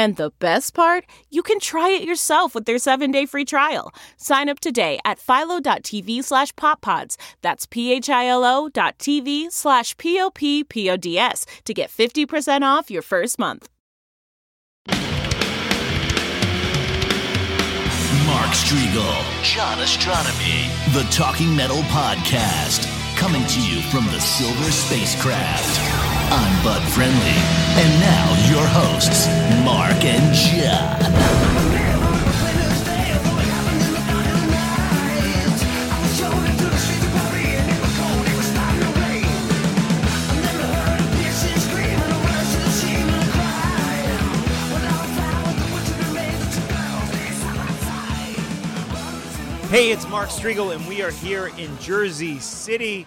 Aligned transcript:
And 0.00 0.16
the 0.16 0.32
best 0.38 0.72
part, 0.72 1.04
you 1.28 1.42
can 1.42 1.60
try 1.60 1.90
it 1.90 2.04
yourself 2.04 2.54
with 2.54 2.64
their 2.64 2.76
7-day 2.76 3.26
free 3.26 3.44
trial. 3.44 3.92
Sign 4.16 4.48
up 4.48 4.58
today 4.58 4.98
at 5.04 5.18
philo.tv 5.18 6.24
slash 6.24 6.54
poppods. 6.54 7.18
That's 7.42 7.66
p-h-i-l-o 7.66 8.70
dot 8.70 8.96
tv 8.96 9.52
slash 9.52 9.94
p-o-p-p-o-d-s 9.98 11.44
to 11.66 11.74
get 11.74 11.90
50% 11.90 12.62
off 12.62 12.90
your 12.90 13.02
first 13.02 13.38
month. 13.38 13.68
Mark 18.24 18.52
Strigl, 18.56 19.12
John 19.44 19.76
Ostronomy, 19.84 20.64
the 20.94 21.06
Talking 21.10 21.54
Metal 21.54 21.82
Podcast, 21.92 22.88
coming 23.18 23.44
to 23.44 23.60
you 23.60 23.82
from 23.92 24.06
the 24.06 24.18
Silver 24.18 24.70
Spacecraft. 24.72 26.00
I'm 26.32 26.64
Bud 26.64 26.80
Friendly, 26.92 27.38
and 27.82 28.00
now 28.00 28.26
your 28.48 28.64
hosts, 28.64 29.26
Mark 29.64 30.04
and 30.04 30.34
John. 30.34 31.00
Hey, 49.70 49.92
it's 49.92 50.08
Mark 50.08 50.30
Strigl, 50.30 50.74
and 50.74 50.84
we 50.88 51.00
are 51.00 51.12
here 51.12 51.46
in 51.56 51.78
Jersey 51.78 52.40
City, 52.40 53.06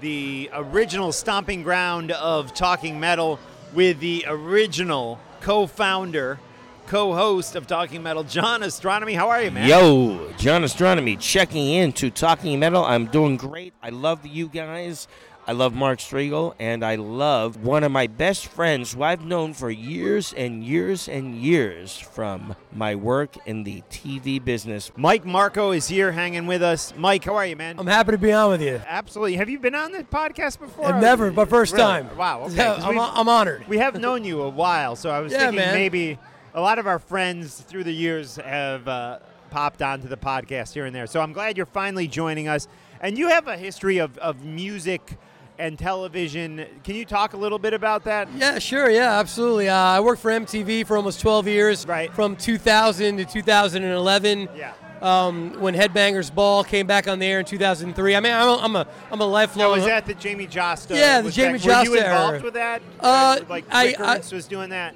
the 0.00 0.48
original 0.52 1.10
stomping 1.10 1.64
ground 1.64 2.12
of 2.12 2.54
Talking 2.54 3.00
Metal, 3.00 3.40
with 3.72 3.98
the 3.98 4.24
original 4.28 5.18
co 5.44 5.66
founder, 5.66 6.40
co 6.86 7.12
host 7.12 7.54
of 7.54 7.66
Talking 7.66 8.02
Metal, 8.02 8.24
John 8.24 8.62
Ostronomy. 8.62 9.14
How 9.14 9.28
are 9.28 9.42
you, 9.42 9.50
man? 9.50 9.68
Yo, 9.68 10.32
John 10.38 10.62
Ostronomy 10.62 11.20
checking 11.20 11.68
in 11.68 11.92
to 11.92 12.08
Talking 12.08 12.58
Metal. 12.58 12.82
I'm 12.82 13.04
doing 13.06 13.36
great. 13.36 13.74
I 13.82 13.90
love 13.90 14.24
you 14.24 14.48
guys. 14.48 15.06
I 15.46 15.52
love 15.52 15.74
Mark 15.74 15.98
Strigl, 15.98 16.54
and 16.58 16.82
I 16.82 16.94
love 16.94 17.62
one 17.62 17.84
of 17.84 17.92
my 17.92 18.06
best 18.06 18.46
friends 18.46 18.94
who 18.94 19.02
I've 19.02 19.26
known 19.26 19.52
for 19.52 19.70
years 19.70 20.32
and 20.32 20.64
years 20.64 21.06
and 21.06 21.34
years 21.34 21.98
from 21.98 22.56
my 22.72 22.94
work 22.94 23.36
in 23.46 23.62
the 23.64 23.82
TV 23.90 24.42
business. 24.42 24.90
Mike 24.96 25.26
Marco 25.26 25.72
is 25.72 25.86
here 25.86 26.12
hanging 26.12 26.46
with 26.46 26.62
us. 26.62 26.94
Mike, 26.96 27.24
how 27.24 27.34
are 27.36 27.44
you, 27.44 27.56
man? 27.56 27.78
I'm 27.78 27.86
happy 27.86 28.12
to 28.12 28.18
be 28.18 28.32
on 28.32 28.52
with 28.52 28.62
you. 28.62 28.80
Absolutely. 28.86 29.36
Have 29.36 29.50
you 29.50 29.58
been 29.58 29.74
on 29.74 29.92
the 29.92 30.02
podcast 30.04 30.58
before? 30.58 30.90
And 30.92 31.02
never, 31.02 31.30
but 31.30 31.50
first 31.50 31.74
Really? 31.74 31.84
time. 31.84 32.16
Wow. 32.16 32.44
Okay. 32.44 32.54
Yeah, 32.56 32.76
'Cause 32.76 32.84
I'm, 32.86 32.98
I'm 32.98 33.28
honored. 33.28 33.68
we 33.68 33.76
have 33.76 34.00
known 34.00 34.24
you 34.24 34.40
a 34.40 34.48
while, 34.48 34.96
so 34.96 35.10
I 35.10 35.20
was 35.20 35.30
Yeah, 35.30 35.40
thinking 35.40 35.56
man. 35.56 35.74
maybe 35.74 36.18
a 36.54 36.60
lot 36.62 36.78
of 36.78 36.86
our 36.86 36.98
friends 36.98 37.60
through 37.60 37.84
the 37.84 37.92
years 37.92 38.36
have 38.36 38.88
uh, 38.88 39.18
popped 39.50 39.82
onto 39.82 40.08
the 40.08 40.16
podcast 40.16 40.72
here 40.72 40.86
and 40.86 40.96
there. 40.96 41.06
So 41.06 41.20
I'm 41.20 41.34
glad 41.34 41.58
you're 41.58 41.66
finally 41.66 42.08
joining 42.08 42.48
us. 42.48 42.66
And 43.02 43.18
you 43.18 43.28
have 43.28 43.46
a 43.46 43.58
history 43.58 43.98
of, 43.98 44.16
of 44.16 44.42
music 44.42 45.18
and 45.58 45.78
television. 45.78 46.66
Can 46.82 46.96
you 46.96 47.04
talk 47.04 47.32
a 47.34 47.36
little 47.36 47.58
bit 47.58 47.74
about 47.74 48.04
that? 48.04 48.28
Yeah, 48.36 48.58
sure. 48.58 48.90
Yeah, 48.90 49.18
absolutely. 49.18 49.68
Uh, 49.68 49.76
I 49.76 50.00
worked 50.00 50.20
for 50.20 50.30
MTV 50.30 50.86
for 50.86 50.96
almost 50.96 51.20
12 51.20 51.48
years. 51.48 51.86
Right. 51.86 52.12
From 52.12 52.36
2000 52.36 53.18
to 53.18 53.24
2011. 53.24 54.48
Yeah. 54.56 54.72
Um, 55.02 55.60
when 55.60 55.74
Headbangers 55.74 56.34
Ball 56.34 56.64
came 56.64 56.86
back 56.86 57.08
on 57.08 57.18
the 57.18 57.26
air 57.26 57.38
in 57.38 57.44
2003. 57.44 58.16
I 58.16 58.20
mean, 58.20 58.32
I'm 58.32 58.48
a, 58.48 58.56
I'm 58.56 58.76
a, 58.76 58.86
I'm 59.10 59.20
a 59.20 59.26
lifelong. 59.26 59.68
Now, 59.68 59.74
was 59.74 59.84
that 59.84 60.06
the 60.06 60.14
Jamey 60.14 60.50
Jasta? 60.50 60.96
Yeah, 60.96 61.20
the 61.20 61.30
Jamie 61.30 61.58
that, 61.58 61.88
Were 61.88 61.94
you 61.94 62.00
involved 62.00 62.34
era. 62.36 62.42
with 62.42 62.54
that? 62.54 62.82
Uh, 63.00 63.40
like 63.48 63.66
I- 63.70 63.94
I- 63.98 64.34
was 64.34 64.46
doing 64.46 64.70
that? 64.70 64.94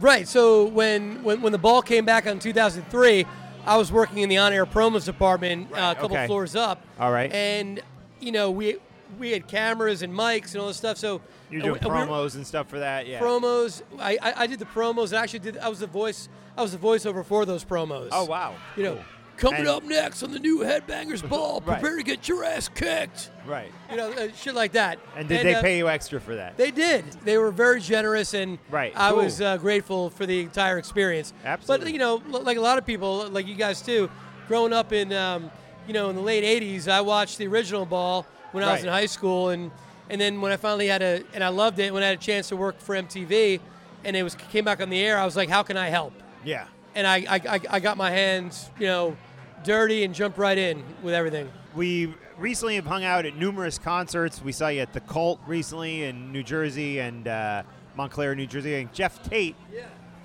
Right. 0.00 0.26
So 0.26 0.64
when, 0.64 1.22
when 1.22 1.42
when 1.42 1.52
the 1.52 1.58
ball 1.58 1.82
came 1.82 2.06
back 2.06 2.26
on 2.26 2.38
2003, 2.38 3.26
I 3.66 3.76
was 3.76 3.92
working 3.92 4.18
in 4.18 4.30
the 4.30 4.38
on-air 4.38 4.64
promos 4.64 5.04
department, 5.04 5.70
uh, 5.72 5.94
a 5.96 6.00
couple 6.00 6.16
okay. 6.16 6.26
floors 6.26 6.56
up. 6.56 6.82
All 6.98 7.12
right. 7.12 7.30
And 7.30 7.80
you 8.20 8.32
know 8.32 8.50
we 8.50 8.78
we 9.18 9.30
had 9.32 9.46
cameras 9.48 10.02
and 10.02 10.12
mics 10.12 10.52
and 10.52 10.60
all 10.60 10.68
this 10.68 10.76
stuff. 10.76 10.96
So 10.98 11.20
You're 11.50 11.62
doing 11.62 11.72
we- 11.74 11.78
and 11.80 11.88
we 11.88 11.94
promos 11.94 12.34
and 12.34 12.46
stuff 12.46 12.68
for 12.68 12.78
that, 12.78 13.06
yeah. 13.06 13.20
promos. 13.20 13.82
I, 13.98 14.18
I 14.22 14.32
I 14.42 14.46
did 14.46 14.58
the 14.58 14.64
promos 14.66 15.06
and 15.06 15.14
actually 15.14 15.40
did. 15.40 15.58
I 15.58 15.68
was 15.68 15.80
the 15.80 15.86
voice. 15.86 16.28
I 16.56 16.62
was 16.62 16.72
the 16.72 16.78
voiceover 16.78 17.24
for 17.24 17.44
those 17.46 17.64
promos. 17.64 18.08
oh 18.12 18.24
wow. 18.24 18.54
You 18.76 18.82
know, 18.84 19.04
Cool. 19.38 19.50
coming 19.50 19.60
And- 19.66 19.68
up 19.76 19.82
next 19.84 20.22
on 20.22 20.30
the 20.30 20.38
new 20.38 20.58
Headbangers 20.60 21.26
Ball. 21.28 21.62
Right. 21.64 21.80
Prepare 21.80 21.96
to 21.96 22.02
get 22.02 22.28
your 22.28 22.44
ass 22.44 22.68
kicked. 22.68 23.30
Right. 23.46 23.72
You 23.90 23.96
know, 23.96 24.12
uh, 24.12 24.28
shit 24.36 24.54
like 24.54 24.72
that. 24.72 24.98
And 25.16 25.26
did 25.28 25.44
they 25.46 25.54
uh, 25.54 25.62
pay 25.62 25.78
you 25.78 25.88
extra 25.88 26.20
for 26.20 26.34
that? 26.36 26.56
They 26.58 26.70
did. 26.70 27.04
They 27.24 27.38
were 27.38 27.50
very 27.50 27.80
generous, 27.80 28.34
and 28.34 28.58
Right, 28.70 28.92
I 28.94 29.08
cool. 29.10 29.22
was 29.24 29.40
uh, 29.40 29.56
grateful 29.56 30.10
for 30.10 30.26
the 30.26 30.40
entire 30.40 30.78
experience. 30.78 31.32
Absolutely. 31.44 31.86
But 31.86 31.92
you 31.94 31.98
know, 31.98 32.22
like 32.40 32.56
a 32.58 32.60
lot 32.60 32.76
of 32.78 32.84
people, 32.86 33.28
like 33.30 33.46
you 33.48 33.54
guys 33.56 33.80
too, 33.82 34.10
growing 34.48 34.72
up 34.74 34.92
in 34.92 35.12
um, 35.14 35.50
you 35.88 35.94
know 35.94 36.10
in 36.10 36.14
the 36.16 36.22
late 36.22 36.44
'80s, 36.44 36.86
I 36.86 37.00
watched 37.00 37.38
the 37.38 37.46
original 37.48 37.86
Ball 37.86 38.26
when 38.52 38.62
I 38.64 38.72
was 38.72 38.80
Right. 38.80 38.86
in 38.88 38.92
high 38.92 39.06
school, 39.06 39.48
and 39.50 39.70
and 40.10 40.20
then 40.20 40.40
when 40.40 40.52
I 40.52 40.56
finally 40.56 40.86
had 40.88 41.02
a 41.02 41.22
and 41.34 41.42
I 41.42 41.48
loved 41.48 41.78
it 41.78 41.92
when 41.92 42.02
I 42.02 42.06
had 42.06 42.18
a 42.18 42.20
chance 42.20 42.48
to 42.48 42.56
work 42.56 42.78
for 42.78 42.94
MTV, 42.94 43.60
and 44.04 44.16
it 44.16 44.22
was 44.22 44.34
came 44.34 44.64
back 44.64 44.80
on 44.80 44.90
the 44.90 45.00
air, 45.00 45.18
I 45.18 45.24
was 45.24 45.36
like, 45.36 45.48
how 45.48 45.62
can 45.62 45.76
I 45.76 45.88
help? 45.88 46.12
yeah. 46.44 46.66
And 46.94 47.06
I 47.06 47.16
I, 47.28 47.40
I, 47.56 47.60
I 47.70 47.80
got 47.80 47.96
my 47.96 48.10
hands 48.10 48.70
you 48.78 48.86
know 48.86 49.16
dirty 49.64 50.04
and 50.04 50.14
jumped 50.14 50.36
right 50.38 50.58
in 50.58 50.82
with 51.02 51.14
everything. 51.14 51.50
We 51.74 52.14
recently 52.36 52.74
have 52.74 52.84
hung 52.86 53.04
out 53.04 53.24
at 53.24 53.36
numerous 53.36 53.78
concerts. 53.78 54.42
We 54.42 54.52
saw 54.52 54.68
you 54.68 54.80
at 54.80 54.92
the 54.92 55.00
Cult 55.00 55.40
recently 55.46 56.04
in 56.04 56.32
New 56.32 56.42
Jersey 56.42 56.98
and 56.98 57.26
uh, 57.28 57.62
Montclair, 57.96 58.34
New 58.34 58.46
Jersey. 58.46 58.74
And 58.74 58.92
Geoff 58.92 59.22
Tate 59.22 59.54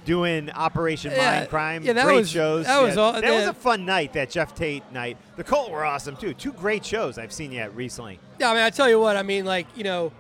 doing 0.08 0.50
Operation 0.52 1.12
Yeah, 1.12 1.36
Mind 1.40 1.50
Crime. 1.50 1.84
yeah, 1.84 1.94
that 1.94 2.06
great 2.06 2.16
was- 2.16 2.30
shows. 2.32 2.66
that 2.66 2.82
was 2.82 2.96
Yeah, 2.96 3.02
all- 3.02 3.14
that 3.14 3.24
yeah. 3.24 3.32
was 3.40 3.48
a 3.48 3.54
fun 3.54 3.86
night. 3.86 4.14
That 4.14 4.30
Geoff 4.32 4.56
Tate 4.56 4.90
night. 4.92 5.18
The 5.36 5.44
Cult 5.44 5.70
were 5.70 5.84
awesome 5.86 6.16
too. 6.16 6.34
Two 6.34 6.54
great 6.54 6.84
shows 6.86 7.18
I've 7.18 7.34
seen 7.34 7.52
yet 7.52 7.76
recently. 7.76 8.20
Yeah, 8.40 8.50
I 8.50 8.54
mean, 8.54 8.64
I 8.64 8.70
tell 8.70 8.90
you 8.90 9.00
what, 9.00 9.18
I 9.18 9.22
mean, 9.24 9.46
like, 9.46 9.68
you 9.76 9.84
know, 9.84 10.12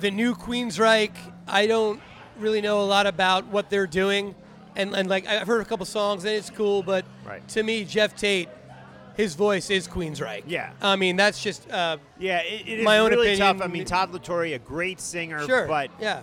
the 0.00 0.10
new 0.12 0.34
Queensryche, 0.34 1.10
I 1.48 1.66
don't 1.66 2.00
really 2.38 2.60
know 2.60 2.80
a 2.82 2.86
lot 2.86 3.06
about 3.06 3.46
what 3.48 3.68
they're 3.68 3.86
doing. 3.88 4.34
And, 4.76 4.94
and 4.94 5.08
like, 5.08 5.26
I've 5.26 5.46
heard 5.46 5.60
a 5.60 5.64
couple 5.64 5.86
songs, 5.86 6.24
and 6.24 6.32
it's 6.34 6.50
cool, 6.50 6.82
but 6.84 7.04
Right. 7.24 7.46
to 7.48 7.62
me, 7.64 7.84
Geoff 7.84 8.14
Tate, 8.14 8.48
his 9.16 9.34
voice 9.34 9.70
is 9.70 9.88
Queensryche. 9.88 10.42
Yeah. 10.46 10.70
I 10.82 10.94
mean, 10.96 11.16
that's 11.16 11.42
just, 11.42 11.68
uh, 11.70 11.96
Yeah, 12.18 12.38
it, 12.42 12.60
it 12.68 12.78
is 12.80 12.84
My 12.84 12.98
own 12.98 13.10
really 13.10 13.32
opinion. 13.32 13.56
tough. 13.58 13.64
I 13.64 13.68
mean, 13.72 13.84
Todd 13.86 14.12
La 14.12 14.18
Torre, 14.18 14.44
a 14.54 14.58
great 14.58 15.00
singer, 15.00 15.44
sure. 15.46 15.66
but 15.66 15.90
yeah. 15.98 16.20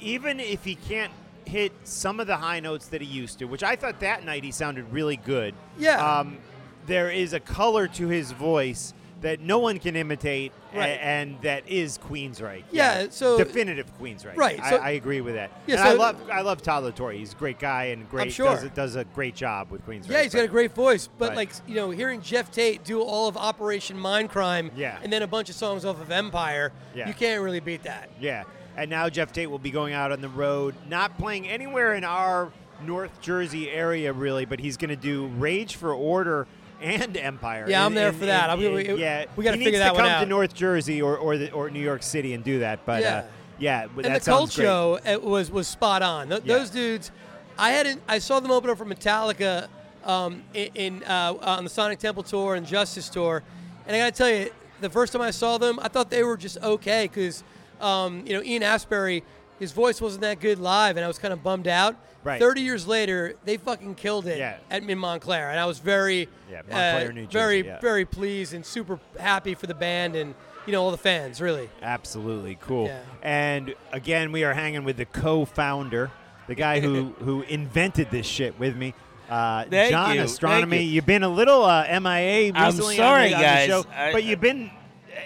even 0.00 0.38
if 0.40 0.64
he 0.64 0.76
can't 0.76 1.12
hit 1.46 1.72
some 1.84 2.20
of 2.20 2.26
the 2.26 2.36
high 2.36 2.60
notes 2.60 2.88
that 2.88 3.00
he 3.00 3.06
used 3.06 3.38
to, 3.38 3.44
which 3.46 3.62
I 3.62 3.76
thought 3.76 4.00
that 4.00 4.24
night 4.24 4.44
he 4.44 4.50
sounded 4.50 4.92
really 4.92 5.16
good. 5.16 5.54
Yeah. 5.78 6.18
Um, 6.18 6.38
there 6.86 7.10
is 7.10 7.32
a 7.32 7.40
color 7.40 7.88
to 7.88 8.08
his 8.08 8.32
voice 8.32 8.92
that 9.22 9.40
no 9.40 9.58
one 9.58 9.78
can 9.78 9.96
imitate, 9.96 10.52
a- 10.74 10.76
and 10.78 11.40
that 11.40 11.66
is 11.66 11.96
Queensryche. 11.98 12.62
Yeah, 12.70 13.06
so- 13.08 13.38
definitive 13.38 13.86
Queensryche. 13.98 14.36
Right, 14.36 14.60
I, 14.62 14.70
so- 14.70 14.76
I 14.76 14.90
agree 14.90 15.22
with 15.22 15.34
that. 15.36 15.50
Yeah, 15.66 15.76
and 15.80 15.88
I 15.88 15.92
love 15.94 16.16
I 16.30 16.42
love 16.42 16.60
Todd 16.60 16.84
La 16.84 16.90
Torre. 16.90 17.12
He's 17.12 17.32
a 17.32 17.36
great 17.36 17.58
guy 17.58 17.84
and 17.84 18.08
great. 18.10 18.30
sure. 18.32 18.46
does, 18.54 18.62
a- 18.64 18.68
does 18.68 18.94
a 18.94 19.04
great 19.04 19.34
job 19.34 19.70
with 19.70 19.84
Queensryche. 19.86 20.10
Yeah, 20.10 20.22
he's 20.22 20.34
got 20.34 20.44
a 20.44 20.48
great 20.48 20.74
voice, 20.74 21.08
but 21.18 21.28
Right. 21.30 21.36
like 21.36 21.50
you 21.66 21.76
know, 21.76 21.90
hearing 21.90 22.20
Geoff 22.20 22.50
Tate 22.52 22.84
do 22.84 23.00
all 23.00 23.26
of 23.26 23.36
Operation 23.38 23.96
Mindcrime, 23.98 24.70
Yeah. 24.76 24.98
and 25.02 25.10
then 25.12 25.22
a 25.22 25.26
bunch 25.26 25.48
of 25.48 25.54
songs 25.56 25.84
off 25.86 25.98
of 26.00 26.10
Empire, 26.10 26.72
Yeah. 26.94 27.08
you 27.08 27.14
can't 27.14 27.42
really 27.42 27.60
beat 27.60 27.84
that. 27.84 28.10
Yeah, 28.20 28.44
and 28.76 28.90
now 28.90 29.08
Geoff 29.08 29.32
Tate 29.32 29.50
will 29.50 29.58
be 29.58 29.70
going 29.70 29.94
out 29.94 30.12
on 30.12 30.20
the 30.20 30.28
road, 30.28 30.74
not 30.88 31.16
playing 31.18 31.48
anywhere 31.48 31.94
in 31.94 32.04
our 32.04 32.52
North 32.84 33.20
Jersey 33.20 33.70
area 33.70 34.12
really, 34.12 34.44
but 34.44 34.60
he's 34.60 34.76
going 34.76 34.90
to 34.90 34.96
do 34.96 35.26
Rage 35.38 35.76
for 35.76 35.94
Order 35.94 36.46
and 36.82 37.16
Empire. 37.16 37.64
Yeah, 37.68 37.84
I'm 37.86 37.94
there 37.94 38.08
in- 38.10 38.14
for 38.14 38.26
that. 38.26 38.50
I'm 38.50 38.60
gonna- 38.60 38.82
yeah, 38.82 39.24
we 39.34 39.44
gotta 39.44 39.56
he 39.56 39.64
figure 39.64 39.78
needs 39.78 39.78
that 39.78 39.88
to 39.88 39.94
one 39.94 40.02
come 40.02 40.10
out. 40.12 40.20
to 40.20 40.26
North 40.26 40.52
Jersey 40.54 41.00
or 41.00 41.16
or, 41.16 41.38
the, 41.38 41.50
or 41.52 41.70
New 41.70 41.80
York 41.80 42.02
City 42.02 42.34
and 42.34 42.44
do 42.44 42.58
that. 42.58 42.84
But 42.84 43.00
Yeah. 43.02 43.16
uh, 43.16 43.22
yeah, 43.58 43.82
and 43.84 43.96
the 43.96 44.10
Cult 44.20 44.22
sounds 44.22 44.56
great. 44.56 44.64
show 44.66 44.98
was 45.22 45.50
was 45.50 45.66
spot 45.66 46.02
on. 46.02 46.28
Th- 46.28 46.42
Yeah. 46.44 46.58
Those 46.58 46.68
dudes, 46.68 47.10
I 47.58 47.70
hadn't. 47.70 48.02
I 48.06 48.18
saw 48.18 48.40
them 48.40 48.50
open 48.50 48.68
up 48.68 48.76
for 48.76 48.84
Metallica 48.84 49.68
um, 50.04 50.42
in, 50.52 50.68
in 50.74 51.04
uh, 51.04 51.32
on 51.40 51.64
the 51.64 51.70
Sonic 51.70 51.98
Temple 51.98 52.22
tour 52.24 52.56
and 52.56 52.66
Justice 52.66 53.08
tour, 53.08 53.42
and 53.86 53.96
I 53.96 53.98
got 54.00 54.14
to 54.14 54.18
tell 54.18 54.28
you, 54.30 54.50
the 54.82 54.90
first 54.90 55.14
time 55.14 55.22
I 55.22 55.30
saw 55.30 55.56
them, 55.56 55.78
I 55.80 55.88
thought 55.88 56.10
they 56.10 56.22
were 56.24 56.36
just 56.36 56.58
okay 56.62 57.04
because 57.10 57.42
um, 57.80 58.24
you 58.26 58.32
know 58.34 58.42
Ian 58.42 58.62
Astbury, 58.62 59.22
his 59.58 59.72
voice 59.72 60.00
wasn't 60.00 60.22
that 60.22 60.40
good 60.40 60.58
live, 60.58 60.96
and 60.96 61.04
I 61.04 61.08
was 61.08 61.18
kind 61.18 61.32
of 61.32 61.42
bummed 61.42 61.68
out. 61.68 61.96
Right. 62.24 62.40
Thirty 62.40 62.60
years 62.62 62.86
later, 62.88 63.34
they 63.44 63.56
fucking 63.56 63.94
killed 63.94 64.26
it 64.26 64.38
Yeah. 64.38 64.56
at 64.70 64.82
in 64.82 64.98
Montclair, 64.98 65.50
and 65.50 65.60
I 65.60 65.66
was 65.66 65.78
very, 65.78 66.28
Yeah, 66.50 66.56
Montclair, 66.68 67.08
uh, 67.10 67.12
New 67.12 67.26
Jersey, 67.26 67.32
very, 67.38 67.64
yeah. 67.66 67.80
very 67.80 68.04
pleased 68.04 68.52
and 68.52 68.66
super 68.66 68.98
happy 69.18 69.54
for 69.54 69.66
the 69.68 69.74
band 69.74 70.16
and 70.16 70.34
you 70.66 70.72
know 70.72 70.82
all 70.82 70.90
the 70.90 70.98
fans. 70.98 71.40
Really, 71.40 71.68
Absolutely 71.82 72.58
cool. 72.60 72.86
Yeah. 72.86 73.00
And 73.22 73.74
again, 73.92 74.32
we 74.32 74.42
are 74.42 74.54
hanging 74.54 74.82
with 74.82 74.96
the 74.96 75.04
co-founder, 75.06 76.10
the 76.48 76.54
guy 76.56 76.80
who 76.80 77.14
who 77.20 77.42
invented 77.42 78.10
this 78.10 78.26
shit 78.26 78.58
with 78.58 78.74
me. 78.76 78.92
Uh, 79.30 79.64
Thank 79.70 79.90
John 79.90 80.14
you. 80.16 80.22
Ostronomy. 80.22 80.70
Thank 80.70 80.82
you. 80.82 80.88
You've 80.88 81.06
been 81.06 81.22
a 81.24 81.28
little 81.28 81.64
uh, 81.64 81.84
MIA 82.00 82.52
I'm 82.54 82.72
sorry, 82.72 82.98
on, 82.98 83.30
the, 83.30 83.36
on 83.36 83.40
the 83.40 83.46
guys. 83.46 83.66
show, 83.68 83.84
I- 83.94 84.12
but 84.12 84.22
you've 84.24 84.40
been 84.40 84.70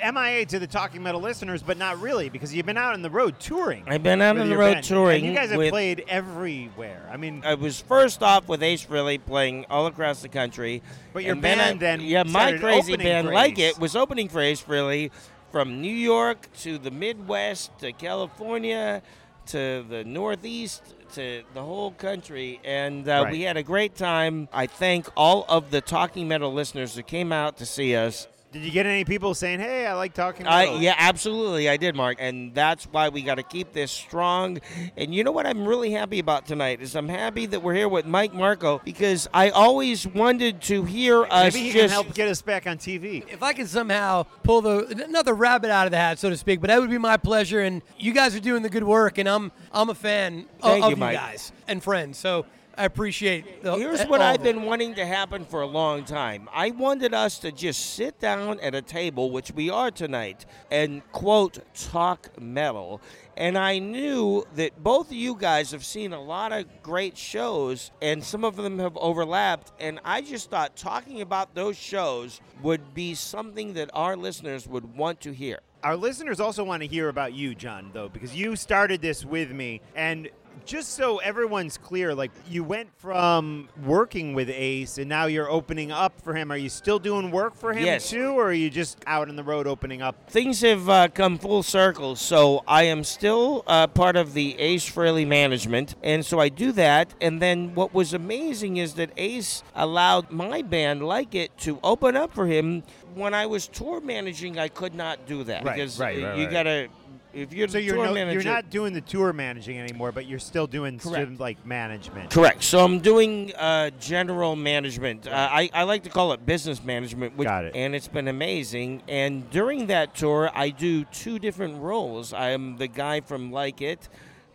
MIA 0.04 0.46
to 0.46 0.58
the 0.58 0.66
Talking 0.66 1.02
Metal 1.02 1.20
listeners, 1.20 1.62
but 1.62 1.76
not 1.76 2.00
really 2.00 2.28
because 2.28 2.54
you've 2.54 2.66
been 2.66 2.76
out 2.76 2.94
on 2.94 3.02
the 3.02 3.10
road 3.10 3.38
touring. 3.40 3.84
I've 3.86 4.02
been 4.02 4.20
out 4.22 4.38
on 4.38 4.48
the 4.48 4.56
road 4.56 4.74
band. 4.74 4.84
touring 4.84 5.22
And 5.24 5.26
you 5.26 5.38
guys 5.38 5.50
have 5.50 5.58
with- 5.58 5.70
played 5.70 6.04
everywhere. 6.08 7.08
I 7.12 7.16
mean, 7.16 7.42
I 7.44 7.54
was 7.54 7.80
first 7.80 8.22
off 8.22 8.48
with 8.48 8.62
Ace 8.62 8.84
Frehley 8.84 9.18
playing 9.24 9.66
all 9.70 9.86
across 9.86 10.22
the 10.22 10.28
country. 10.28 10.82
But 11.12 11.24
your 11.24 11.32
and 11.34 11.42
then 11.44 11.58
band 11.58 11.76
I- 11.76 11.78
then 11.80 12.00
yeah, 12.02 12.22
my 12.24 12.56
crazy 12.58 12.96
band 12.96 13.28
for 13.28 13.34
like 13.34 13.58
it 13.58 13.78
was 13.78 13.96
opening 13.96 14.28
for 14.28 14.40
Ace 14.40 14.62
Frehley 14.62 15.10
from 15.52 15.80
New 15.80 15.92
York 15.94 16.48
to 16.60 16.78
the 16.78 16.90
Midwest 16.90 17.76
to 17.80 17.92
California 17.92 19.02
to 19.46 19.84
the 19.88 20.04
Northeast 20.04 20.82
to 21.14 21.42
the 21.54 21.62
whole 21.62 21.90
country, 21.90 22.60
and 22.64 23.08
uh, 23.08 23.22
Right. 23.24 23.32
we 23.32 23.42
had 23.42 23.56
a 23.56 23.64
great 23.64 23.96
time. 23.96 24.48
I 24.52 24.66
thank 24.68 25.08
all 25.16 25.44
of 25.48 25.72
the 25.72 25.80
Talking 25.80 26.28
Metal 26.28 26.52
listeners 26.52 26.94
who 26.94 27.02
came 27.02 27.32
out 27.32 27.56
to 27.56 27.66
see 27.66 27.96
us. 27.96 28.28
Did 28.52 28.62
you 28.62 28.70
get 28.70 28.84
any 28.86 29.04
people 29.04 29.34
saying, 29.34 29.60
"Hey, 29.60 29.86
I 29.86 29.94
like 29.94 30.12
Talking 30.12 30.46
I, 30.46 30.64
Metal"? 30.64 30.80
yeah, 30.80 30.94
absolutely, 30.98 31.68
I 31.68 31.76
did, 31.76 31.94
Mark, 31.94 32.16
and 32.20 32.54
that's 32.54 32.84
why 32.84 33.08
we 33.08 33.22
got 33.22 33.36
to 33.36 33.42
keep 33.42 33.72
this 33.72 33.92
strong. 33.92 34.58
And 34.96 35.14
you 35.14 35.22
know 35.22 35.32
what 35.32 35.46
I'm 35.46 35.66
really 35.66 35.92
happy 35.92 36.18
about 36.18 36.46
tonight 36.46 36.80
is 36.80 36.96
I'm 36.96 37.08
happy 37.08 37.46
that 37.46 37.62
we're 37.62 37.74
here 37.74 37.88
with 37.88 38.06
Mike 38.06 38.34
Marco 38.34 38.80
because 38.84 39.28
I 39.32 39.50
always 39.50 40.06
wanted 40.06 40.62
to 40.62 40.84
hear 40.84 41.24
us 41.24 41.54
Maybe 41.54 41.66
he 41.66 41.72
just 41.72 41.82
can 41.82 41.90
help 41.90 42.14
get 42.14 42.28
us 42.28 42.42
back 42.42 42.66
on 42.66 42.78
TV. 42.78 43.24
if 43.30 43.42
I 43.42 43.52
can 43.52 43.66
somehow 43.66 44.24
pull 44.42 44.62
the 44.62 45.06
not 45.08 45.24
the 45.24 45.34
rabbit 45.34 45.70
out 45.70 45.86
of 45.86 45.92
the 45.92 45.98
hat, 45.98 46.18
so 46.18 46.30
to 46.30 46.36
speak, 46.36 46.60
but 46.60 46.68
that 46.68 46.80
would 46.80 46.90
be 46.90 46.98
my 46.98 47.16
pleasure. 47.16 47.60
And 47.60 47.82
you 47.98 48.12
guys 48.12 48.34
are 48.34 48.40
doing 48.40 48.62
the 48.62 48.70
good 48.70 48.84
work, 48.84 49.18
and 49.18 49.28
I'm 49.28 49.52
I'm 49.72 49.90
a 49.90 49.94
fan 49.94 50.46
of, 50.62 50.70
Thank 50.70 50.84
of 50.84 50.90
you, 50.90 50.96
you 50.96 51.12
guys 51.12 51.52
and 51.68 51.82
friends. 51.82 52.18
So 52.18 52.46
I 52.76 52.84
appreciate. 52.84 53.62
The, 53.62 53.76
Here's 53.76 54.00
uh, 54.00 54.06
what 54.06 54.20
I've 54.20 54.42
been 54.42 54.62
wanting 54.62 54.94
to 54.94 55.06
happen 55.06 55.44
for 55.44 55.60
a 55.60 55.66
long 55.66 56.04
time. 56.04 56.48
I 56.52 56.70
wanted 56.70 57.14
us 57.14 57.38
to 57.40 57.52
just 57.52 57.94
sit 57.94 58.18
down 58.20 58.60
at 58.60 58.74
a 58.74 58.82
table, 58.82 59.30
which 59.30 59.52
we 59.52 59.70
are 59.70 59.90
tonight, 59.90 60.46
and 60.70 61.02
quote, 61.12 61.58
talk 61.74 62.40
metal. 62.40 63.00
And 63.36 63.56
I 63.56 63.78
knew 63.78 64.44
that 64.56 64.82
both 64.82 65.08
of 65.08 65.14
you 65.14 65.34
guys 65.34 65.70
have 65.72 65.84
seen 65.84 66.12
a 66.12 66.20
lot 66.20 66.52
of 66.52 66.66
great 66.82 67.16
shows, 67.16 67.90
and 68.02 68.22
some 68.22 68.44
of 68.44 68.56
them 68.56 68.78
have 68.78 68.96
overlapped. 68.96 69.72
And 69.80 70.00
I 70.04 70.20
just 70.20 70.50
thought 70.50 70.76
talking 70.76 71.20
about 71.22 71.54
those 71.54 71.76
shows 71.76 72.40
would 72.62 72.94
be 72.94 73.14
something 73.14 73.74
that 73.74 73.90
our 73.94 74.16
listeners 74.16 74.66
would 74.68 74.96
want 74.96 75.20
to 75.22 75.32
hear. 75.32 75.60
Our 75.82 75.96
listeners 75.96 76.40
also 76.40 76.62
want 76.62 76.82
to 76.82 76.86
hear 76.86 77.08
about 77.08 77.32
you, 77.32 77.54
John, 77.54 77.90
though, 77.94 78.10
because 78.10 78.36
you 78.36 78.54
started 78.56 79.00
this 79.00 79.24
with 79.24 79.50
me. 79.50 79.80
And 79.94 80.28
just 80.64 80.94
so 80.94 81.18
everyone's 81.18 81.76
clear, 81.78 82.14
like 82.14 82.30
you 82.48 82.62
went 82.64 82.88
from 82.98 83.68
working 83.84 84.34
with 84.34 84.48
Ace 84.50 84.98
and 84.98 85.08
now 85.08 85.26
you're 85.26 85.50
opening 85.50 85.90
up 85.92 86.20
for 86.20 86.34
him. 86.34 86.50
Are 86.52 86.56
you 86.56 86.68
still 86.68 86.98
doing 86.98 87.30
work 87.30 87.54
for 87.56 87.72
him 87.72 87.84
Yes. 87.84 88.10
too, 88.10 88.30
or 88.38 88.46
are 88.48 88.52
you 88.52 88.70
just 88.70 88.98
out 89.06 89.28
on 89.28 89.36
the 89.36 89.42
road 89.42 89.66
opening 89.66 90.02
up? 90.02 90.30
things 90.30 90.60
have 90.60 90.88
uh, 90.88 91.08
come 91.08 91.38
full 91.38 91.62
circle. 91.62 92.16
So 92.16 92.62
I 92.68 92.84
am 92.84 93.04
still 93.04 93.64
uh, 93.66 93.86
part 93.88 94.16
of 94.16 94.34
the 94.34 94.58
Ace 94.58 94.88
Frehley 94.88 95.26
management, 95.26 95.94
and 96.02 96.24
so 96.24 96.38
I 96.38 96.48
do 96.48 96.72
that. 96.72 97.14
And 97.20 97.40
then 97.42 97.74
what 97.74 97.92
was 97.92 98.14
amazing 98.14 98.76
is 98.76 98.94
that 98.94 99.10
Ace 99.16 99.62
allowed 99.74 100.30
my 100.30 100.62
band, 100.62 101.02
like 101.06 101.34
it, 101.34 101.56
to 101.58 101.78
open 101.82 102.16
up 102.16 102.32
for 102.34 102.46
him. 102.46 102.82
When 103.14 103.34
I 103.34 103.46
was 103.46 103.66
tour 103.66 104.00
managing, 104.00 104.58
I 104.58 104.68
could 104.68 104.94
not 104.94 105.26
do 105.26 105.42
that 105.44 105.64
Right, 105.64 105.74
because 105.76 105.98
right, 105.98 106.22
right, 106.22 106.36
you 106.36 106.44
right. 106.44 106.52
gotta. 106.52 106.88
If 107.32 107.52
you're 107.52 107.68
So 107.68 107.72
the 107.74 107.82
you're 107.82 107.96
tour 107.96 108.06
no, 108.06 108.14
manager, 108.14 108.40
you're 108.40 108.52
not 108.52 108.70
doing 108.70 108.92
the 108.92 109.00
tour 109.00 109.32
managing 109.32 109.78
anymore, 109.78 110.10
but 110.12 110.26
you're 110.26 110.38
still 110.38 110.66
doing 110.66 110.98
student 110.98 111.38
like 111.38 111.64
management. 111.64 112.30
Correct. 112.30 112.62
So 112.64 112.84
I'm 112.84 112.98
doing 112.98 113.54
uh, 113.54 113.90
general 114.00 114.56
management. 114.56 115.28
Uh, 115.28 115.48
I, 115.50 115.70
I 115.72 115.84
like 115.84 116.02
to 116.04 116.10
call 116.10 116.32
it 116.32 116.44
business 116.44 116.82
management. 116.82 117.36
Which, 117.36 117.46
Got 117.46 117.66
it. 117.66 117.76
And 117.76 117.94
it's 117.94 118.08
been 118.08 118.28
amazing. 118.28 119.02
And 119.08 119.48
during 119.50 119.86
that 119.86 120.14
tour, 120.14 120.50
I 120.54 120.70
do 120.70 121.04
two 121.04 121.38
different 121.38 121.80
roles. 121.80 122.32
I'm 122.32 122.76
the 122.76 122.88
guy 122.88 123.20
from 123.20 123.52
Like 123.52 123.80
It. 123.80 124.08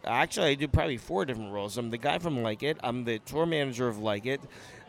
Actually, 0.03 0.51
I 0.51 0.55
do 0.55 0.67
probably 0.67 0.97
four 0.97 1.25
different 1.25 1.51
roles. 1.51 1.77
I'm 1.77 1.89
the 1.89 1.97
guy 1.97 2.19
from 2.19 2.43
Like 2.43 2.61
It. 2.61 2.77
I'm 2.83 3.05
the 3.05 3.19
tour 3.19 3.45
manager 3.45 3.87
of 3.87 3.99
Like 3.99 4.25
It. 4.25 4.41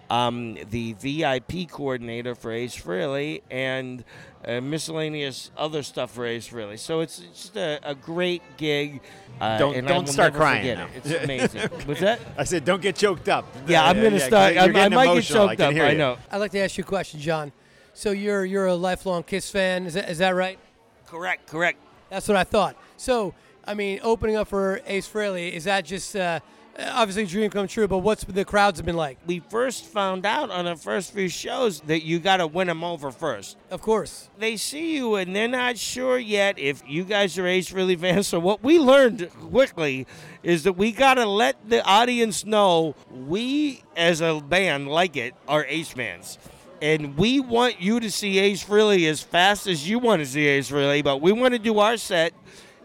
Um, 0.08 0.56
the 0.70 0.92
VIP 0.94 1.68
coordinator 1.68 2.34
for 2.34 2.52
Ace 2.52 2.76
Frehley 2.76 3.42
and 3.50 4.04
uh, 4.46 4.60
miscellaneous 4.60 5.50
other 5.56 5.82
stuff 5.82 6.12
for 6.12 6.24
Ace 6.24 6.48
Frehley. 6.48 6.78
So 6.78 7.00
it's, 7.00 7.18
it's 7.18 7.42
just 7.42 7.56
a, 7.56 7.80
a 7.82 7.94
great 7.94 8.42
gig. 8.56 9.00
Uh, 9.40 9.58
Don't- 9.58 9.74
and 9.74 9.86
don't 9.86 10.08
start 10.08 10.34
crying 10.34 10.64
it. 10.64 10.88
It's 10.94 11.10
amazing. 11.24 11.68
What's 11.86 12.00
that? 12.00 12.20
I 12.38 12.44
said, 12.44 12.64
don't 12.64 12.80
get 12.80 12.96
choked 12.96 13.28
up. 13.28 13.44
Yeah, 13.66 13.84
I'm 13.84 13.96
gonna 13.96 14.16
yeah, 14.16 14.26
start. 14.26 14.56
I'm, 14.56 14.76
I 14.76 14.88
might 14.88 15.04
get 15.04 15.12
emotional. 15.12 15.42
I 15.42 15.46
choked 15.56 15.60
up. 15.60 15.72
hear 15.74 15.84
I 15.84 15.94
know. 15.94 16.16
I'd 16.30 16.38
like 16.38 16.52
to 16.52 16.60
ask 16.60 16.78
you 16.78 16.84
a 16.84 16.86
question, 16.86 17.20
John. 17.20 17.52
So 17.92 18.12
you're 18.12 18.44
you're 18.44 18.66
a 18.66 18.74
lifelong 18.74 19.24
Kiss 19.24 19.50
fan. 19.50 19.86
Is 19.86 19.94
that 19.94 20.08
is 20.08 20.18
that 20.18 20.34
right? 20.34 20.58
Correct. 21.06 21.48
Correct. 21.48 21.78
That's 22.10 22.28
what 22.28 22.36
I 22.36 22.44
thought. 22.44 22.76
So 22.96 23.34
I 23.66 23.74
mean, 23.74 24.00
opening 24.02 24.36
up 24.36 24.48
for 24.48 24.80
Ace 24.86 25.08
Frehley 25.08 25.52
is 25.52 25.64
that 25.64 25.84
just 25.84 26.14
uh, 26.14 26.40
Uh, 26.78 26.90
obviously 26.94 27.24
dream 27.26 27.50
come 27.50 27.66
true? 27.66 27.88
But 27.88 27.98
what's 27.98 28.24
the 28.24 28.44
crowds 28.44 28.78
have 28.78 28.86
been 28.86 28.96
like? 28.96 29.18
We 29.26 29.40
first 29.40 29.84
found 29.84 30.26
out 30.26 30.50
on 30.50 30.66
our 30.66 30.76
first 30.76 31.12
few 31.12 31.28
shows 31.28 31.80
that 31.82 32.04
you 32.04 32.18
got 32.18 32.38
to 32.38 32.46
win 32.46 32.66
them 32.66 32.84
over 32.84 33.10
first. 33.10 33.56
Of 33.70 33.80
course. 33.80 34.28
They 34.38 34.56
see 34.56 34.96
you 34.96 35.14
and 35.14 35.34
they're 35.34 35.48
not 35.48 35.78
sure 35.78 36.18
yet 36.18 36.58
if 36.58 36.82
you 36.86 37.04
guys 37.04 37.38
are 37.38 37.46
Ace 37.46 37.70
Frehley 37.70 37.98
fans. 37.98 38.26
So 38.26 38.38
what 38.38 38.62
we 38.62 38.78
learned 38.78 39.30
quickly 39.50 40.06
is 40.42 40.64
that 40.64 40.74
we 40.74 40.92
got 40.92 41.14
to 41.14 41.26
let 41.26 41.68
the 41.68 41.84
audience 41.84 42.44
know 42.44 42.94
we, 43.10 43.82
as 43.96 44.20
a 44.20 44.40
band, 44.40 44.88
like 44.88 45.16
it, 45.16 45.34
are 45.48 45.64
Ace 45.66 45.90
fans. 45.90 46.38
And 46.82 47.16
we 47.16 47.40
want 47.40 47.80
you 47.80 48.00
to 48.00 48.10
see 48.10 48.38
Ace 48.38 48.62
Frehley 48.62 49.08
as 49.08 49.22
fast 49.22 49.66
as 49.66 49.88
you 49.88 49.98
want 49.98 50.20
to 50.20 50.26
see 50.26 50.46
Ace 50.46 50.70
Frehley, 50.70 51.02
but 51.02 51.22
we 51.22 51.32
want 51.32 51.54
to 51.54 51.58
do 51.58 51.78
our 51.78 51.96
set 51.96 52.34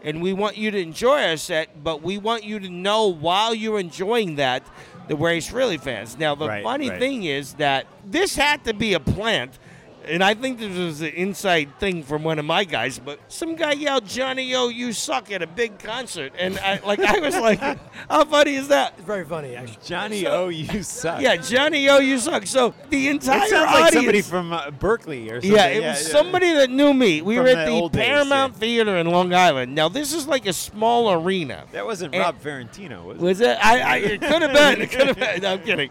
and 0.04 0.20
we 0.22 0.32
want 0.32 0.56
you 0.56 0.70
to 0.70 0.78
enjoy 0.78 1.22
our 1.28 1.36
set, 1.36 1.82
but 1.82 2.02
we 2.02 2.18
want 2.18 2.44
you 2.44 2.58
to 2.58 2.68
know 2.68 3.06
while 3.08 3.54
you're 3.54 3.78
enjoying 3.78 4.36
that 4.36 4.62
that 5.08 5.16
we're 5.16 5.40
fans. 5.78 6.16
Now, 6.16 6.34
the 6.34 6.46
Right, 6.48 6.62
funny 6.62 6.88
right. 6.90 6.98
thing 6.98 7.24
is 7.24 7.54
that 7.54 7.86
this 8.04 8.36
had 8.36 8.64
to 8.64 8.72
be 8.74 8.94
a 8.94 9.00
plant. 9.00 9.58
And 10.04 10.22
I 10.24 10.34
think 10.34 10.58
this 10.58 10.76
was 10.76 11.00
an 11.00 11.08
inside 11.08 11.78
thing 11.78 12.02
from 12.02 12.24
one 12.24 12.38
of 12.38 12.44
my 12.44 12.64
guys, 12.64 12.98
but 12.98 13.20
some 13.28 13.54
guy 13.54 13.72
yelled, 13.72 14.06
"Johnny 14.06 14.54
O, 14.54 14.68
you 14.68 14.92
suck!" 14.92 15.30
at 15.30 15.42
a 15.42 15.46
big 15.46 15.78
concert, 15.78 16.32
and 16.38 16.58
I, 16.58 16.80
like 16.84 16.98
I 17.00 17.20
was 17.20 17.36
like, 17.36 17.60
"How 18.10 18.24
funny 18.24 18.56
is 18.56 18.68
that?" 18.68 18.94
It's 18.96 19.06
very 19.06 19.24
funny, 19.24 19.54
actually. 19.54 19.78
Johnny, 19.84 20.26
O, 20.26 20.48
you 20.48 20.82
suck. 20.82 21.20
Yeah, 21.20 21.36
Johnny 21.36 21.88
O, 21.88 21.98
you 21.98 22.18
suck. 22.18 22.46
So 22.46 22.74
the 22.90 23.08
entire 23.08 23.44
It 23.44 23.50
sounds 23.50 23.68
audience, 23.68 23.80
like 23.84 23.92
somebody 23.92 24.22
from 24.22 24.52
uh, 24.52 24.70
Berkeley 24.72 25.30
or 25.30 25.40
something. 25.40 25.52
yeah, 25.52 25.66
it 25.66 25.82
was 25.82 26.10
somebody 26.10 26.52
that 26.52 26.68
knew 26.70 26.92
me. 26.92 27.22
We 27.22 27.36
From 27.36 27.44
were 27.44 27.50
at 27.50 27.64
the 27.66 27.70
old 27.72 27.92
days, 27.92 28.04
Paramount 28.06 28.54
yeah. 28.54 28.58
Theater 28.58 28.96
in 28.96 29.06
Long 29.08 29.32
Island. 29.32 29.74
Now 29.74 29.88
this 29.88 30.12
is 30.12 30.26
like 30.26 30.46
a 30.46 30.52
small 30.52 31.12
arena. 31.12 31.64
That 31.72 31.86
wasn't 31.86 32.14
And- 32.14 32.22
Rob 32.22 32.40
Ferrantino, 32.42 33.04
was 33.04 33.18
it? 33.18 33.22
Was 33.22 33.40
it? 33.40 33.58
I, 33.64 33.80
I 33.80 33.96
it 33.98 34.20
could 34.20 34.42
have 34.42 34.52
been. 34.52 34.82
It 34.82 34.90
could 34.90 35.06
have 35.08 35.18
been. 35.18 35.42
No, 35.42 35.52
I'm 35.52 35.62
kidding. 35.62 35.90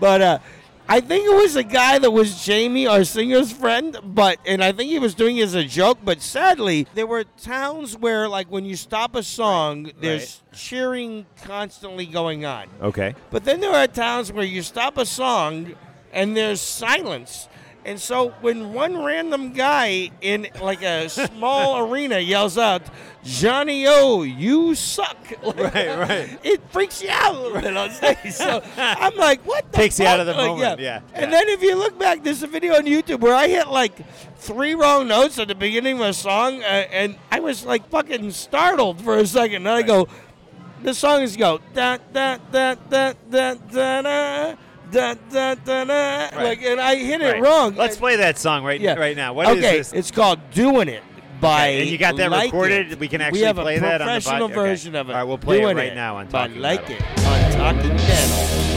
But 0.00 0.20
uh, 0.20 0.38
I 0.86 1.00
think 1.00 1.24
it 1.26 1.34
was 1.34 1.56
a 1.56 1.62
guy 1.62 1.98
that 1.98 2.10
was 2.10 2.44
Jamie, 2.44 2.86
our 2.86 3.04
singer's 3.04 3.50
friend, 3.50 3.98
but 4.04 4.38
and 4.44 4.62
I 4.62 4.72
think 4.72 4.90
he 4.90 4.98
was 4.98 5.14
doing 5.14 5.38
it 5.38 5.44
as 5.44 5.54
a 5.54 5.64
joke. 5.64 5.98
But 6.04 6.20
sadly, 6.20 6.86
there 6.94 7.06
were 7.06 7.24
towns 7.24 7.96
where, 7.96 8.28
like, 8.28 8.48
when 8.48 8.64
you 8.66 8.76
stop 8.76 9.16
a 9.16 9.22
song, 9.22 9.90
there's 10.00 10.42
cheering 10.52 11.24
constantly 11.42 12.04
going 12.04 12.44
on. 12.44 12.68
Okay. 12.82 13.14
But 13.30 13.44
then 13.44 13.60
there 13.60 13.72
are 13.72 13.86
towns 13.86 14.30
where 14.30 14.44
you 14.44 14.62
stop 14.62 14.98
a 14.98 15.06
song 15.06 15.74
and 16.12 16.36
there's 16.36 16.60
silence. 16.60 17.48
And 17.86 18.00
so 18.00 18.30
when 18.40 18.72
one 18.72 19.02
random 19.04 19.52
guy 19.52 20.10
in 20.22 20.46
like 20.62 20.82
a 20.82 21.08
small 21.10 21.78
arena 21.92 22.18
yells 22.18 22.56
out, 22.56 22.82
Johnny 23.22 23.86
O, 23.86 24.22
you 24.22 24.74
suck. 24.74 25.16
Right, 25.44 25.98
right. 25.98 26.38
It 26.42 26.60
freaks 26.70 27.02
you 27.02 27.10
out 27.10 27.34
a 27.34 27.38
little 27.38 27.60
bit 27.60 27.76
on 27.76 27.90
stage. 27.90 28.32
So 28.32 28.62
I'm 28.76 29.14
like, 29.16 29.42
what 29.46 29.70
the 29.70 29.76
Takes 29.76 29.98
you 30.00 30.06
out 30.06 30.18
fuck? 30.18 30.20
of 30.20 30.26
the 30.26 30.32
Like, 30.34 30.50
moment, 30.50 30.80
yeah, 30.80 31.00
And 31.12 31.30
yeah. 31.30 31.38
then 31.38 31.48
if 31.48 31.62
you 31.62 31.76
look 31.76 31.98
back, 31.98 32.22
there's 32.24 32.42
a 32.42 32.46
video 32.46 32.74
on 32.74 32.84
YouTube 32.84 33.20
where 33.20 33.34
I 33.34 33.48
hit 33.48 33.68
like 33.68 33.92
three 34.38 34.74
wrong 34.74 35.06
notes 35.08 35.38
at 35.38 35.48
the 35.48 35.54
beginning 35.54 35.96
of 35.96 36.06
a 36.06 36.12
song, 36.14 36.62
uh, 36.62 36.66
and 36.66 37.16
I 37.30 37.40
was 37.40 37.64
like 37.66 37.88
fucking 37.90 38.30
startled 38.32 39.00
for 39.02 39.16
a 39.18 39.26
second. 39.26 39.66
And 39.66 39.68
I 39.68 39.82
go, 39.82 40.08
the 40.82 40.94
song 40.94 41.22
is 41.22 41.36
go 41.36 41.60
da 41.74 41.98
da 42.12 42.38
da 42.52 42.74
da 42.74 43.12
da 43.30 43.54
da 43.54 43.54
da 44.02 44.54
da 44.94 45.14
da 45.30 45.54
da 45.56 45.84
da 45.84 46.42
like 46.42 46.62
and 46.62 46.80
I 46.80 46.94
hit 46.96 47.20
it 47.20 47.32
Right. 47.32 47.42
wrong. 47.42 47.74
Let's 47.76 47.96
I- 47.96 48.00
play 48.00 48.16
that 48.16 48.38
song 48.38 48.64
right 48.64 48.80
yeah. 48.80 48.94
right 48.94 49.16
now. 49.16 49.32
What 49.34 49.48
is 49.48 49.58
okay, 49.58 49.78
this? 49.78 49.92
it's 49.92 50.10
called 50.10 50.38
"Doing 50.52 50.88
It" 50.88 51.02
by. 51.40 51.68
Okay, 51.68 51.80
and 51.82 51.90
you 51.90 51.98
got 51.98 52.16
that 52.16 52.30
Like 52.30 52.46
recorded? 52.52 52.92
It. 52.92 52.98
We 53.00 53.08
can 53.08 53.20
actually 53.20 53.40
we 53.40 53.46
have 53.46 53.56
play 53.56 53.76
a 53.76 53.80
that 53.80 54.00
on 54.00 54.06
the 54.06 54.12
professional 54.14 54.48
pod- 54.48 54.58
okay. 54.58 54.68
version 54.70 54.94
of 54.94 55.08
it. 55.10 55.12
All 55.12 55.18
right, 55.18 55.24
we'll 55.24 55.38
play 55.38 55.58
it 55.58 55.62
Doing 55.62 55.76
right 55.76 55.94
now 55.94 56.16
on 56.16 56.26
by 56.28 56.46
Talking 56.46 56.62
Like 56.62 56.88
Metal. 56.88 56.96
It 56.96 57.26
on 57.26 57.74
Talking 57.74 57.96
Metal. 57.96 58.73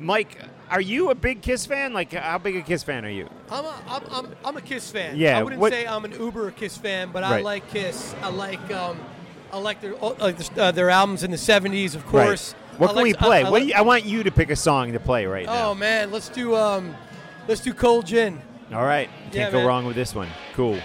Mike, 0.00 0.38
are 0.70 0.80
you 0.80 1.10
a 1.10 1.14
big 1.14 1.42
Kiss 1.42 1.66
fan? 1.66 1.92
Like, 1.92 2.12
how 2.12 2.38
big 2.38 2.56
a 2.56 2.62
Kiss 2.62 2.82
fan 2.82 3.04
are 3.04 3.10
you? 3.10 3.28
I'm 3.50 3.64
a, 3.64 3.82
I'm, 3.88 4.02
I'm, 4.12 4.36
I'm 4.44 4.56
a 4.56 4.60
Kiss 4.60 4.90
fan. 4.90 5.16
Yeah, 5.16 5.38
I 5.38 5.42
wouldn't 5.42 5.60
what- 5.60 5.72
say 5.72 5.86
I'm 5.86 6.04
an 6.04 6.12
uber 6.12 6.50
Kiss 6.52 6.76
fan, 6.76 7.10
but 7.12 7.24
I 7.24 7.30
Right. 7.36 7.44
like 7.44 7.68
Kiss. 7.70 8.14
I 8.22 8.28
like 8.30 8.72
um, 8.72 8.98
I 9.52 9.58
like 9.58 9.80
their 9.80 9.94
uh, 10.02 10.14
like 10.20 10.36
their, 10.36 10.64
uh, 10.64 10.72
their 10.72 10.90
albums 10.90 11.22
in 11.24 11.30
the 11.30 11.36
'70s, 11.36 11.94
of 11.94 12.04
course. 12.06 12.52
What 12.76 12.90
I 12.90 12.92
can 12.92 12.96
like- 12.96 13.04
we 13.04 13.14
play? 13.14 13.42
I, 13.42 13.46
I 13.46 13.50
what 13.50 13.58
do 13.58 13.64
like- 13.64 13.74
you, 13.74 13.78
I 13.78 13.82
want 13.82 14.04
you 14.04 14.22
to 14.22 14.30
pick 14.30 14.50
a 14.50 14.56
song 14.56 14.92
to 14.92 15.00
play 15.00 15.26
right 15.26 15.46
now. 15.46 15.70
Oh 15.70 15.74
man, 15.74 16.10
let's 16.12 16.28
do 16.28 16.54
um, 16.54 16.94
let's 17.48 17.60
do 17.60 17.72
Cold 17.74 18.06
Gin. 18.06 18.40
All 18.72 18.84
right, 18.84 19.08
can't 19.32 19.34
Yeah, 19.34 19.50
go 19.50 19.58
man. 19.58 19.66
wrong 19.66 19.86
with 19.86 19.96
this 19.96 20.14
one. 20.14 20.28
Cool. 20.54 20.78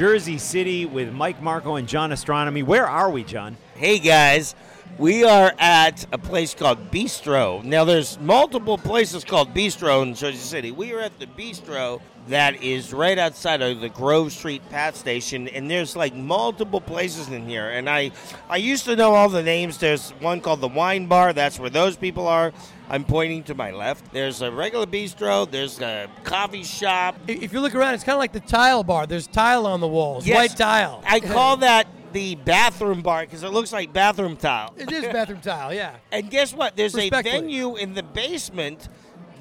Jersey 0.00 0.38
City 0.38 0.86
with 0.86 1.12
Mike 1.12 1.42
Marco 1.42 1.74
and 1.74 1.86
John 1.86 2.08
Ostronomy. 2.08 2.64
Where 2.64 2.88
are 2.88 3.10
we, 3.10 3.22
John? 3.22 3.58
Hey 3.74 3.98
guys, 3.98 4.54
we 4.96 5.24
are 5.24 5.52
at 5.58 6.06
a 6.10 6.16
place 6.16 6.54
called 6.54 6.90
Bistro. 6.90 7.62
Now, 7.62 7.84
there's 7.84 8.18
multiple 8.18 8.78
places 8.78 9.24
called 9.24 9.52
Bistro 9.52 10.02
in 10.02 10.14
Jersey 10.14 10.38
City. 10.38 10.70
We 10.70 10.94
are 10.94 11.00
at 11.00 11.18
the 11.18 11.26
Bistro 11.26 12.00
that 12.28 12.62
is 12.62 12.94
right 12.94 13.18
outside 13.18 13.60
of 13.60 13.82
the 13.82 13.90
Grove 13.90 14.32
Street 14.32 14.62
PATH 14.70 14.96
Station, 14.96 15.48
and 15.48 15.70
there's 15.70 15.94
like 15.94 16.14
multiple 16.14 16.80
places 16.80 17.28
in 17.28 17.46
here. 17.46 17.68
And 17.68 17.86
I, 17.86 18.12
I 18.48 18.56
used 18.56 18.86
to 18.86 18.96
know 18.96 19.14
all 19.14 19.28
the 19.28 19.42
names. 19.42 19.76
There's 19.76 20.12
one 20.12 20.40
called 20.40 20.62
the 20.62 20.68
Wine 20.68 21.08
Bar. 21.08 21.34
That's 21.34 21.60
where 21.60 21.68
those 21.68 21.98
people 21.98 22.26
are. 22.26 22.54
I'm 22.90 23.04
pointing 23.04 23.44
to 23.44 23.54
my 23.54 23.70
left. 23.70 24.12
There's 24.12 24.42
a 24.42 24.50
regular 24.50 24.84
bistro. 24.84 25.48
There's 25.48 25.80
a 25.80 26.08
coffee 26.24 26.64
shop. 26.64 27.16
If 27.28 27.52
you 27.52 27.60
look 27.60 27.74
around, 27.76 27.94
it's 27.94 28.02
kind 28.02 28.14
of 28.16 28.18
like 28.18 28.32
the 28.32 28.40
tile 28.40 28.82
bar. 28.82 29.06
There's 29.06 29.28
tile 29.28 29.64
on 29.64 29.80
the 29.80 29.86
walls, 29.86 30.26
Yes. 30.26 30.36
white 30.36 30.56
tile. 30.58 31.00
I 31.06 31.20
call 31.20 31.58
that 31.58 31.86
the 32.12 32.34
bathroom 32.34 33.00
bar 33.02 33.20
because 33.20 33.44
it 33.44 33.50
looks 33.52 33.72
like 33.72 33.92
bathroom 33.92 34.36
tile. 34.36 34.74
It 34.76 34.90
is 34.90 35.04
bathroom 35.04 35.40
tile, 35.40 35.72
yeah. 35.72 35.94
And 36.12 36.28
guess 36.28 36.52
what? 36.52 36.76
There's 36.76 36.96
a 36.98 37.08
venue 37.10 37.76
in 37.76 37.94
the 37.94 38.02
basement 38.02 38.88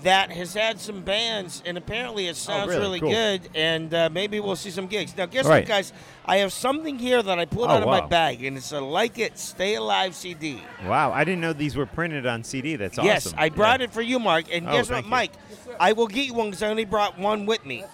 that 0.03 0.31
has 0.31 0.53
had 0.53 0.79
some 0.79 1.01
bands, 1.01 1.61
and 1.65 1.77
apparently 1.77 2.27
it 2.27 2.35
sounds 2.35 2.69
really? 2.69 2.81
really 2.81 2.99
Cool. 3.01 3.09
good. 3.11 3.49
And 3.55 3.93
uh, 3.93 4.09
maybe 4.11 4.39
we'll 4.39 4.55
see 4.55 4.71
some 4.71 4.87
gigs. 4.87 5.15
Now, 5.17 5.25
guess 5.25 5.45
right. 5.45 5.61
what, 5.63 5.67
guys? 5.67 5.93
I 6.25 6.37
have 6.37 6.53
something 6.53 6.99
here 6.99 7.21
that 7.21 7.39
I 7.39 7.45
pulled 7.45 7.67
Oh, 7.69 7.73
out 7.73 7.81
of 7.81 7.87
my 7.87 8.05
bag, 8.05 8.43
and 8.43 8.55
it's 8.55 8.71
a 8.71 8.79
Like 8.79 9.17
It, 9.19 9.37
Stay 9.39 9.75
Alive 9.75 10.15
CD. 10.15 10.61
Wow, 10.85 11.11
I 11.11 11.23
didn't 11.23 11.41
know 11.41 11.53
these 11.53 11.75
were 11.75 11.85
printed 11.85 12.25
on 12.25 12.43
CD. 12.43 12.75
That's 12.75 12.97
awesome. 12.97 13.07
Yes, 13.07 13.33
I 13.37 13.49
brought 13.49 13.81
it 13.81 13.91
for 13.91 14.01
you, 14.01 14.19
Mark. 14.19 14.45
And 14.53 14.67
Oh, 14.67 14.71
guess 14.71 14.89
what. 14.89 15.05
Mike? 15.05 15.31
I 15.79 15.93
will 15.93 16.07
get 16.07 16.25
you 16.25 16.33
one 16.33 16.47
because 16.49 16.63
I 16.63 16.67
only 16.67 16.85
brought 16.85 17.17
one 17.17 17.45
with 17.45 17.65
me. 17.65 17.81
That's 17.81 17.93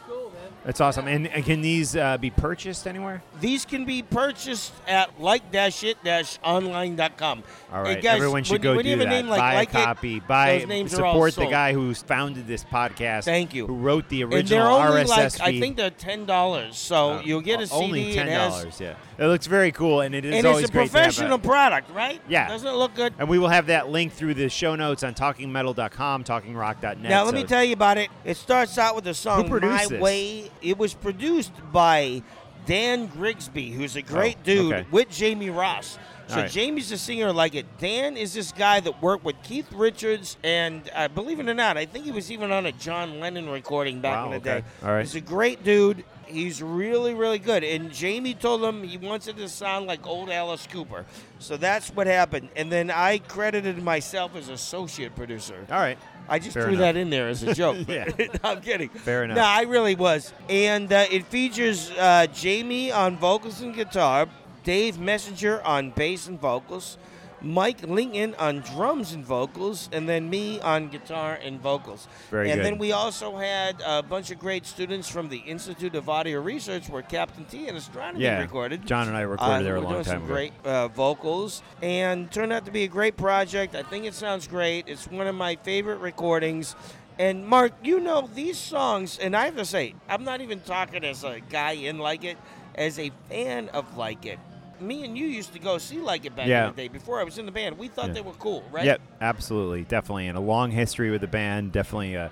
awesome. 0.81 1.07
And, 1.07 1.27
and 1.27 1.45
can 1.45 1.61
these 1.61 1.95
uh, 1.95 2.17
be 2.17 2.31
purchased 2.31 2.87
anywhere? 2.87 3.21
These 3.39 3.65
can 3.65 3.85
be 3.85 4.01
purchased 4.01 4.73
at 4.87 5.21
like-it-online.com. 5.21 7.43
All 7.71 7.85
Hey, 7.85 8.01
guys, 8.01 8.15
everyone 8.15 8.43
should 8.43 8.53
you- 8.53 8.59
go 8.59 8.75
when 8.75 8.85
do 8.85 8.95
that. 8.97 9.25
like 9.25 9.39
buy 9.39 9.55
Like 9.55 9.73
a 9.73 9.79
It, 9.79 9.83
copy. 9.83 10.19
Buy 10.21 10.65
names 10.67 10.93
are 10.93 10.97
support 10.97 11.35
the 11.35 11.45
guy 11.47 11.73
who's 11.73 12.01
founded 12.01 12.47
this 12.47 12.63
podcast. 12.63 13.25
Thank 13.25 13.53
you. 13.53 13.67
Who 13.67 13.75
wrote 13.75 14.09
the 14.09 14.21
And 14.23 14.47
they're 14.47 14.63
only 14.65 15.03
RSS 15.03 15.07
like 15.09 15.31
feed. 15.33 15.41
I 15.43 15.59
think 15.59 15.77
they're 15.77 15.89
ten 15.91 16.25
dollars, 16.25 16.77
so 16.77 17.13
Uh, 17.13 17.21
you'll 17.23 17.41
get 17.41 17.61
a 17.61 17.67
CD. 17.67 17.83
Only 17.83 18.13
ten 18.13 18.27
It 18.27 18.35
dollars. 18.35 18.79
Yeah, 18.79 18.95
it 19.17 19.25
looks 19.25 19.47
very 19.47 19.71
cool, 19.71 20.01
and 20.01 20.15
it 20.15 20.25
is 20.25 20.35
and 20.35 20.45
always 20.47 20.63
it's 20.63 20.69
a 20.69 20.73
great 20.73 20.91
to 20.91 20.97
have 20.97 21.03
professional 21.05 21.35
a- 21.35 21.39
product, 21.39 21.89
right? 21.91 22.21
Yeah. 22.27 22.47
doesn't 22.47 22.67
it 22.67 22.73
look 22.75 22.95
good? 22.95 23.13
And 23.19 23.27
we 23.29 23.39
will 23.39 23.49
have 23.49 23.67
that 23.67 23.89
link 23.89 24.13
through 24.13 24.33
the 24.35 24.49
show 24.49 24.75
notes 24.75 25.03
on 25.03 25.13
talkingmetal.com, 25.13 26.23
talkingrock.net. 26.23 26.99
Now 27.01 27.23
let 27.23 27.31
so- 27.31 27.35
me 27.35 27.43
tell 27.43 27.63
you 27.63 27.73
about 27.73 27.97
it. 27.97 28.09
It 28.23 28.37
starts 28.37 28.77
out 28.77 28.95
with 28.95 29.03
the 29.03 29.13
song 29.13 29.49
produced 29.49 29.73
"My 29.73 29.85
this? 29.87 30.01
Way." 30.01 30.51
It 30.61 30.77
was 30.77 30.93
produced 30.93 31.51
by 31.71 32.23
Dan 32.65 33.07
Grigsby, 33.07 33.71
who's 33.71 33.95
a 33.95 34.01
great 34.01 34.37
Oh, 34.41 34.43
dude, 34.45 34.73
okay. 34.73 34.87
with 34.91 35.09
Jamie 35.09 35.49
Ross. 35.49 35.97
So 36.27 36.37
right. 36.37 36.49
Jamie's 36.49 36.89
the 36.89 36.97
singer 36.97 37.31
like 37.31 37.53
it. 37.53 37.67
Dan 37.77 38.17
is 38.17 38.33
this 38.33 38.51
guy 38.51 38.79
that 38.79 38.99
worked 38.99 39.23
with 39.23 39.35
Keith 39.43 39.71
Richards, 39.71 40.37
and 40.43 40.81
uh, 40.95 41.07
believe 41.07 41.39
it 41.39 41.47
or 41.47 41.53
not, 41.53 41.77
I 41.77 41.85
think 41.85 42.05
he 42.05 42.11
was 42.11 42.31
even 42.31 42.51
on 42.51 42.65
a 42.65 42.71
John 42.71 43.19
Lennon 43.19 43.47
recording 43.47 44.01
back 44.01 44.15
Wow, 44.15 44.25
in 44.25 44.31
the 44.31 44.37
okay. 44.37 44.61
day. 44.61 44.65
All 44.83 44.89
right. 44.91 45.01
He's 45.01 45.13
a 45.13 45.21
great 45.21 45.63
dude. 45.63 46.03
He's 46.27 46.61
really, 46.61 47.13
really 47.13 47.39
good. 47.39 47.63
And 47.63 47.91
Jamie 47.91 48.33
told 48.33 48.63
him 48.63 48.83
he 48.83 48.97
wants 48.97 49.27
it 49.27 49.37
to 49.37 49.47
sound 49.49 49.87
like 49.87 50.05
old 50.07 50.29
Alice 50.29 50.67
Cooper. 50.71 51.05
So 51.39 51.57
that's 51.57 51.89
what 51.89 52.07
happened. 52.07 52.49
And 52.55 52.71
then 52.71 52.89
I 52.91 53.19
credited 53.19 53.81
myself 53.81 54.35
as 54.35 54.49
associate 54.49 55.15
producer. 55.15 55.65
All 55.69 55.77
right. 55.79 55.97
I 56.27 56.39
just 56.39 56.53
Fair 56.53 56.63
threw 56.63 56.73
enough. 56.73 56.81
that 56.81 56.97
in 56.97 57.09
there 57.09 57.27
as 57.27 57.43
a 57.43 57.53
joke. 57.53 57.77
Yeah. 57.87 58.09
I'm 58.43 58.61
kidding. 58.61 58.89
Fair 58.89 59.23
enough. 59.23 59.37
No, 59.37 59.43
I 59.43 59.61
really 59.63 59.95
was. 59.95 60.33
And 60.49 60.91
uh, 60.91 61.05
it 61.11 61.25
features 61.25 61.91
uh, 61.91 62.27
Jamie 62.33 62.91
on 62.91 63.17
vocals 63.17 63.61
and 63.61 63.75
guitar, 63.75 64.27
Dave 64.63 64.97
Messenger 64.99 65.61
on 65.63 65.91
bass 65.91 66.27
and 66.27 66.39
vocals, 66.39 66.97
Mike 67.45 67.83
Lincoln 67.87 68.33
on 68.39 68.61
drums 68.61 69.13
and 69.13 69.23
vocals, 69.23 69.87
and 69.93 70.09
then 70.09 70.29
me 70.29 70.59
on 70.61 70.89
guitar 70.89 71.37
and 71.43 71.61
vocals. 71.61 72.07
Very 72.31 72.49
and 72.49 72.57
good. 72.59 72.65
then 72.65 72.77
we 72.79 72.91
also 72.91 73.37
had 73.37 73.81
a 73.85 74.01
bunch 74.01 74.31
of 74.31 74.39
great 74.39 74.65
students 74.65 75.07
from 75.07 75.29
the 75.29 75.37
Institute 75.37 75.93
of 75.93 76.09
Audio 76.09 76.41
Research 76.41 76.89
where 76.89 77.03
Captain 77.03 77.45
T 77.45 77.67
and 77.67 77.77
Ostronomy 77.77 78.19
Yeah, 78.19 78.39
recorded. 78.41 78.85
John 78.87 79.07
and 79.07 79.15
I 79.15 79.21
recorded 79.21 79.53
Uh, 79.53 79.61
there 79.61 79.75
a 79.75 79.79
long 79.81 79.93
doing 79.93 80.03
time 80.05 80.13
some 80.15 80.23
ago. 80.23 80.33
great 80.33 80.53
uh, 80.65 80.87
vocals, 80.87 81.61
and 81.83 82.31
turned 82.31 82.51
out 82.51 82.65
to 82.65 82.71
be 82.71 82.83
a 82.83 82.87
great 82.87 83.15
project. 83.15 83.75
I 83.75 83.83
think 83.83 84.05
it 84.05 84.15
sounds 84.15 84.47
great. 84.47 84.87
It's 84.87 85.05
one 85.07 85.27
of 85.27 85.35
my 85.35 85.55
favorite 85.57 85.99
recordings. 85.99 86.75
And 87.19 87.47
Mark, 87.47 87.73
you 87.83 87.99
know 88.01 88.27
these 88.33 88.57
songs, 88.57 89.19
and 89.19 89.37
I 89.37 89.45
have 89.45 89.55
to 89.57 89.65
say, 89.65 89.93
I'm 90.09 90.23
not 90.25 90.41
even 90.41 90.59
talking 90.61 91.05
as 91.05 91.23
a 91.23 91.39
guy 91.49 91.73
in 91.73 91.99
Like 91.99 92.23
It, 92.25 92.37
as 92.73 92.97
a 92.99 93.11
fan 93.29 93.69
of 93.69 93.95
Like 93.95 94.25
It. 94.25 94.39
Me 94.79 95.03
and 95.05 95.17
you 95.17 95.25
used 95.27 95.53
to 95.53 95.59
go 95.59 95.77
see 95.77 95.99
Like 95.99 96.25
It 96.25 96.35
back 96.35 96.47
Yeah. 96.47 96.69
in 96.69 96.75
the 96.75 96.81
day. 96.83 96.87
Before 96.87 97.19
I 97.19 97.23
was 97.23 97.37
in 97.37 97.45
the 97.45 97.51
band, 97.51 97.77
we 97.77 97.87
thought 97.87 98.07
Yeah. 98.07 98.13
they 98.13 98.21
were 98.21 98.33
cool, 98.33 98.63
right? 98.71 98.85
Yep, 98.85 99.01
absolutely, 99.21 99.83
definitely, 99.83 100.27
and 100.27 100.37
a 100.37 100.41
long 100.41 100.71
history 100.71 101.11
with 101.11 101.21
the 101.21 101.27
band. 101.27 101.71
Definitely 101.71 102.15
a 102.15 102.31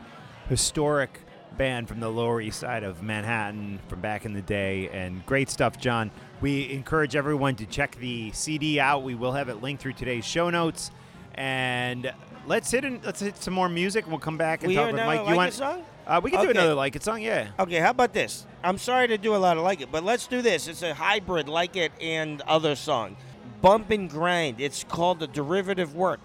historic 0.50 1.20
band 1.58 1.88
from 1.88 2.00
the 2.00 2.10
Lower 2.10 2.42
East 2.42 2.60
Side 2.60 2.84
of 2.84 3.04
Manhattan 3.04 3.80
from 3.88 4.02
back 4.02 4.26
in 4.26 4.34
the 4.34 4.42
day, 4.42 4.90
and 4.90 5.26
great 5.26 5.50
stuff, 5.50 5.78
John. 5.78 6.10
We 6.42 6.72
encourage 6.72 7.16
everyone 7.16 7.56
to 7.58 7.66
check 7.66 7.96
the 8.00 8.32
CD 8.32 8.80
out. 8.80 9.04
We 9.04 9.16
will 9.16 9.34
have 9.34 9.50
it 9.50 9.62
linked 9.62 9.82
through 9.82 9.94
today's 9.94 10.26
show 10.26 10.50
notes, 10.50 10.92
and 11.36 12.12
let's 12.48 12.72
hit 12.72 12.84
in, 12.84 13.00
let's 13.06 13.20
hit 13.20 13.38
some 13.38 13.54
more 13.54 13.70
music. 13.70 14.08
We'll 14.08 14.20
come 14.20 14.38
back 14.38 14.64
and 14.64 14.70
We 14.70 14.76
talk 14.76 14.88
with 14.92 14.96
Mike. 14.98 15.22
Like 15.22 15.30
you 15.30 15.36
want? 15.36 15.84
Uh, 16.06 16.20
we 16.24 16.32
can 16.32 16.42
do 16.42 16.50
another 16.50 16.74
like 16.74 16.96
it 16.96 17.04
song. 17.04 17.22
Yeah. 17.22 17.50
Okay, 17.60 17.78
how 17.78 17.92
about 17.92 18.14
this? 18.14 18.46
I'm 18.64 18.78
sorry 18.78 19.08
to 19.08 19.18
do 19.18 19.36
a 19.36 19.38
lot 19.38 19.58
of 19.58 19.64
like 19.64 19.82
it, 19.82 19.92
but 19.92 20.04
let's 20.04 20.28
do 20.28 20.42
this. 20.42 20.68
It's 20.68 20.82
a 20.82 20.94
hybrid 20.94 21.48
like 21.48 21.76
it 21.76 21.92
and 22.02 22.42
other 22.42 22.76
song. 22.76 23.16
Bump 23.62 23.92
and 23.92 24.10
grind. 24.10 24.60
It's 24.60 24.84
called 24.84 25.24
a 25.24 25.28
derivative 25.28 25.96
work. 25.96 26.20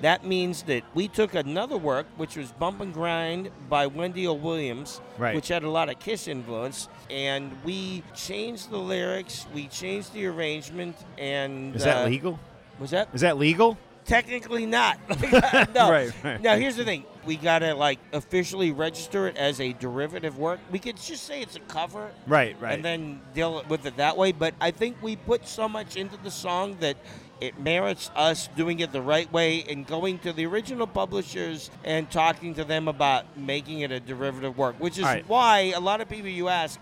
That 0.00 0.24
means 0.26 0.62
that 0.64 0.82
we 0.92 1.08
took 1.08 1.34
another 1.34 1.76
work, 1.76 2.06
which 2.16 2.36
was 2.36 2.50
Bump 2.52 2.80
and 2.80 2.92
Grind 2.92 3.50
by 3.68 3.86
Wendy 3.86 4.26
O. 4.26 4.32
Williams, 4.32 5.00
Right. 5.18 5.34
which 5.34 5.48
had 5.48 5.62
a 5.62 5.70
lot 5.70 5.88
of 5.88 6.00
Kiss 6.00 6.26
influence, 6.26 6.88
and 7.08 7.52
we 7.64 8.02
changed 8.14 8.70
the 8.70 8.76
lyrics, 8.78 9.46
we 9.54 9.68
changed 9.68 10.12
the 10.12 10.26
arrangement, 10.26 10.96
and 11.16 11.76
Is 11.76 11.84
that 11.84 12.04
uh, 12.04 12.08
legal? 12.08 12.40
Was 12.80 12.90
that 12.90 13.08
Is 13.14 13.20
that 13.20 13.38
legal? 13.38 13.78
Technically 14.04 14.66
not. 14.66 14.98
no. 15.74 15.90
Right, 15.90 16.12
right. 16.24 16.42
Now 16.42 16.56
here's 16.56 16.76
the 16.76 16.84
thing: 16.84 17.04
we 17.26 17.36
gotta 17.36 17.74
like 17.74 17.98
officially 18.12 18.72
register 18.72 19.26
it 19.28 19.36
as 19.36 19.60
a 19.60 19.72
derivative 19.74 20.38
work. 20.38 20.60
We 20.70 20.78
could 20.78 20.96
just 20.96 21.24
say 21.24 21.42
it's 21.42 21.56
a 21.56 21.60
cover, 21.60 22.10
Right, 22.26 22.56
right. 22.60 22.74
and 22.74 22.84
then 22.84 23.20
deal 23.34 23.64
with 23.68 23.86
it 23.86 23.96
that 23.96 24.16
way. 24.16 24.32
But 24.32 24.54
I 24.60 24.70
think 24.70 24.96
we 25.02 25.16
put 25.16 25.46
so 25.46 25.68
much 25.68 25.96
into 25.96 26.16
the 26.18 26.30
song 26.30 26.76
that 26.80 26.96
it 27.40 27.58
merits 27.58 28.10
us 28.14 28.48
doing 28.56 28.80
it 28.80 28.92
the 28.92 29.02
right 29.02 29.30
way 29.32 29.64
and 29.68 29.86
going 29.86 30.18
to 30.20 30.32
the 30.32 30.46
original 30.46 30.86
publishers 30.86 31.70
and 31.84 32.10
talking 32.10 32.54
to 32.54 32.64
them 32.64 32.88
about 32.88 33.36
making 33.36 33.80
it 33.80 33.90
a 33.90 34.00
derivative 34.00 34.56
work. 34.56 34.76
Which 34.78 34.98
is 34.98 35.04
right. 35.04 35.28
why 35.28 35.72
a 35.74 35.80
lot 35.80 36.00
of 36.00 36.08
people 36.08 36.28
you 36.30 36.48
ask, 36.48 36.80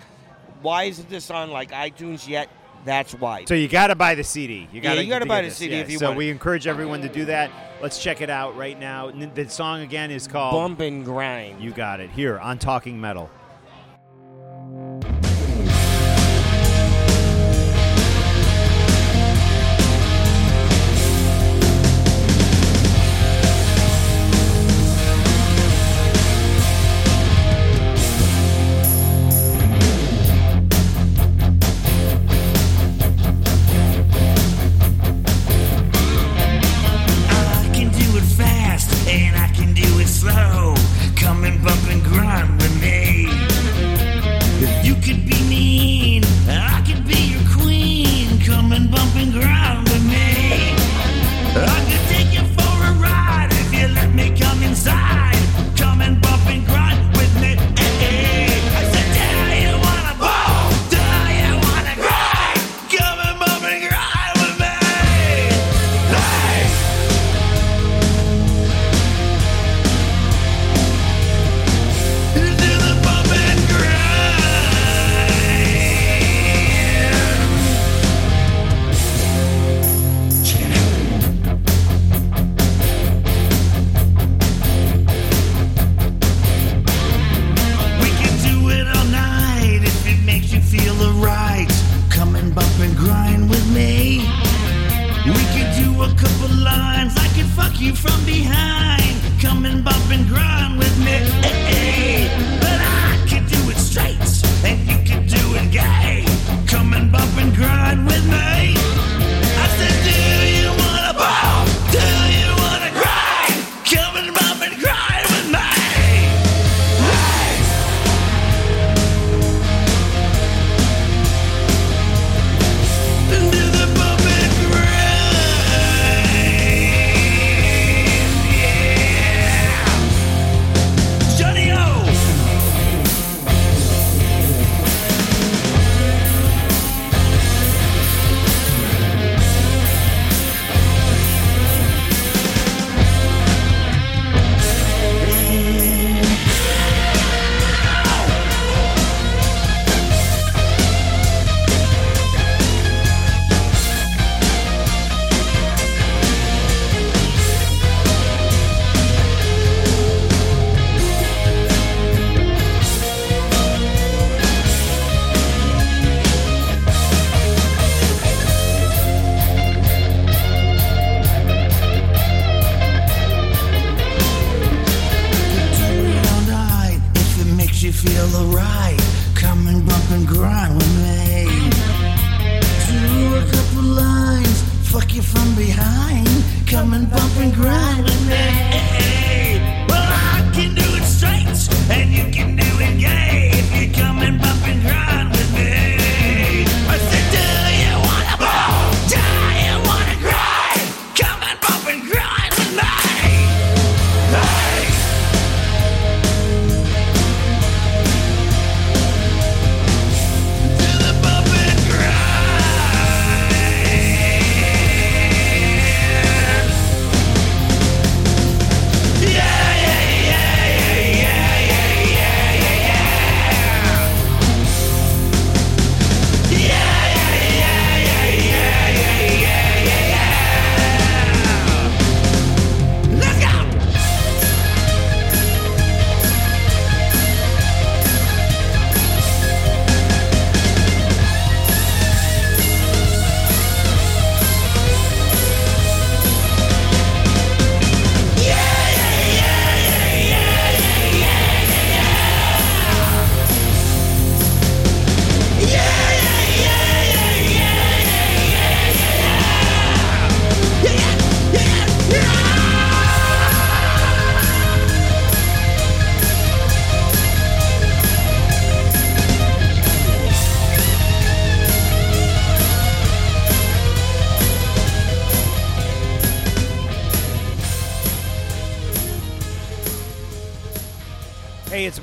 why 0.61 0.85
isn't 0.85 1.09
this 1.09 1.31
on 1.31 1.50
like 1.50 1.70
iTunes 1.72 2.28
yet? 2.28 2.48
That's 2.85 3.12
why. 3.14 3.45
So 3.45 3.55
you 3.55 3.68
got 3.68 3.88
to 3.88 3.95
buy 3.95 4.14
the 4.14 4.25
CD. 4.25 4.68
You 4.73 4.81
got 4.81 4.99
you 4.99 5.09
gotta 5.09 5.27
buy 5.27 5.42
the 5.42 5.49
this, 5.49 5.59
CD 5.59 5.77
yeah. 5.77 5.83
if 5.83 5.90
you 5.90 5.99
So 5.99 6.07
want 6.07 6.16
So 6.16 6.18
we 6.18 6.31
encourage 6.31 6.66
everyone 6.66 7.01
to 7.03 7.09
do 7.09 7.25
that. 7.27 7.51
Let's 7.81 8.03
check 8.03 8.21
it 8.21 8.31
out 8.31 8.57
right 8.57 8.79
now. 8.79 9.11
The 9.11 9.49
song 9.49 9.81
again 9.81 10.11
is 10.11 10.27
called 10.27 10.55
Bump 10.55 10.81
and 10.81 11.05
grind. 11.05 11.62
You 11.62 11.71
Got 11.73 12.01
It 12.01 12.11
here 12.11 12.38
on 12.38 12.59
Talking 12.59 13.01
Metal. 13.01 13.31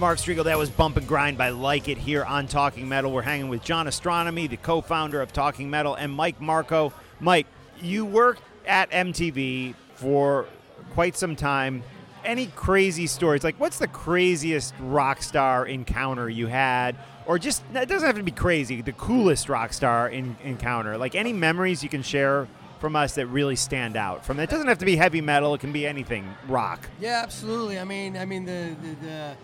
Mark 0.10 0.18
Striegel. 0.18 0.46
That 0.46 0.58
was 0.58 0.72
Bump 0.72 0.98
and 0.98 1.08
Grind 1.08 1.38
by 1.38 1.50
Like 1.50 1.88
It 1.88 2.00
here 2.00 2.24
on 2.24 2.48
Talking 2.48 2.90
Metal. 2.90 3.12
We're 3.12 3.22
hanging 3.22 3.48
with 3.48 3.64
John 3.64 3.86
Astronomy, 3.86 4.48
the 4.48 4.58
co 4.58 4.82
founder 4.82 5.22
of 5.22 5.32
Talking 5.32 5.70
Metal, 5.70 5.94
and 5.94 6.12
Mike 6.12 6.42
Marco. 6.42 6.92
Mike, 7.20 7.46
you 7.80 8.06
worked 8.06 8.42
at 8.66 8.90
MTV 8.90 9.76
for 9.94 10.48
quite 10.96 11.16
some 11.16 11.36
time. 11.36 11.84
Any 12.26 12.48
crazy 12.48 13.06
stories? 13.06 13.44
Like, 13.44 13.60
what's 13.60 13.78
the 13.78 13.88
craziest 13.88 14.74
rock 14.80 15.22
star 15.22 15.68
encounter 15.68 16.28
you 16.28 16.48
had? 16.48 16.98
Or 17.28 17.38
just, 17.38 17.62
it 17.76 17.88
doesn't 17.88 18.08
have 18.08 18.18
to 18.18 18.24
be 18.24 18.32
crazy, 18.32 18.82
the 18.82 18.94
coolest 18.94 19.48
rock 19.48 19.74
star 19.74 20.10
in, 20.10 20.36
encounter. 20.44 20.98
Like, 20.98 21.14
any 21.14 21.34
memories 21.34 21.84
you 21.84 21.90
can 21.90 22.02
share 22.02 22.48
from 22.80 22.96
us 22.96 23.14
that 23.14 23.28
really 23.28 23.58
stand 23.58 23.98
out 23.98 24.26
from 24.26 24.40
it 24.40 24.50
doesn't 24.50 24.68
have 24.70 24.78
to 24.78 24.86
be 24.86 24.96
heavy 24.96 25.20
metal 25.20 25.54
it 25.54 25.60
can 25.60 25.74
be 25.74 25.86
anything 25.86 26.26
rock 26.48 26.88
Yeah, 26.98 27.20
absolutely. 27.22 27.78
I 27.78 27.84
mean, 27.84 28.16
I 28.16 28.24
mean 28.24 28.46
the, 28.46 28.74
the 29.02 29.36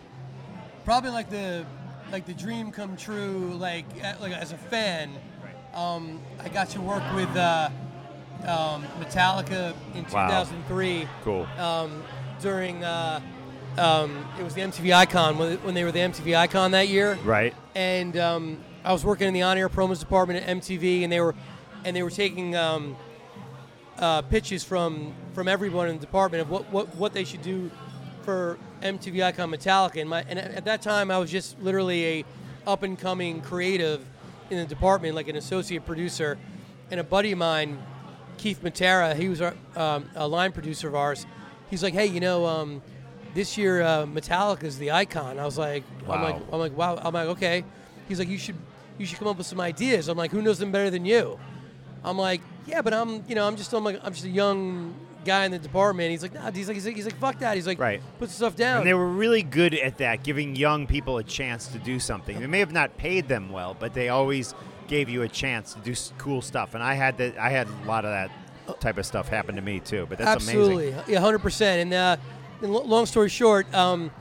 probably 0.86 1.10
like 1.10 1.30
the 1.30 1.66
like 2.12 2.26
the 2.26 2.34
dream 2.34 2.72
come 2.72 2.96
true. 2.96 3.54
Like 3.58 3.86
like 4.22 4.32
as 4.32 4.54
a 4.54 4.58
fan, 4.58 5.12
um, 5.74 6.22
I 6.42 6.48
got 6.50 6.70
to 6.70 6.82
work 6.82 7.04
with 7.14 7.36
uh, 7.36 7.70
um, 8.48 8.86
Metallica 9.00 9.74
in 9.96 10.04
Wow. 10.06 10.28
2003 10.44 11.08
cool. 11.24 11.48
Um, 11.58 12.04
during 12.40 12.84
uh, 12.84 13.20
um, 13.78 14.26
it 14.40 14.44
was 14.44 14.54
the 14.54 14.62
MTV 14.62 14.96
Icon 14.96 15.38
when, 15.38 15.58
when 15.58 15.74
they 15.74 15.84
were 15.84 15.92
the 15.92 16.00
MTV 16.00 16.38
Icon 16.38 16.72
that 16.72 16.88
year. 16.88 17.16
Right. 17.26 17.54
And 17.74 18.16
um, 18.18 18.64
I 18.86 18.94
was 18.94 19.04
working 19.04 19.28
in 19.28 19.34
the 19.34 19.42
on-air 19.42 19.68
promos 19.68 20.00
department 20.00 20.46
at 20.46 20.58
MTV, 20.58 21.04
and 21.04 21.12
they 21.12 21.20
were 21.20 21.36
and 21.84 21.96
they 21.96 22.04
were 22.04 22.10
taking 22.10 22.56
um, 22.56 22.96
uh, 24.00 24.22
pitches 24.24 24.64
from 24.64 25.14
from 25.34 25.48
everyone 25.48 25.90
in 25.90 25.96
the 25.96 26.02
department 26.02 26.42
of 26.42 26.50
what, 26.50 26.72
what, 26.72 26.96
what 26.96 27.14
they 27.14 27.24
should 27.24 27.42
do 27.42 27.70
for 28.22 28.58
MTV 28.82 29.24
Icon 29.24 29.52
Metallica. 29.52 30.02
And, 30.02 30.10
my, 30.10 30.24
and 30.28 30.38
at 30.40 30.52
at 30.52 30.66
that 30.66 30.82
time, 30.82 31.12
I 31.12 31.18
was 31.18 31.32
just 31.32 31.60
literally 31.62 32.06
a 32.06 32.26
up 32.68 32.84
and 32.84 32.98
coming 32.98 33.42
creative 33.42 34.06
in 34.50 34.58
the 34.58 34.66
department, 34.66 35.16
like 35.16 35.28
an 35.28 35.36
associate 35.36 35.86
producer. 35.86 36.38
And 36.92 37.00
a 37.00 37.04
buddy 37.04 37.32
of 37.32 37.38
mine, 37.40 37.80
Keith 38.38 38.62
Matera, 38.64 39.16
he 39.16 39.30
was 39.30 39.42
our, 39.42 39.56
um, 39.76 40.10
a 40.16 40.28
line 40.28 40.52
producer 40.52 40.88
of 40.88 40.96
ours. 40.96 41.26
He's 41.70 41.82
like, 41.82 41.94
hey, 41.94 42.06
you 42.06 42.20
know, 42.20 42.46
um, 42.46 42.82
this 43.34 43.58
year 43.58 43.82
uh, 43.82 44.06
Metallica 44.06 44.64
is 44.64 44.78
the 44.78 44.92
icon. 44.92 45.40
I 45.40 45.46
was 45.46 45.58
like, 45.58 45.84
I'm 46.04 46.08
Wow. 46.08 46.24
like, 46.24 46.36
I'm 46.54 46.60
like, 46.60 46.78
wow. 46.78 47.00
I'm 47.02 47.14
like, 47.14 47.28
okay. 47.30 47.64
He's 48.08 48.20
like, 48.20 48.28
you 48.30 48.38
should, 48.38 48.56
you 49.00 49.06
should 49.06 49.18
come 49.18 49.28
up 49.28 49.38
with 49.38 49.48
some 49.48 49.60
ideas. 49.60 50.08
I'm 50.08 50.18
like, 50.18 50.32
who 50.32 50.42
knows 50.42 50.60
them 50.60 50.72
better 50.72 50.90
than 50.92 51.06
you? 51.06 51.40
I'm 52.04 52.18
like, 52.20 52.42
yeah, 52.68 52.82
but 52.84 52.94
I'm, 52.94 53.24
you 53.28 53.34
know, 53.36 53.48
I'm 53.48 53.56
just, 53.56 53.74
I'm 53.74 53.84
like, 53.84 54.00
I'm 54.04 54.14
just 54.14 54.26
a 54.26 54.30
young 54.30 54.94
guy 55.26 55.46
in 55.46 55.52
the 55.52 55.60
department. 55.60 56.12
He's 56.12 56.22
like, 56.22 56.34
nah. 56.34 56.52
He's 56.52 56.68
like, 56.68 56.76
he's 56.76 56.86
like, 56.86 56.96
he's 56.96 57.06
like, 57.06 57.18
fuck 57.20 57.40
that. 57.40 57.56
He's 57.56 57.68
like, 57.68 57.80
Right. 57.80 58.02
put 58.20 58.30
stuff 58.30 58.56
down. 58.56 58.78
And 58.80 58.88
they 58.88 58.94
were 58.94 59.08
really 59.10 59.44
good 59.44 59.74
at 59.74 59.98
that, 59.98 60.24
giving 60.24 60.56
young 60.56 60.88
people 60.88 61.18
a 61.18 61.24
chance 61.24 61.68
to 61.70 61.80
do 61.80 62.00
something. 62.00 62.40
They 62.40 62.48
may 62.48 62.60
have 62.60 62.72
not 62.72 62.98
paid 62.98 63.28
them 63.28 63.50
well, 63.52 63.76
but 63.78 63.94
they 63.94 64.10
always 64.10 64.54
gave 64.88 65.10
you 65.10 65.24
a 65.24 65.28
chance 65.28 65.74
to 65.74 65.80
do 65.80 65.94
cool 66.18 66.42
stuff. 66.42 66.76
And 66.76 66.84
I 66.84 66.94
had 66.94 67.18
that. 67.18 67.38
I 67.38 67.50
had 67.50 67.68
a 67.68 67.88
lot 67.88 68.06
of 68.06 68.12
that 68.12 68.80
type 68.80 68.98
of 68.98 69.06
stuff 69.06 69.28
happen 69.28 69.56
to 69.56 69.62
me 69.62 69.80
too. 69.80 70.06
But 70.10 70.20
that's 70.20 70.30
Absolutely, 70.46 70.92
amazing. 70.92 71.14
yeah, 71.14 71.20
hundred 71.20 71.40
percent. 71.40 71.82
And, 71.82 71.94
uh, 71.94 72.18
and 72.62 72.72
lo- 72.74 72.84
long 72.84 73.06
story 73.06 73.30
short, 73.30 73.72
um, 73.74 74.12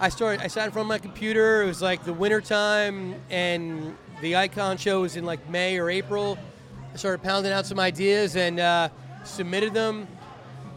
I 0.00 0.08
started. 0.08 0.40
I 0.42 0.46
sat 0.48 0.66
in 0.66 0.72
front 0.72 0.86
of 0.86 0.88
my 0.88 0.98
computer. 0.98 1.62
It 1.62 1.66
was 1.66 1.80
like 1.82 2.04
the 2.04 2.12
winter 2.12 2.40
time, 2.40 3.14
and 3.30 3.96
the 4.22 4.36
Icon 4.36 4.76
show 4.76 5.02
was 5.02 5.16
in 5.16 5.24
like 5.24 5.48
May 5.48 5.78
or 5.78 5.88
April. 5.90 6.38
I 6.92 6.96
started 6.96 7.22
pounding 7.22 7.52
out 7.52 7.66
some 7.66 7.78
ideas 7.78 8.34
and 8.34 8.58
uh, 8.58 8.88
submitted 9.24 9.74
them. 9.74 10.06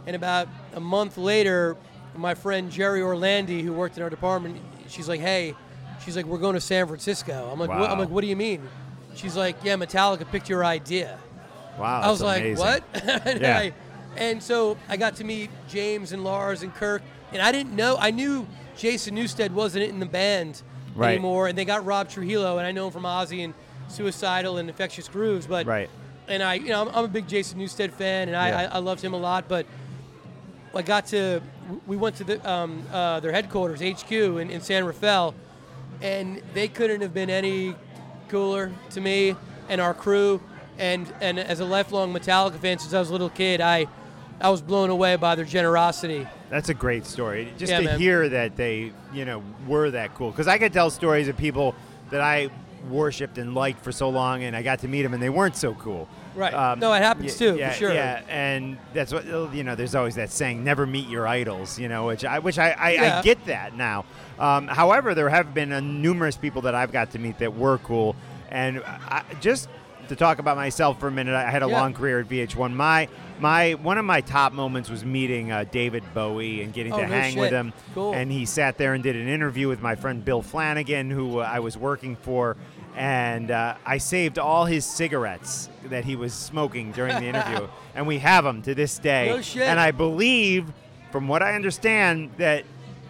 And 0.05 0.15
about 0.15 0.47
a 0.73 0.79
month 0.79 1.17
later, 1.17 1.77
my 2.15 2.33
friend 2.35 2.69
Jerry 2.71 2.99
Orlandi, 3.01 3.61
who 3.61 3.73
worked 3.73 3.97
in 3.97 4.03
our 4.03 4.09
department, 4.09 4.57
she's 4.87 5.07
like, 5.07 5.21
"Hey," 5.21 5.55
she's 6.03 6.15
like, 6.15 6.25
"We're 6.25 6.37
going 6.39 6.55
to 6.55 6.61
San 6.61 6.87
Francisco." 6.87 7.49
I'm 7.51 7.59
like, 7.59 7.69
what? 7.69 7.89
"I'm 7.89 7.97
like, 7.99 8.09
what 8.09 8.21
do 8.21 8.27
you 8.27 8.35
mean?" 8.35 8.67
She's 9.15 9.35
like, 9.37 9.55
"Yeah, 9.63 9.75
Metallica 9.75 10.29
picked 10.29 10.49
your 10.49 10.65
idea." 10.65 11.17
Wow, 11.79 12.01
I 12.01 12.11
was 12.11 12.21
like, 12.21 12.41
amazing. 12.41 12.65
what? 12.65 12.83
and, 13.25 13.41
Yeah. 13.41 13.57
I- 13.59 13.73
and 14.15 14.43
so 14.43 14.77
I 14.87 14.95
got 14.97 15.15
to 15.15 15.23
meet 15.23 15.49
James 15.67 16.11
and 16.11 16.23
Lars 16.23 16.61
and 16.61 16.71
Kirk, 16.75 17.01
and 17.31 17.41
I 17.41 17.51
didn't 17.51 17.75
know. 17.75 17.97
I 17.99 18.11
knew 18.11 18.45
Jason 18.77 19.15
Newsted 19.15 19.49
wasn't 19.51 19.85
in 19.85 19.99
the 19.99 20.05
band 20.05 20.61
Right. 20.95 21.13
anymore, 21.13 21.47
and 21.47 21.57
they 21.57 21.65
got 21.65 21.83
Rob 21.83 22.09
Trujillo, 22.09 22.59
and 22.59 22.67
I 22.67 22.71
know 22.71 22.85
him 22.87 22.91
from 22.93 23.03
Ozzy 23.03 23.43
and 23.43 23.55
Suicidal 23.87 24.57
and 24.57 24.69
Infectious 24.69 25.07
Grooves, 25.07 25.47
but 25.47 25.65
Right. 25.65 25.89
And 26.27 26.41
I, 26.41 26.55
you 26.55 26.69
know, 26.69 26.81
I'm, 26.87 26.95
I'm 26.95 27.05
a 27.05 27.09
big 27.09 27.27
Jason 27.27 27.59
Newsted 27.59 27.91
fan, 27.91 28.27
and 28.27 28.37
I, 28.37 28.49
Yeah. 28.49 28.69
I, 28.71 28.75
I 28.75 28.77
loved 28.79 29.01
him 29.03 29.13
a 29.13 29.17
lot, 29.17 29.45
but. 29.47 29.65
I 30.75 30.81
got 30.81 31.05
to, 31.09 31.39
we 31.85 31.97
went 31.97 32.15
to 32.15 32.23
the, 32.23 32.49
um, 32.51 32.83
uh, 32.91 33.19
their 33.19 33.31
headquarters, 33.31 33.79
HQ, 33.79 34.11
in, 34.11 34.49
in 34.49 34.59
San 34.59 34.83
Rafael, 34.85 35.35
and 36.01 36.41
they 36.55 36.67
couldn't 36.67 37.01
have 37.01 37.13
been 37.13 37.29
any 37.29 37.75
cooler 38.27 38.71
to 38.89 38.99
me 38.99 39.35
and 39.69 39.79
our 39.79 39.93
crew. 39.93 40.41
And 40.79 41.13
and 41.21 41.37
as 41.37 41.59
a 41.59 41.65
lifelong 41.65 42.11
Metallica 42.11 42.57
fan 42.57 42.79
since 42.79 42.91
I 42.91 42.97
was 42.99 43.09
a 43.09 43.11
little 43.11 43.29
kid, 43.29 43.61
I 43.61 43.85
I 44.41 44.49
was 44.49 44.63
blown 44.63 44.89
away 44.89 45.15
by 45.15 45.35
their 45.35 45.45
generosity. 45.45 46.25
That's 46.49 46.69
a 46.69 46.73
great 46.73 47.05
story. 47.05 47.53
Just 47.59 47.69
Yeah, 47.69 47.77
to 47.81 47.85
man. 47.85 47.99
hear 47.99 48.27
that 48.29 48.55
they, 48.55 48.93
you 49.13 49.25
know, 49.25 49.43
were 49.67 49.91
that 49.91 50.15
cool. 50.15 50.31
Because 50.31 50.47
I 50.47 50.57
could 50.57 50.73
tell 50.73 50.89
stories 50.89 51.27
of 51.27 51.37
people 51.37 51.75
that 52.09 52.21
I 52.21 52.49
worshipped 52.89 53.37
and 53.37 53.55
liked 53.55 53.83
for 53.83 53.91
so 53.91 54.09
long, 54.09 54.43
and 54.43 54.55
I 54.55 54.61
got 54.61 54.79
to 54.79 54.87
meet 54.87 55.03
them, 55.03 55.13
and 55.13 55.21
they 55.21 55.29
weren't 55.29 55.55
so 55.55 55.73
cool. 55.75 56.07
Right. 56.35 56.53
Um, 56.53 56.79
No, 56.79 56.91
it 56.93 57.01
happens 57.01 57.33
y- 57.33 57.37
too, 57.37 57.51
for 57.53 57.59
Yeah, 57.59 57.71
sure. 57.73 57.93
Yeah, 57.93 58.21
and 58.27 58.77
that's 58.93 59.13
what 59.13 59.25
you 59.53 59.63
know. 59.63 59.75
There's 59.75 59.95
always 59.95 60.15
that 60.15 60.31
saying, 60.31 60.63
"Never 60.63 60.85
meet 60.87 61.07
your 61.07 61.27
idols," 61.27 61.77
you 61.79 61.87
know, 61.87 62.07
which 62.07 62.25
I, 62.25 62.39
which 62.39 62.57
I, 62.59 62.71
I, 62.71 63.17
I 63.19 63.21
get 63.21 63.45
that 63.45 63.75
now. 63.75 64.05
Um, 64.39 64.67
however, 64.67 65.13
there 65.13 65.29
have 65.29 65.53
been 65.53 65.71
uh, 65.71 65.79
numerous 65.79 66.35
people 66.37 66.63
that 66.63 66.73
I've 66.75 66.91
got 66.91 67.11
to 67.11 67.19
meet 67.19 67.37
that 67.39 67.55
were 67.55 67.77
cool, 67.79 68.15
and 68.49 68.81
I, 68.85 69.23
just 69.41 69.69
to 70.09 70.15
talk 70.17 70.39
about 70.39 70.57
myself 70.57 70.99
for 70.99 71.07
a 71.07 71.11
minute, 71.11 71.33
I 71.33 71.49
had 71.49 71.63
a 71.63 71.67
Yeah. 71.67 71.79
long 71.79 71.93
career 71.93 72.19
at 72.19 72.27
VH1. 72.27 72.73
My 72.73 73.07
my 73.39 73.73
one 73.73 73.97
of 73.97 74.05
my 74.05 74.21
top 74.21 74.53
moments 74.53 74.89
was 74.89 75.05
meeting 75.05 75.51
uh, 75.51 75.65
David 75.71 76.03
Bowie 76.13 76.61
and 76.63 76.73
getting 76.73 76.93
Oh, 76.93 76.97
to 76.97 77.03
no 77.07 77.09
hang 77.13 77.37
with 77.37 77.51
him. 77.51 77.73
Cool. 77.93 78.13
And 78.13 78.31
he 78.31 78.45
sat 78.45 78.77
there 78.77 78.93
and 78.95 79.03
did 79.03 79.15
an 79.15 79.27
interview 79.27 79.67
with 79.67 79.81
my 79.81 79.95
friend 79.95 80.23
Bill 80.25 80.41
Flanagan, 80.41 81.09
who 81.11 81.39
uh, 81.39 81.43
I 81.51 81.59
was 81.59 81.77
working 81.77 82.15
for. 82.15 82.57
And 82.95 83.49
uh, 83.49 83.75
I 83.85 83.97
saved 83.97 84.37
all 84.37 84.65
his 84.65 84.85
cigarettes 84.85 85.69
that 85.85 86.05
he 86.05 86.15
was 86.15 86.33
smoking 86.33 86.91
during 86.91 87.15
the 87.15 87.25
interview, 87.25 87.67
and 87.95 88.05
we 88.05 88.19
have 88.19 88.43
them 88.43 88.61
to 88.63 88.75
this 88.75 88.99
day. 88.99 89.27
No 89.29 89.41
shit. 89.41 89.63
And 89.63 89.79
I 89.79 89.91
believe, 89.91 90.71
from 91.11 91.27
what 91.27 91.41
I 91.41 91.55
understand, 91.55 92.31
that 92.37 92.65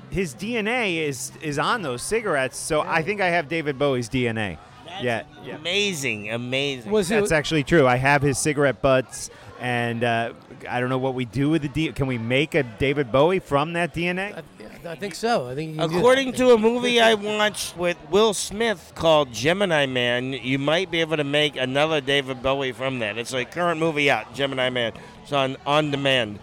his 0.09 0.33
DNA 0.35 0.97
is 0.97 1.31
is 1.41 1.59
on 1.59 1.81
those 1.81 2.01
cigarettes. 2.01 2.57
So 2.57 2.81
I 2.81 3.01
think 3.03 3.19
I 3.19 3.27
have 3.29 3.49
David 3.49 3.77
Bowie's 3.77 4.07
DNA. 4.09 4.57
yeah, 5.01 5.23
yeah. 5.43 5.55
Amazing, 5.55 6.31
amazing. 6.31 6.91
Was 6.91 7.11
it? 7.11 7.15
That's 7.15 7.31
actually 7.31 7.63
true. 7.63 7.85
I 7.87 7.97
have 7.97 8.21
his 8.21 8.37
cigarette 8.37 8.81
butts, 8.81 9.31
and 9.59 10.03
uh, 10.03 10.33
I 10.69 10.79
don't 10.79 10.89
know 10.89 10.97
what 10.99 11.13
we 11.15 11.25
do 11.25 11.49
with 11.49 11.63
the 11.63 11.67
D. 11.67 11.91
Can 11.91 12.07
we 12.07 12.17
make 12.17 12.53
a 12.55 12.63
David 12.63 13.11
Bowie 13.11 13.39
from 13.39 13.73
that 13.73 13.93
DNA? 13.93 14.43
I, 14.85 14.91
I 14.91 14.95
think 14.95 15.15
so. 15.15 15.47
I 15.47 15.55
think 15.55 15.71
you 15.71 15.79
can 15.79 15.87
do 15.89 15.93
that. 15.93 15.99
According 15.99 16.33
to 16.33 16.51
a 16.51 16.57
movie 16.57 16.99
I 16.99 17.13
watched 17.13 17.77
with 17.77 17.97
Will 18.09 18.33
Smith 18.33 18.91
called 18.95 19.31
Gemini 19.31 19.85
Man, 19.85 20.33
you 20.33 20.59
might 20.59 20.91
be 20.91 21.01
able 21.01 21.17
to 21.17 21.23
make 21.23 21.55
another 21.55 22.01
David 22.01 22.41
Bowie 22.41 22.71
from 22.71 22.99
that. 22.99 23.17
It's 23.17 23.33
a 23.33 23.45
current 23.45 23.79
movie 23.79 24.09
out, 24.09 24.33
Gemini 24.33 24.69
Man. 24.69 24.93
It's 25.21 25.33
on 25.33 25.57
on 25.65 25.91
demand. 25.91 26.39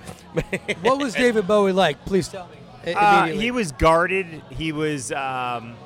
what 0.82 0.98
was 0.98 1.14
David 1.14 1.46
Bowie 1.46 1.72
like? 1.72 2.04
Please 2.04 2.28
tell 2.28 2.48
me. 2.48 2.94
Uh, 2.94 3.26
he 3.26 3.50
was 3.50 3.72
guarded. 3.72 4.26
He 4.50 4.72
was 4.72 5.12
um, 5.12 5.76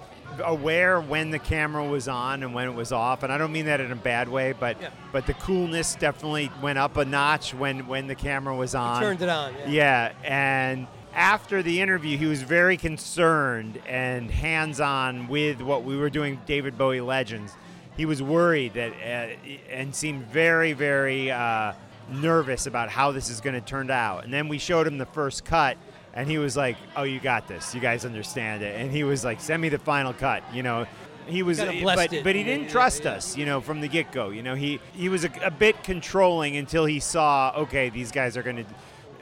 aware 0.44 1.01
when 1.01 1.31
the 1.31 1.38
camera 1.38 1.85
was 1.85 2.09
on 2.09 2.42
and 2.42 2.55
when 2.55 2.68
it 2.68 2.75
was 2.75 2.92
off. 2.92 3.23
And 3.23 3.33
I 3.33 3.38
don't 3.38 3.53
mean 3.53 3.66
that 3.66 3.81
in 3.81 3.92
a 3.92 3.97
bad 3.97 4.29
way, 4.29 4.53
but 4.53 4.81
Yeah. 4.81 4.88
but 5.12 5.27
the 5.27 5.35
coolness 5.35 5.94
definitely 5.97 6.51
went 6.62 6.79
up 6.79 6.97
a 6.97 7.05
notch 7.05 7.55
when 7.55 7.87
when 7.87 8.07
the 8.07 8.14
camera 8.14 8.55
was 8.55 8.75
on. 8.75 8.97
He 9.01 9.07
turned 9.07 9.23
it 9.23 9.29
on. 9.29 9.53
Yeah. 9.66 9.68
Yeah, 9.68 10.12
and 10.25 10.87
after 11.14 11.62
the 11.62 11.81
interview, 11.81 12.18
he 12.18 12.27
was 12.27 12.42
very 12.42 12.77
concerned 12.77 13.81
and 13.87 14.31
hands-on 14.31 15.29
with 15.29 15.61
what 15.62 15.85
we 15.85 15.97
were 15.97 16.11
doing, 16.11 16.40
David 16.47 16.77
Bowie 16.77 17.01
Legends. 17.01 17.55
He 17.97 18.05
was 18.07 18.20
worried 18.20 18.75
that 18.75 18.90
uh, 18.92 19.37
and 19.70 19.94
seemed 19.94 20.27
very, 20.27 20.73
very 20.73 21.31
uh, 21.31 21.75
nervous 22.11 22.66
about 22.66 22.88
how 22.90 23.12
this 23.12 23.31
is 23.31 23.40
going 23.40 23.55
to 23.55 23.61
turn 23.61 23.90
out. 23.90 24.25
And 24.25 24.35
then 24.35 24.49
we 24.49 24.59
showed 24.59 24.87
him 24.88 24.99
the 24.99 25.07
first 25.07 25.44
cut, 25.44 25.77
and 26.14 26.31
he 26.31 26.38
was 26.38 26.57
like, 26.57 26.77
"Oh, 26.96 27.03
you 27.03 27.20
got 27.20 27.46
this. 27.46 27.74
You 27.74 27.81
guys 27.81 28.05
understand 28.05 28.62
it." 28.62 28.81
And 28.81 28.90
he 28.90 29.05
was 29.05 29.24
like, 29.24 29.40
"Send 29.40 29.61
me 29.61 29.68
the 29.68 29.79
final 29.79 30.12
cut." 30.12 30.42
You 30.53 30.62
know. 30.62 30.87
He 31.27 31.42
was, 31.42 31.59
but, 31.59 32.11
but 32.22 32.35
he 32.35 32.44
didn't 32.44 32.64
yeah, 32.64 32.68
trust 32.68 33.05
yeah. 33.05 33.12
us, 33.12 33.35
you 33.35 33.46
know, 33.46 33.62
from 33.62 33.81
the 33.81 33.88
get 33.88 34.12
go. 34.12 34.29
You 34.29 34.42
know, 34.42 34.55
he 34.55 34.79
he 34.92 35.09
was 35.09 35.24
a, 35.24 35.31
a 35.42 35.50
bit 35.50 35.83
controlling 35.83 36.59
until 36.59 36.85
he 36.85 37.00
saw, 37.00 37.50
okay, 37.57 37.88
these 37.88 38.12
guys 38.12 38.37
are 38.37 38.42
going 38.42 38.57
to 38.57 38.64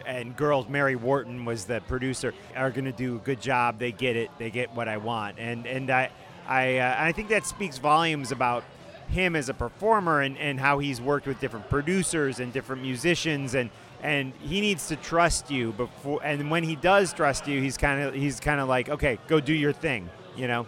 and 0.04 0.36
girls 0.36 0.68
mary 0.68 0.96
wharton 0.96 1.44
was 1.44 1.64
the 1.64 1.80
producer 1.82 2.34
are 2.56 2.70
going 2.70 2.84
to 2.84 2.90
do 2.92 3.16
a 3.16 3.18
good 3.20 3.40
job 3.40 3.78
they 3.78 3.92
get 3.92 4.16
it 4.16 4.30
they 4.36 4.50
get 4.50 4.74
what 4.74 4.88
i 4.88 4.96
want 4.96 5.38
and 5.38 5.64
and 5.64 5.90
i 5.90 6.10
i 6.48 6.78
uh, 6.78 6.96
i 6.98 7.12
think 7.12 7.28
that 7.28 7.46
speaks 7.46 7.78
volumes 7.78 8.32
about 8.32 8.64
him 9.08 9.36
as 9.36 9.48
a 9.48 9.54
performer 9.54 10.22
and 10.22 10.36
and 10.38 10.58
how 10.58 10.78
he's 10.78 11.00
worked 11.00 11.26
with 11.26 11.38
different 11.38 11.68
producers 11.68 12.40
and 12.40 12.52
different 12.52 12.82
musicians 12.82 13.54
and 13.54 13.70
and 14.02 14.32
he 14.40 14.60
needs 14.60 14.88
to 14.88 14.96
trust 14.96 15.50
you 15.50 15.72
before 15.72 16.20
and 16.24 16.50
when 16.50 16.62
he 16.62 16.76
does 16.76 17.12
trust 17.12 17.46
you 17.46 17.60
he's 17.60 17.76
kind 17.76 18.02
of 18.02 18.14
he's 18.14 18.40
kind 18.40 18.60
of 18.60 18.68
like 18.68 18.88
okay 18.88 19.18
go 19.28 19.40
do 19.40 19.54
your 19.54 19.72
thing 19.72 20.08
you 20.36 20.46
know 20.48 20.66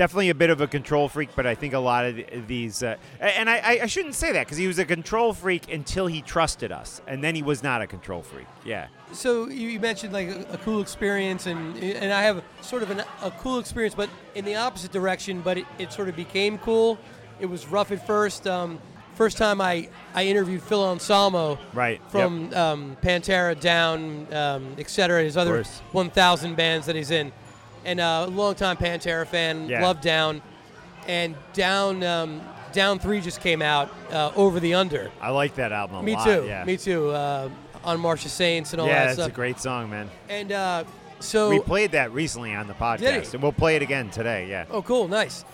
definitely 0.00 0.30
a 0.30 0.34
bit 0.34 0.48
of 0.48 0.62
a 0.62 0.66
control 0.66 1.10
freak, 1.10 1.28
but 1.36 1.46
I 1.46 1.54
think 1.54 1.74
a 1.74 1.78
lot 1.78 2.06
of 2.06 2.46
these, 2.46 2.82
uh, 2.82 2.96
and 3.20 3.50
I, 3.50 3.80
I 3.82 3.86
shouldn't 3.86 4.14
say 4.14 4.32
that 4.32 4.46
because 4.46 4.56
he 4.56 4.66
was 4.66 4.78
a 4.78 4.86
control 4.86 5.34
freak 5.34 5.70
until 5.70 6.06
he 6.06 6.22
trusted 6.22 6.72
us, 6.72 7.02
and 7.06 7.22
then 7.22 7.34
he 7.34 7.42
was 7.42 7.62
not 7.62 7.82
a 7.82 7.86
control 7.86 8.22
freak. 8.22 8.46
Yeah, 8.64 8.88
So 9.12 9.48
you 9.48 9.78
mentioned 9.78 10.14
like 10.14 10.28
a, 10.28 10.54
a 10.54 10.58
cool 10.58 10.80
experience, 10.80 11.44
and 11.46 11.76
and 11.76 12.14
I 12.14 12.22
have 12.22 12.42
sort 12.62 12.82
of 12.82 12.90
an, 12.90 13.02
a 13.22 13.30
cool 13.30 13.58
experience, 13.58 13.94
but 13.94 14.08
in 14.34 14.46
the 14.46 14.56
opposite 14.56 14.90
direction. 14.90 15.42
But 15.42 15.58
it, 15.58 15.66
it 15.78 15.92
sort 15.92 16.08
of 16.08 16.16
became 16.16 16.56
cool. 16.56 16.98
It 17.38 17.46
was 17.46 17.66
rough 17.66 17.92
at 17.92 18.06
first. 18.06 18.46
Um, 18.46 18.80
first 19.20 19.36
time 19.36 19.60
I, 19.60 19.86
I 20.14 20.24
interviewed 20.24 20.62
Phil 20.62 20.82
Anselmo, 20.82 21.58
Right, 21.74 22.00
from 22.08 22.54
um, 22.54 22.96
Pantera, 23.02 23.60
Down, 23.60 24.26
um, 24.32 24.74
etc. 24.78 25.22
His 25.22 25.36
other 25.36 25.62
1,000 25.92 26.56
bands 26.56 26.86
that 26.86 26.96
he's 26.96 27.10
in, 27.10 27.30
and 27.84 28.00
uh, 28.00 28.24
a 28.26 28.30
longtime 28.30 28.78
Pantera 28.78 29.26
fan. 29.26 29.68
Yeah. 29.68 29.82
Love 29.82 30.00
Down, 30.00 30.40
and 31.06 31.36
Down 31.52 32.02
um, 32.02 32.40
Down 32.72 32.98
Three 32.98 33.20
just 33.20 33.42
came 33.42 33.60
out. 33.60 33.92
Uh, 34.10 34.32
Over 34.36 34.58
the 34.58 34.72
Under. 34.72 35.10
I 35.20 35.28
like 35.32 35.54
that 35.56 35.70
album 35.70 35.98
a 35.98 36.02
Me 36.02 36.14
lot. 36.14 36.24
too. 36.24 36.46
Yeah, 36.46 36.64
Me 36.64 36.78
too. 36.78 37.10
Uh, 37.10 37.50
on 37.84 38.00
March 38.00 38.24
of 38.24 38.30
Saints 38.30 38.72
and 38.72 38.80
all 38.80 38.88
yeah, 38.88 39.04
that 39.04 39.18
it's 39.18 39.28
a 39.28 39.30
great 39.30 39.60
song, 39.60 39.90
man. 39.90 40.08
And 40.30 40.50
uh, 40.50 40.84
so, 41.18 41.50
we 41.50 41.60
played 41.60 41.92
that 41.92 42.10
recently 42.12 42.54
on 42.54 42.68
the 42.68 42.74
podcast, 42.74 43.34
and 43.34 43.42
we'll 43.42 43.52
play 43.52 43.76
it 43.76 43.82
again 43.82 44.08
today. 44.08 44.48
Yeah, 44.48 44.64
oh, 44.70 44.80
cool, 44.80 45.08
nice. 45.08 45.44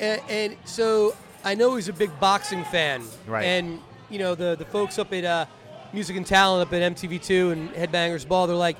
And, 0.00 0.20
and 0.28 0.56
so 0.64 1.14
I 1.46 1.54
know 1.54 1.76
he's 1.76 1.88
a 1.88 1.92
big 1.92 2.10
boxing 2.18 2.64
fan, 2.64 3.04
Right. 3.26 3.44
And 3.44 3.80
you 4.10 4.18
know 4.18 4.34
the 4.34 4.56
the 4.56 4.64
folks 4.64 4.98
up 4.98 5.12
at 5.12 5.24
uh, 5.24 5.46
Music 5.92 6.16
and 6.16 6.26
Talent 6.26 6.66
up 6.66 6.74
at 6.74 6.82
MTV2 6.94 7.52
and 7.52 7.70
Headbangers 7.70 8.26
Ball, 8.26 8.46
they're 8.48 8.56
like, 8.56 8.76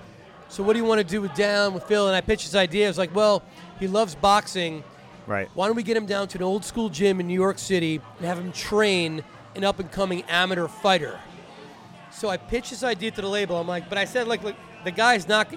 "So 0.49 0.62
what 0.62 0.73
do 0.73 0.81
you 0.81 0.85
want 0.85 1.01
to 1.01 1.07
do 1.07 1.23
with 1.23 1.33
Down 1.35 1.75
with 1.75 1.85
Phil?" 1.85 2.07
And 2.09 2.17
I 2.17 2.21
pitched 2.21 2.45
his 2.45 2.57
idea. 2.57 2.87
I 2.87 2.89
was 2.89 2.99
like, 2.99 3.14
"Well, 3.14 3.43
he 3.79 3.87
loves 3.87 4.14
boxing. 4.17 4.83
right. 5.27 5.49
Why 5.55 5.67
don't 5.67 5.77
we 5.77 5.83
get 5.85 5.97
him 5.97 6.07
down 6.07 6.29
to 6.29 6.39
an 6.39 6.45
old 6.45 6.64
school 6.64 6.89
gym 6.89 7.21
in 7.21 7.27
New 7.29 7.35
York 7.35 7.59
City 7.59 8.01
and 8.19 8.27
have 8.27 8.39
him 8.39 8.51
train 8.53 9.23
an 9.55 9.62
up 9.64 9.79
and 9.79 9.91
coming 9.91 10.23
amateur 10.29 10.67
fighter?" 10.67 11.19
So 12.11 12.29
I 12.29 12.37
pitched 12.37 12.71
this 12.71 12.83
idea 12.83 13.11
to 13.12 13.21
the 13.21 13.29
label. 13.29 13.57
I'm 13.61 13.69
like, 13.69 13.89
but 13.89 13.99
I 13.99 14.07
said, 14.07 14.27
like, 14.27 14.43
look, 14.43 14.57
the 14.85 14.91
guy's 14.91 15.29
not, 15.29 15.53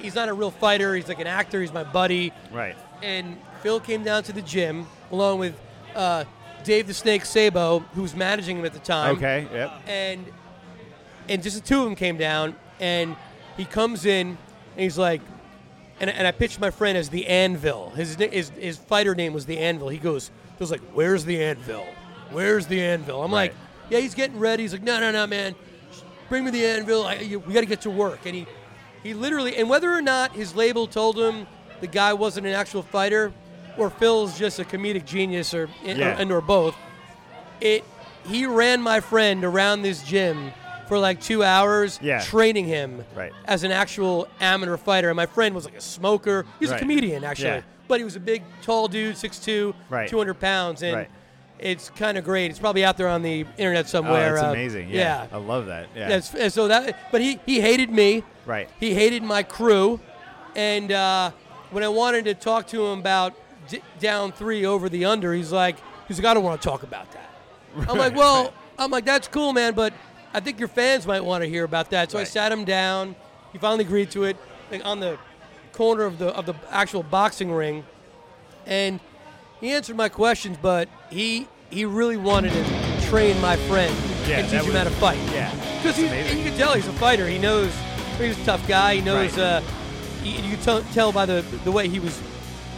he's 0.00 0.14
not 0.14 0.28
a 0.28 0.32
real 0.32 0.52
fighter. 0.52 0.94
He's 0.94 1.08
like 1.08 1.18
an 1.18 1.26
actor. 1.26 1.60
He's 1.60 1.72
my 1.72 1.82
buddy. 1.82 2.32
Right. 2.52 2.76
And 3.02 3.36
Phil 3.62 3.80
came 3.80 4.04
down 4.04 4.22
to 4.24 4.32
the 4.32 4.42
gym 4.42 4.86
along 5.10 5.40
with 5.40 5.56
uh, 5.96 6.24
Dave 6.64 6.86
the 6.86 6.94
Snake 6.94 7.24
Sabo, 7.24 7.80
who 7.94 8.02
was 8.02 8.14
managing 8.14 8.58
him 8.58 8.64
at 8.64 8.72
the 8.72 8.78
time. 8.80 9.16
Okay. 9.16 9.46
Yep. 9.52 9.72
And 9.86 10.24
and 11.28 11.42
just 11.42 11.56
the 11.56 11.66
two 11.66 11.78
of 11.78 11.84
them 11.84 11.94
came 11.94 12.16
down, 12.16 12.54
and 12.80 13.16
he 13.56 13.64
comes 13.64 14.04
in, 14.04 14.28
and 14.28 14.38
he's 14.76 14.98
like, 14.98 15.20
and, 16.00 16.10
and 16.10 16.26
I 16.26 16.32
pitched 16.32 16.60
my 16.60 16.70
friend 16.70 16.98
as 16.98 17.08
the 17.08 17.26
Anvil. 17.26 17.90
His, 17.90 18.16
his 18.16 18.50
his 18.50 18.76
fighter 18.76 19.14
name 19.14 19.32
was 19.32 19.46
the 19.46 19.58
Anvil. 19.58 19.88
He 19.88 19.98
goes, 19.98 20.30
Phil's 20.58 20.70
like, 20.70 20.82
"Where's 20.92 21.24
the 21.24 21.42
Anvil? 21.42 21.86
Where's 22.30 22.66
the 22.66 22.80
Anvil?" 22.80 23.22
I'm 23.22 23.32
like, 23.32 23.54
"Yeah, 23.90 24.00
he's 24.00 24.14
getting 24.14 24.38
ready." 24.38 24.64
He's 24.64 24.72
like, 24.72 24.82
"No, 24.82 25.00
no, 25.00 25.12
no, 25.12 25.26
man, 25.26 25.54
bring 26.28 26.44
me 26.44 26.50
the 26.50 26.64
Anvil. 26.66 27.04
I, 27.04 27.14
you, 27.16 27.38
we 27.38 27.54
got 27.54 27.60
to 27.60 27.66
get 27.66 27.82
to 27.82 27.90
work." 27.90 28.20
And 28.26 28.34
he 28.34 28.46
he 29.02 29.14
literally, 29.14 29.56
and 29.56 29.68
whether 29.68 29.92
or 29.92 30.02
not 30.02 30.32
his 30.32 30.54
label 30.54 30.86
told 30.86 31.18
him 31.18 31.46
the 31.80 31.86
guy 31.86 32.12
wasn't 32.12 32.46
an 32.46 32.54
actual 32.54 32.82
fighter, 32.82 33.32
or 33.76 33.90
Phil's 33.90 34.38
just 34.38 34.58
a 34.58 34.64
comedic 34.64 35.04
genius, 35.04 35.54
or 35.54 35.68
Yeah. 35.84 36.16
and 36.18 36.30
or 36.32 36.40
both, 36.40 36.76
it 37.60 37.84
he 38.26 38.46
ran 38.46 38.80
my 38.80 39.00
friend 39.00 39.44
around 39.44 39.82
this 39.82 40.02
gym 40.02 40.50
for 40.88 40.98
like 40.98 41.20
two 41.20 41.42
hours 41.44 41.98
Yeah. 42.02 42.20
training 42.20 42.66
him 42.66 43.04
Right. 43.14 43.32
as 43.46 43.64
an 43.64 43.70
actual 43.72 44.28
amateur 44.40 44.76
fighter 44.78 45.08
and 45.10 45.16
my 45.16 45.26
friend 45.26 45.54
was 45.54 45.64
like 45.66 45.76
a 45.76 45.80
smoker 45.80 46.44
he 46.58 46.64
was 46.64 46.70
Right. 46.70 46.76
a 46.76 46.80
comedian 46.80 47.22
actually 47.24 47.48
Yeah. 47.48 47.60
but 47.88 47.98
he 48.00 48.04
was 48.04 48.16
a 48.16 48.20
big 48.20 48.42
tall 48.62 48.88
dude 48.88 49.16
6'2 49.16 49.74
Right. 49.90 50.08
200 50.08 50.40
pounds 50.40 50.82
and 50.82 51.06
it's 51.58 51.90
kind 51.90 52.16
of 52.18 52.24
great 52.24 52.50
it's 52.50 52.58
probably 52.58 52.82
out 52.84 52.96
there 52.96 53.08
on 53.08 53.20
the 53.22 53.44
internet 53.58 53.88
somewhere 53.88 54.32
oh, 54.32 54.34
that's 54.36 54.46
uh, 54.46 54.50
amazing. 54.50 54.88
Yeah. 54.90 55.26
I 55.32 55.36
love 55.36 55.66
that. 55.66 55.88
Yeah. 55.94 56.20
And 56.38 56.52
so 56.52 56.68
that 56.68 56.96
but 57.12 57.20
he 57.20 57.38
he 57.46 57.60
hated 57.60 57.90
me 57.90 58.22
Right. 58.46 58.68
he 58.80 58.94
hated 58.94 59.22
my 59.22 59.42
crew 59.42 60.00
and 60.56 60.90
uh, 60.92 61.30
when 61.70 61.82
i 61.84 61.88
wanted 61.88 62.24
to 62.26 62.34
talk 62.34 62.66
to 62.68 62.86
him 62.86 62.98
about 63.00 63.34
d- 63.68 63.82
down 64.00 64.32
three 64.32 64.64
over 64.66 64.88
the 64.88 65.04
under 65.04 65.32
he's 65.34 65.52
like 65.52 65.76
he's 66.08 66.18
like 66.18 66.26
i 66.26 66.34
don't 66.34 66.44
want 66.44 66.60
to 66.60 66.68
talk 66.68 66.82
about 66.82 67.10
that 67.12 67.30
i'm 67.88 67.98
like 67.98 68.14
well 68.14 68.52
i'm 68.78 68.90
like 68.90 69.04
that's 69.04 69.28
cool 69.28 69.52
man 69.52 69.74
but 69.74 69.92
i 70.32 70.40
think 70.40 70.58
your 70.58 70.68
fans 70.68 71.06
might 71.06 71.24
want 71.24 71.42
to 71.42 71.48
hear 71.48 71.64
about 71.64 71.90
that 71.90 72.10
so 72.10 72.18
i 72.18 72.24
sat 72.24 72.50
him 72.52 72.64
down 72.64 73.14
he 73.52 73.58
finally 73.58 73.84
agreed 73.84 74.10
to 74.10 74.24
it 74.24 74.36
like 74.70 74.84
on 74.84 75.00
the 75.00 75.18
corner 75.72 76.04
of 76.04 76.18
the 76.18 76.28
of 76.28 76.46
the 76.46 76.54
actual 76.70 77.02
boxing 77.02 77.50
ring 77.52 77.84
and 78.66 79.00
he 79.60 79.70
answered 79.72 79.96
my 79.96 80.08
questions 80.08 80.56
but 80.60 80.88
he 81.10 81.46
he 81.70 81.84
really 81.84 82.16
wanted 82.16 82.52
to 82.52 83.06
train 83.06 83.38
my 83.40 83.56
friend 83.68 83.94
Yeah, 84.28 84.38
and 84.38 84.48
teach 84.48 84.60
him 84.60 84.66
was- 84.66 84.74
how 84.76 84.84
to 84.84 84.90
fight 84.90 85.18
yeah. 85.32 85.50
because 85.82 85.98
you 85.98 86.08
can 86.08 86.56
tell 86.56 86.74
he's 86.74 86.86
a 86.86 86.92
fighter. 86.94 87.26
He 87.26 87.38
knows 87.38 87.72
he's 88.18 88.38
a 88.40 88.44
tough 88.44 88.66
guy. 88.68 88.94
He 88.96 89.00
knows. 89.02 89.36
Right. 89.36 89.38
Uh, 89.38 89.62
you 90.22 90.56
can 90.56 90.60
tell, 90.60 90.82
tell 90.94 91.12
by 91.12 91.26
the 91.26 91.42
the 91.64 91.72
way 91.72 91.88
he 91.88 91.98
was 92.00 92.18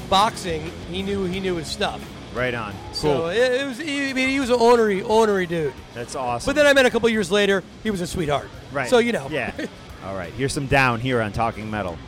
boxing. 0.09 0.71
He 0.91 1.03
knew 1.03 1.25
he 1.25 1.41
knew 1.41 1.57
his 1.57 1.69
stuff. 1.69 2.01
Right 2.35 2.55
on. 2.55 2.73
Cool. 2.73 2.95
So 2.95 3.27
it, 3.29 3.37
it 3.61 3.67
was. 3.67 3.79
He, 3.79 4.11
I 4.11 4.13
mean, 4.13 4.29
he 4.29 4.41
was 4.41 4.51
an 4.51 4.61
ornery, 4.61 5.03
ornery 5.03 5.47
dude. 5.47 5.73
that's 5.95 6.15
awesome. 6.15 6.49
But 6.49 6.57
then 6.57 6.67
I 6.67 6.73
met 6.73 6.87
a 6.87 6.91
couple 6.91 7.09
years 7.09 7.31
later. 7.31 7.63
He 7.83 7.91
was 7.91 8.01
a 8.01 8.07
sweetheart. 8.07 8.49
right. 8.73 8.89
So 8.89 8.99
you 8.99 9.13
know. 9.13 9.29
Yeah. 9.31 9.53
All 10.05 10.15
right. 10.15 10.33
Here's 10.35 10.53
some 10.53 10.67
down 10.67 11.01
here 11.01 11.21
on 11.21 11.33
Talking 11.33 11.71
Metal. 11.71 11.99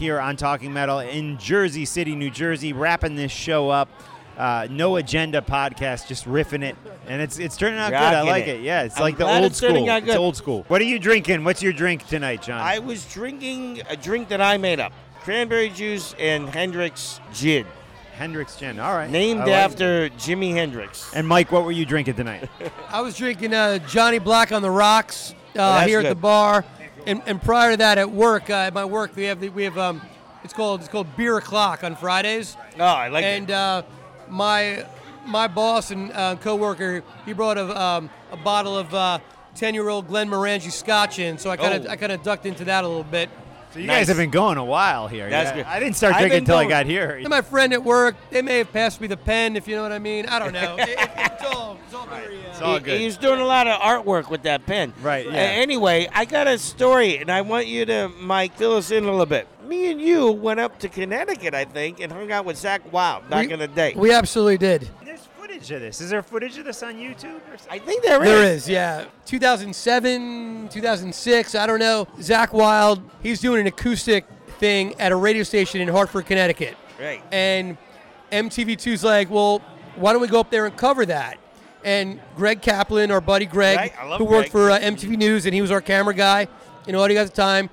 Here 0.00 0.18
on 0.18 0.36
Talking 0.36 0.72
Metal 0.72 0.98
in 0.98 1.38
Jersey 1.38 1.84
City, 1.84 2.16
New 2.16 2.30
Jersey, 2.30 2.72
wrapping 2.72 3.14
this 3.14 3.30
show 3.30 3.68
up. 3.68 3.88
Uh, 4.36 4.66
no 4.70 4.96
agenda 4.96 5.42
podcast, 5.42 6.08
just 6.08 6.24
riffing 6.24 6.64
it, 6.64 6.74
and 7.06 7.20
it's 7.20 7.38
it's 7.38 7.58
turning 7.58 7.78
out 7.78 7.90
good. 7.90 7.98
I 7.98 8.22
like 8.22 8.46
it. 8.46 8.60
it. 8.60 8.62
Yeah, 8.62 8.84
it's 8.84 8.96
I'm 8.96 9.02
like 9.02 9.18
the 9.18 9.26
old 9.26 9.44
it's 9.44 9.58
school. 9.58 9.90
out 9.90 10.02
It's 10.02 10.16
old 10.16 10.34
school. 10.34 10.64
What 10.68 10.80
are 10.80 10.84
you 10.84 10.98
drinking? 10.98 11.44
What's 11.44 11.62
your 11.62 11.74
drink 11.74 12.06
tonight, 12.06 12.40
John? 12.40 12.58
I 12.58 12.78
was 12.78 13.04
drinking 13.12 13.82
a 13.90 13.96
drink 13.96 14.28
that 14.28 14.40
I 14.40 14.56
made 14.56 14.80
up 14.80 14.94
cranberry 15.20 15.68
juice 15.68 16.14
and 16.18 16.48
Hendrix 16.48 17.20
gin, 17.34 17.66
Hendrix 18.14 18.56
Gin. 18.56 18.80
All 18.80 18.94
right, 18.94 19.10
named 19.10 19.40
I 19.40 19.44
like 19.44 19.50
it. 19.50 19.54
after 19.54 20.08
Jimi 20.10 20.52
Hendrix. 20.54 21.12
And 21.14 21.28
Mike, 21.28 21.52
what 21.52 21.64
were 21.64 21.72
you 21.72 21.84
drinking 21.84 22.14
tonight? 22.14 22.48
I 22.88 23.02
was 23.02 23.16
drinking 23.16 23.52
uh, 23.52 23.78
Johnny 23.88 24.18
Black 24.18 24.52
on 24.52 24.62
the 24.62 24.70
rocks 24.70 25.34
uh, 25.54 25.80
that's 25.80 25.88
here 25.88 26.00
at 26.00 26.08
the 26.08 26.14
bar, 26.14 26.64
and, 27.06 27.22
and 27.26 27.40
prior 27.42 27.72
to 27.72 27.76
that 27.78 27.98
at 27.98 28.10
work, 28.10 28.50
uh, 28.50 28.54
at 28.54 28.74
my 28.74 28.84
work, 28.84 29.14
we 29.16 29.24
have 29.24 29.40
the, 29.40 29.48
we 29.48 29.64
have 29.64 29.78
um, 29.78 30.02
it's 30.44 30.52
called 30.52 30.80
it's 30.80 30.88
called 30.88 31.16
beer 31.16 31.36
o'clock 31.38 31.84
on 31.84 31.96
Fridays, 31.96 32.56
Oh, 32.78 32.84
I 32.84 33.08
like 33.08 33.24
and 33.24 33.50
it. 33.50 33.52
uh, 33.54 33.82
my 34.28 34.84
my 35.26 35.48
boss 35.48 35.90
and 35.90 36.12
uh, 36.12 36.36
coworker 36.36 37.02
he 37.26 37.32
brought 37.32 37.58
a 37.58 37.80
um, 37.80 38.10
a 38.32 38.36
bottle 38.36 38.76
of 38.78 39.20
ten 39.54 39.74
year 39.74 39.88
old 39.88 40.08
Glenmorangie 40.08 40.70
Scotch 40.72 41.18
in, 41.18 41.38
so 41.38 41.50
I 41.50 41.56
kind 41.56 41.74
of 41.74 41.86
Oh. 41.86 41.90
I 41.90 41.96
kind 41.96 42.12
of 42.12 42.22
ducked 42.22 42.46
into 42.46 42.64
that 42.64 42.84
a 42.84 42.88
little 42.88 43.04
bit. 43.04 43.28
So 43.72 43.78
you 43.78 43.86
Nice. 43.86 43.98
guys 44.00 44.08
have 44.08 44.16
been 44.16 44.30
going 44.30 44.58
a 44.58 44.64
while 44.64 45.06
here. 45.06 45.30
That's 45.30 45.50
yeah. 45.50 45.56
good. 45.56 45.66
I 45.66 45.78
didn't 45.78 45.94
start 45.96 46.14
I've 46.14 46.20
drinking 46.22 46.38
until 46.40 46.56
I 46.58 46.66
got 46.66 46.86
here. 46.86 47.10
And 47.18 47.28
my 47.28 47.40
friend 47.40 47.72
at 47.72 47.84
work, 47.84 48.16
they 48.30 48.42
may 48.42 48.58
have 48.58 48.72
passed 48.72 49.00
me 49.00 49.06
the 49.06 49.16
pen, 49.16 49.54
if 49.56 49.68
you 49.68 49.76
know 49.76 49.82
what 49.82 49.92
I 49.92 50.00
mean. 50.00 50.26
I 50.26 50.38
don't 50.40 50.52
know. 50.52 50.76
It- 50.80 50.88
it- 50.88 51.08
it's 51.16 51.44
all, 51.56 51.78
it's 51.86 51.94
all 51.94 52.06
very. 52.06 52.36
Uh, 52.38 52.48
It's 52.50 52.60
all 52.60 52.74
He- 52.74 52.80
good. 52.80 53.00
He's 53.00 53.16
doing 53.16 53.40
a 53.40 53.44
lot 53.44 53.66
of 53.68 53.80
artwork 53.80 54.28
with 54.28 54.42
that 54.42 54.66
pen. 54.66 54.92
Right, 55.02 55.26
Uh, 55.26 55.30
anyway, 55.30 56.08
I 56.12 56.24
got 56.24 56.46
a 56.48 56.58
story, 56.58 57.16
and 57.18 57.30
I 57.30 57.40
want 57.42 57.66
you 57.68 57.84
to, 57.86 58.08
Mike, 58.20 58.56
fill 58.56 58.76
us 58.76 58.90
in 58.90 59.04
a 59.04 59.10
little 59.10 59.24
bit. 59.24 59.46
Me 59.66 59.90
and 59.92 60.00
you 60.00 60.32
went 60.32 60.58
up 60.58 60.78
to 60.80 60.88
Connecticut, 60.88 61.54
I 61.54 61.64
think, 61.64 62.00
and 62.00 62.10
hung 62.12 62.30
out 62.32 62.44
with 62.44 62.56
Zakk 62.56 62.80
Wylde 62.90 63.30
back 63.30 63.46
we- 63.46 63.52
in 63.52 63.58
the 63.60 63.68
day. 63.68 63.94
We 63.96 64.12
absolutely 64.12 64.58
did. 64.58 64.88
There's 65.04 65.28
footage 65.50 65.70
of 65.72 65.80
this. 65.80 66.00
Is 66.00 66.10
there 66.10 66.22
footage 66.22 66.58
of 66.58 66.64
this 66.64 66.82
on 66.82 66.94
YouTube? 66.94 67.36
Or 67.52 67.58
something? 67.58 67.68
I 67.70 67.78
think 67.78 68.02
there 68.02 68.22
is. 68.22 68.28
There 68.28 68.44
is, 68.44 68.68
yeah. 68.68 69.04
2007, 69.26 70.68
2006, 70.68 71.54
I 71.54 71.66
don't 71.66 71.78
know. 71.78 72.06
Zakk 72.18 72.52
Wylde, 72.52 73.02
he's 73.22 73.40
doing 73.40 73.60
an 73.60 73.66
acoustic 73.66 74.26
thing 74.58 74.98
at 75.00 75.12
a 75.12 75.16
radio 75.16 75.42
station 75.42 75.80
in 75.80 75.88
Hartford, 75.88 76.26
Connecticut. 76.26 76.76
Right. 77.00 77.22
And 77.32 77.76
MTV2's 78.30 79.02
like, 79.02 79.30
well, 79.30 79.60
why 79.96 80.12
don't 80.12 80.22
we 80.22 80.28
go 80.28 80.40
up 80.40 80.50
there 80.50 80.66
and 80.66 80.76
cover 80.76 81.04
that? 81.06 81.38
And 81.82 82.20
Greg 82.36 82.60
Kaplan, 82.60 83.10
our 83.10 83.20
buddy 83.22 83.46
Greg, 83.46 83.76
Right, 83.76 83.92
I 83.98 84.04
love 84.04 84.18
who 84.18 84.24
worked 84.26 84.52
Greg. 84.52 84.68
for 84.68 84.70
uh, 84.70 84.78
MTV 84.78 85.16
News, 85.16 85.46
and 85.46 85.54
he 85.54 85.62
was 85.62 85.70
our 85.70 85.80
camera 85.80 86.14
guy 86.14 86.46
in 86.86 86.94
audio 86.94 87.22
at 87.22 87.28
the 87.28 87.32
time. 87.32 87.70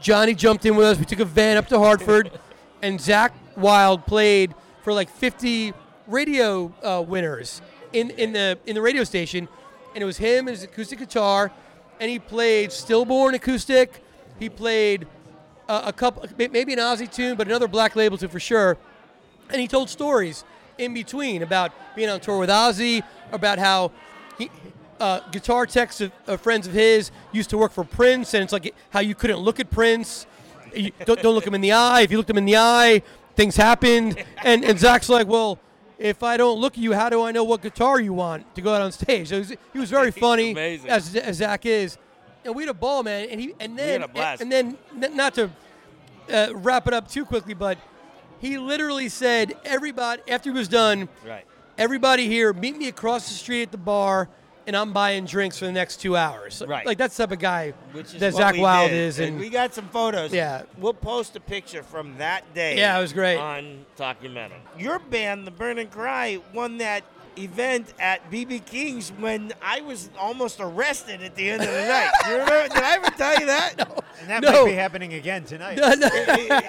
Johnny 0.00 0.34
jumped 0.34 0.66
in 0.66 0.76
with 0.76 0.84
us. 0.86 0.98
We 0.98 1.04
took 1.04 1.20
a 1.20 1.24
van 1.24 1.56
up 1.56 1.68
to 1.68 1.78
Hartford, 1.78 2.32
and 2.82 2.98
Zakk 2.98 3.30
Wylde 3.56 4.04
played 4.04 4.54
for 4.82 4.92
like 4.92 5.08
50 5.08 5.72
radio 6.06 6.72
uh, 6.82 7.02
winners 7.06 7.62
in, 7.92 8.10
in 8.10 8.32
the 8.32 8.58
in 8.66 8.74
the 8.74 8.82
radio 8.82 9.04
station, 9.04 9.48
and 9.94 10.02
it 10.02 10.06
was 10.06 10.18
him 10.18 10.48
and 10.48 10.56
his 10.56 10.62
acoustic 10.62 10.98
guitar, 10.98 11.50
and 12.00 12.10
he 12.10 12.18
played 12.18 12.72
Stillborn 12.72 13.34
acoustic. 13.34 14.02
He 14.38 14.48
played 14.48 15.06
uh, 15.68 15.82
a 15.86 15.92
couple, 15.92 16.24
maybe 16.36 16.72
an 16.72 16.78
Ozzy 16.78 17.10
tune, 17.10 17.36
but 17.36 17.46
another 17.46 17.68
Black 17.68 17.96
Label 17.96 18.18
tune 18.18 18.28
for 18.28 18.40
sure. 18.40 18.76
And 19.50 19.60
he 19.60 19.68
told 19.68 19.88
stories 19.88 20.44
in 20.78 20.92
between 20.92 21.42
about 21.42 21.72
being 21.94 22.10
on 22.10 22.20
tour 22.20 22.38
with 22.38 22.50
Ozzy, 22.50 23.02
about 23.32 23.58
how 23.58 23.92
he, 24.36 24.50
uh, 25.00 25.20
guitar 25.30 25.66
techs 25.66 26.00
of, 26.00 26.12
of 26.26 26.40
friends 26.40 26.66
of 26.66 26.72
his 26.72 27.10
used 27.32 27.50
to 27.50 27.58
work 27.58 27.72
for 27.72 27.84
Prince, 27.84 28.34
and 28.34 28.42
it's 28.42 28.52
like 28.52 28.74
how 28.90 29.00
you 29.00 29.14
couldn't 29.14 29.38
look 29.38 29.60
at 29.60 29.70
Prince. 29.70 30.26
You 30.74 30.92
don't, 31.04 31.22
don't 31.22 31.34
look 31.34 31.46
him 31.46 31.54
in 31.54 31.60
the 31.62 31.72
eye. 31.72 32.02
If 32.02 32.10
you 32.10 32.18
looked 32.18 32.28
him 32.28 32.38
in 32.38 32.44
the 32.44 32.56
eye, 32.56 33.02
things 33.34 33.56
happened. 33.56 34.22
And, 34.44 34.64
and 34.64 34.78
Zach's 34.78 35.08
like, 35.08 35.26
well, 35.26 35.58
if 35.98 36.22
I 36.22 36.36
don't 36.36 36.60
look 36.60 36.74
at 36.74 36.78
you, 36.78 36.92
how 36.92 37.08
do 37.08 37.22
I 37.22 37.32
know 37.32 37.44
what 37.44 37.62
guitar 37.62 38.00
you 38.00 38.12
want 38.12 38.54
to 38.54 38.60
go 38.60 38.74
out 38.74 38.82
on 38.82 38.92
stage? 38.92 39.28
So 39.28 39.34
he 39.36 39.38
was, 39.40 39.52
he 39.72 39.78
was 39.78 39.90
very 39.90 40.10
funny, 40.26 40.52
amazing. 40.52 40.90
as, 40.90 41.14
as 41.16 41.40
Zakk 41.40 41.64
is. 41.66 41.98
And 42.44 42.54
we 42.54 42.62
had 42.62 42.70
a 42.70 42.74
ball, 42.74 43.02
man. 43.02 43.28
And 43.30 43.40
he 43.40 43.54
and 43.58 43.78
then 43.78 44.00
had 44.02 44.10
a 44.10 44.12
blast. 44.12 44.42
and 44.42 44.52
then 44.52 44.76
not 45.14 45.34
to 45.34 45.50
uh, 46.32 46.48
wrap 46.54 46.86
it 46.86 46.94
up 46.94 47.08
too 47.08 47.24
quickly, 47.24 47.54
but 47.54 47.78
he 48.40 48.58
literally 48.58 49.08
said, 49.08 49.54
everybody, 49.64 50.22
after 50.28 50.50
he 50.52 50.56
was 50.56 50.68
done, 50.68 51.08
Right. 51.26 51.44
everybody 51.78 52.26
here, 52.28 52.52
meet 52.52 52.76
me 52.76 52.88
across 52.88 53.28
the 53.28 53.34
street 53.34 53.62
at 53.62 53.72
the 53.72 53.78
bar, 53.78 54.28
and 54.66 54.76
I'm 54.76 54.92
buying 54.92 55.24
drinks 55.24 55.58
for 55.58 55.64
the 55.66 55.72
next 55.72 55.96
two 55.98 56.16
hours. 56.16 56.62
Right. 56.66 56.84
Like, 56.86 56.98
that's 56.98 57.16
the 57.16 57.24
type 57.24 57.32
of 57.32 57.38
guy 57.38 57.72
Which 57.92 58.14
is 58.14 58.20
that 58.20 58.32
what 58.34 58.42
Zakk 58.42 58.52
we 58.54 58.60
Wylde 58.60 58.90
did. 58.90 58.98
is. 58.98 59.18
And 59.18 59.38
we 59.38 59.48
got 59.50 59.74
some 59.74 59.88
photos. 59.88 60.32
Yeah. 60.32 60.62
We'll 60.78 60.94
post 60.94 61.36
a 61.36 61.40
picture 61.40 61.82
from 61.82 62.16
that 62.18 62.52
day. 62.54 62.76
Yeah, 62.78 62.98
it 62.98 63.00
was 63.02 63.12
great. 63.12 63.36
On 63.38 63.84
Talking 63.96 64.32
Metal. 64.34 64.56
Your 64.78 64.98
band, 64.98 65.46
The 65.46 65.50
Burn 65.52 65.78
and 65.78 65.90
Cry, 65.90 66.38
won 66.54 66.78
that 66.78 67.04
event 67.38 67.92
at 67.98 68.30
BB 68.30 68.64
King's 68.64 69.10
when 69.10 69.52
I 69.60 69.82
was 69.82 70.08
almost 70.18 70.58
arrested 70.58 71.22
at 71.22 71.34
the 71.36 71.50
end 71.50 71.62
of 71.62 71.68
the 71.68 71.80
night. 71.86 72.10
You 72.26 72.32
remember? 72.38 72.74
Did 72.74 72.82
I 72.82 72.94
ever 72.94 73.10
tell 73.10 73.38
you 73.38 73.46
that? 73.46 73.74
No. 73.88 74.02
And 74.22 74.30
that 74.30 74.42
No. 74.42 74.64
might 74.64 74.70
be 74.70 74.76
happening 74.76 75.12
again 75.12 75.44
tonight. 75.44 75.76
No, 75.76 75.90
no. 75.92 76.08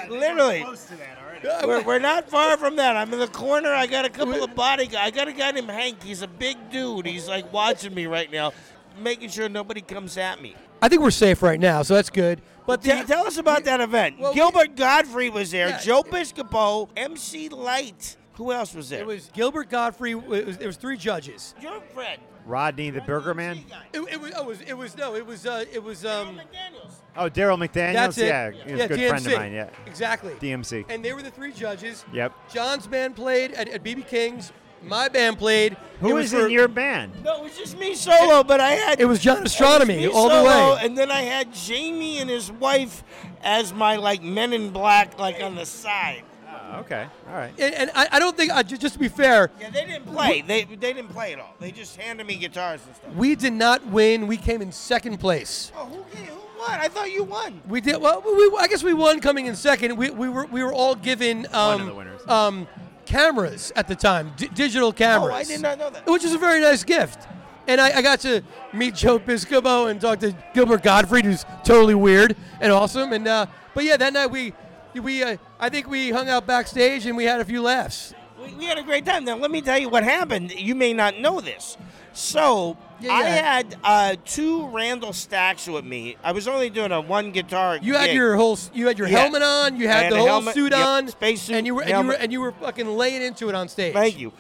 Literally. 0.10 0.62
Close 0.64 0.84
to 0.86 0.96
that 0.98 1.18
already. 1.24 1.27
We're, 1.44 1.84
we're 1.84 2.00
not 2.00 2.30
far 2.30 2.58
from 2.58 2.76
that. 2.78 2.96
I'm 2.96 3.12
in 3.14 3.20
the 3.20 3.28
corner. 3.28 3.74
I 3.74 3.88
got 3.88 4.06
a 4.06 4.10
couple 4.10 4.44
of 4.44 4.56
body. 4.56 4.90
I 4.96 5.12
got 5.12 5.28
a 5.28 5.34
guy 5.34 5.52
named 5.52 5.70
Hank. 5.70 6.04
He's 6.04 6.22
a 6.22 6.28
big 6.28 6.72
dude. 6.72 7.06
He's 7.06 7.28
like 7.28 7.52
watching 7.52 7.94
me 7.94 8.06
right 8.06 8.32
now, 8.32 8.54
making 9.00 9.30
sure 9.30 9.50
nobody 9.50 9.82
comes 9.82 10.18
at 10.18 10.42
me. 10.42 10.56
I 10.82 10.90
think 10.90 11.02
we're 11.02 11.12
safe 11.12 11.42
right 11.42 11.60
now, 11.60 11.82
so 11.82 11.96
that's 11.96 12.10
good. 12.10 12.42
But 12.66 12.82
the, 12.82 13.04
Tell, 13.08 13.26
us 13.26 13.38
about 13.38 13.64
that 13.64 13.82
event. 13.82 14.20
well, 14.20 14.34
Gilbert 14.34 14.76
Gottfried 14.76 15.34
was 15.34 15.52
there. 15.52 15.70
Yeah. 15.70 15.80
Joe 15.80 16.04
Piscopo, 16.04 16.90
MC 16.96 17.50
Lyte. 17.50 18.18
Who 18.34 18.52
else 18.52 18.76
was 18.76 18.90
there? 18.90 19.02
it 19.02 19.08
was 19.08 19.32
Gilbert 19.34 19.70
Gottfried. 19.70 20.18
It 20.18 20.46
was, 20.46 20.58
there 20.58 20.68
was 20.68 20.78
three 20.78 20.98
judges. 20.98 21.56
your 21.62 21.82
friend. 21.82 22.22
Rodney 22.48 22.90
the 22.90 23.02
Burger 23.02 23.34
Man. 23.34 23.60
It, 23.94 24.00
it 24.12 24.20
was. 24.22 24.32
Oh, 24.36 24.42
it 24.42 24.46
was. 24.48 24.62
It 24.62 24.74
was. 24.78 24.98
No. 24.98 25.16
It 25.16 25.26
was. 25.26 25.46
Uh, 25.46 25.66
it 25.72 25.84
was. 25.84 26.06
Um. 26.06 26.38
McDaniels. 26.38 26.92
Oh, 27.16 27.30
Darryl 27.30 27.58
McDaniels. 27.58 27.94
That's 27.94 28.18
it. 28.20 28.28
Yeah, 28.28 28.52
he 28.52 28.72
was 28.74 28.80
yeah, 28.80 28.86
a 28.86 28.88
good 28.88 29.00
DMC. 29.00 29.10
friend 29.10 29.28
of 29.28 29.34
mine. 29.34 29.54
Yeah, 29.54 29.70
Exactly. 29.88 30.34
DMC. 30.34 30.86
And 30.90 31.04
they 31.04 31.14
were 31.14 31.24
the 31.24 31.32
three 31.32 31.52
judges. 31.52 32.06
Yep. 32.14 32.32
John's 32.54 32.86
band 32.88 33.16
played 33.16 33.54
at, 33.54 33.68
at 33.70 33.84
BB 33.84 34.08
King's. 34.08 34.52
My 34.84 35.10
band 35.10 35.40
played. 35.40 35.76
Who 36.02 36.10
it 36.12 36.14
was 36.14 36.32
for- 36.32 36.46
in 36.46 36.52
your 36.52 36.68
band? 36.68 37.24
No, 37.24 37.38
it 37.38 37.44
was 37.44 37.58
just 37.58 37.78
me 37.80 37.96
solo, 37.96 38.44
but 38.44 38.60
I 38.62 38.74
had 38.74 39.02
It 39.02 39.06
was 39.06 39.20
John 39.20 39.38
it 39.38 39.44
was 39.44 39.56
Ostronomy 39.56 39.98
me 39.98 40.08
all 40.08 40.30
the 40.30 40.48
way. 40.48 40.78
and 40.86 40.96
then 40.96 41.10
I 41.10 41.22
had 41.22 41.52
Jamie 41.52 42.20
and 42.20 42.30
his 42.30 42.52
wife 42.52 43.04
as 43.42 43.74
my 43.74 43.96
like 43.96 44.22
Men 44.22 44.54
in 44.54 44.70
Black, 44.70 45.18
like 45.18 45.42
on 45.42 45.56
the 45.56 45.66
side. 45.66 46.22
Oh, 46.70 46.80
okay, 46.80 47.08
all 47.30 47.34
right. 47.36 47.54
And, 47.60 47.74
and 47.74 47.92
I, 47.96 48.08
I 48.14 48.20
don't 48.20 48.36
think, 48.36 48.52
uh, 48.54 48.62
ju- 48.64 48.78
just 48.78 48.94
to 48.94 49.00
be 49.00 49.08
fair, 49.08 49.50
Yeah, 49.60 49.70
they 49.70 49.86
didn't 49.86 50.06
play. 50.06 50.42
They 50.42 50.64
they 50.66 50.76
didn't 50.94 51.08
play 51.10 51.34
at 51.34 51.40
all. 51.40 51.54
They 51.60 51.72
just 51.72 51.96
handed 51.96 52.28
me 52.28 52.36
guitars 52.36 52.82
and 52.86 52.96
stuff. 52.96 53.14
we 53.16 53.36
did 53.36 53.54
not 53.54 53.86
win. 53.88 54.28
We 54.28 54.38
came 54.38 54.62
in 54.62 54.72
second 54.72 55.18
place. 55.20 55.72
Oh, 55.78 55.86
who, 55.86 55.96
who 56.04 56.34
won? 56.60 56.72
I 56.80 56.88
thought 56.90 57.12
you 57.12 57.24
won. 57.24 57.62
We 57.68 57.80
did 57.82 58.02
well. 58.02 58.22
We, 58.26 58.58
I 58.60 58.68
guess 58.68 58.84
we 58.84 58.94
won 58.94 59.20
coming 59.22 59.46
in 59.46 59.56
second. 59.56 59.96
We, 59.98 60.10
we 60.10 60.28
were 60.30 60.46
we 60.48 60.64
were 60.64 60.74
all 60.74 60.96
given 60.96 61.48
um, 61.54 61.82
of 61.82 61.88
the 61.88 61.94
winners. 61.96 62.28
um, 62.28 62.68
cameras 63.06 63.72
at 63.76 63.88
the 63.88 63.96
time, 63.96 64.34
d- 64.36 64.50
digital 64.54 64.92
cameras. 64.92 65.32
Oh, 65.34 65.36
I 65.36 65.44
did 65.44 65.62
not 65.62 65.78
know 65.78 65.90
that. 65.90 66.06
Which 66.08 66.24
is 66.26 66.34
a 66.34 66.38
very 66.38 66.60
nice 66.62 66.84
gift. 66.84 67.28
And 67.70 67.82
I, 67.82 67.98
I 67.98 68.02
got 68.02 68.22
to 68.22 68.42
meet 68.74 68.96
Joe 68.96 69.20
Piscopo 69.20 69.90
and 69.92 70.00
talk 70.00 70.20
to 70.20 70.34
Gilbert 70.54 70.84
Gottfried, 70.84 71.26
who's 71.26 71.46
totally 71.66 71.96
weird 71.96 72.36
and 72.62 72.72
awesome. 72.72 73.12
And 73.14 73.28
uh, 73.28 73.46
but 73.74 73.84
yeah, 73.84 73.98
that 73.98 74.14
night 74.14 74.28
we 74.28 74.54
we 74.94 75.22
uh, 75.24 75.38
I 75.60 75.70
think 75.70 75.88
we 75.90 76.12
hung 76.12 76.30
out 76.30 76.46
backstage 76.46 77.06
and 77.06 77.18
we 77.18 77.24
had 77.26 77.40
a 77.40 77.46
few 77.46 77.62
laughs. 77.62 78.14
We, 78.42 78.54
we 78.54 78.66
had 78.66 78.78
a 78.78 78.84
great 78.84 79.06
time. 79.06 79.26
Now, 79.26 79.38
let 79.38 79.50
me 79.52 79.62
tell 79.62 79.78
you 79.78 79.90
what 79.90 80.04
happened. 80.04 80.52
You 80.52 80.76
may 80.76 80.94
not 80.94 81.18
know 81.20 81.42
this. 81.42 81.78
So, 82.14 82.78
Yeah, 83.00 83.12
I 83.14 83.22
yeah. 83.22 83.54
had 83.54 83.76
uh, 83.84 84.16
two 84.26 84.68
Randall 84.70 85.14
stacks 85.14 85.68
with 85.68 85.86
me. 85.86 86.18
I 86.24 86.32
was 86.32 86.48
only 86.48 86.70
doing 86.70 86.92
a 86.92 87.00
one 87.02 87.32
guitar. 87.32 87.78
You 87.82 87.96
had 87.96 88.08
gig. 88.08 88.16
your 88.16 88.36
whole 88.36 88.58
you 88.74 88.88
had 88.88 88.98
your 88.98 89.08
Yeah. 89.08 89.20
helmet 89.20 89.42
on, 89.44 89.80
you 89.80 89.88
had 89.88 90.04
had 90.04 90.12
the 90.14 90.18
whole 90.18 90.28
helmet, 90.28 90.54
suit 90.56 90.72
yep, 90.72 90.86
on, 90.86 91.08
space 91.10 91.44
suit, 91.44 91.56
and 91.56 91.68
you 91.68 91.76
were 91.76 91.84
and 91.84 91.92
you 91.92 92.08
were 92.08 92.14
and 92.14 92.32
you 92.32 92.42
were 92.42 92.52
fucking 92.54 92.88
laying 92.88 93.22
into 93.22 93.50
it 93.50 93.56
on 93.56 93.68
stage. 93.68 93.94
Thank 93.94 94.18
you. 94.20 94.34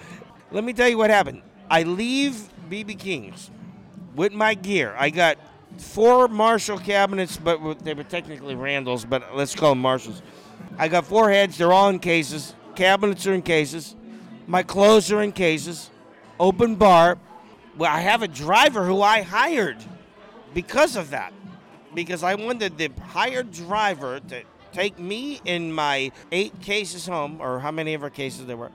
Let 0.51 0.63
me 0.63 0.73
tell 0.73 0.87
you 0.89 0.97
what 0.97 1.09
happened. 1.11 1.41
I 1.69 1.83
leave 1.83 2.49
BB 2.69 2.97
King's 2.97 3.51
with 4.15 4.33
my 4.33 4.55
gear. 4.55 4.95
I 4.97 5.11
got 5.11 5.37
four 5.77 6.27
Marshall 6.27 6.79
cabinets, 6.79 7.37
but 7.37 7.83
they 7.83 7.93
were 7.93 8.03
technically 8.03 8.55
Randall's, 8.55 9.05
but 9.05 9.35
let's 9.35 9.53
call 9.53 9.71
them 9.71 9.81
Marshalls. 9.81 10.21
I 10.77 10.87
got 10.87 11.05
four 11.05 11.29
heads. 11.29 11.57
They're 11.57 11.73
all 11.73 11.89
in 11.89 11.99
cases. 11.99 12.53
Cabinets 12.75 13.25
are 13.25 13.33
in 13.33 13.41
cases. 13.41 13.95
My 14.45 14.63
clothes 14.63 15.11
are 15.11 15.21
in 15.21 15.31
cases. 15.31 15.89
Open 16.39 16.75
bar. 16.75 17.17
Well, 17.77 17.91
I 17.91 18.01
have 18.01 18.21
a 18.21 18.27
driver 18.27 18.85
who 18.85 19.01
I 19.01 19.21
hired 19.21 19.77
because 20.53 20.95
of 20.95 21.09
that. 21.09 21.33
Because 21.93 22.21
I 22.21 22.35
wanted 22.35 22.77
the 22.77 22.91
hired 23.01 23.51
driver 23.51 24.19
to 24.19 24.43
take 24.71 24.99
me 24.99 25.41
in 25.45 25.71
my 25.71 26.11
eight 26.31 26.61
cases 26.61 27.07
home, 27.07 27.41
or 27.41 27.59
how 27.59 27.71
many 27.71 27.95
of 27.95 28.03
our 28.03 28.09
cases 28.11 28.45
there 28.45 28.57
were. 28.57 28.71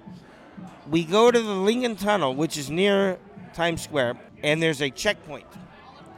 We 0.90 1.04
go 1.04 1.30
to 1.30 1.40
the 1.40 1.54
Lincoln 1.54 1.94
Tunnel, 1.94 2.34
which 2.34 2.56
is 2.56 2.70
near 2.70 3.18
Times 3.54 3.82
Square, 3.82 4.16
and 4.42 4.60
there's 4.60 4.80
a 4.80 4.90
checkpoint. 4.90 5.46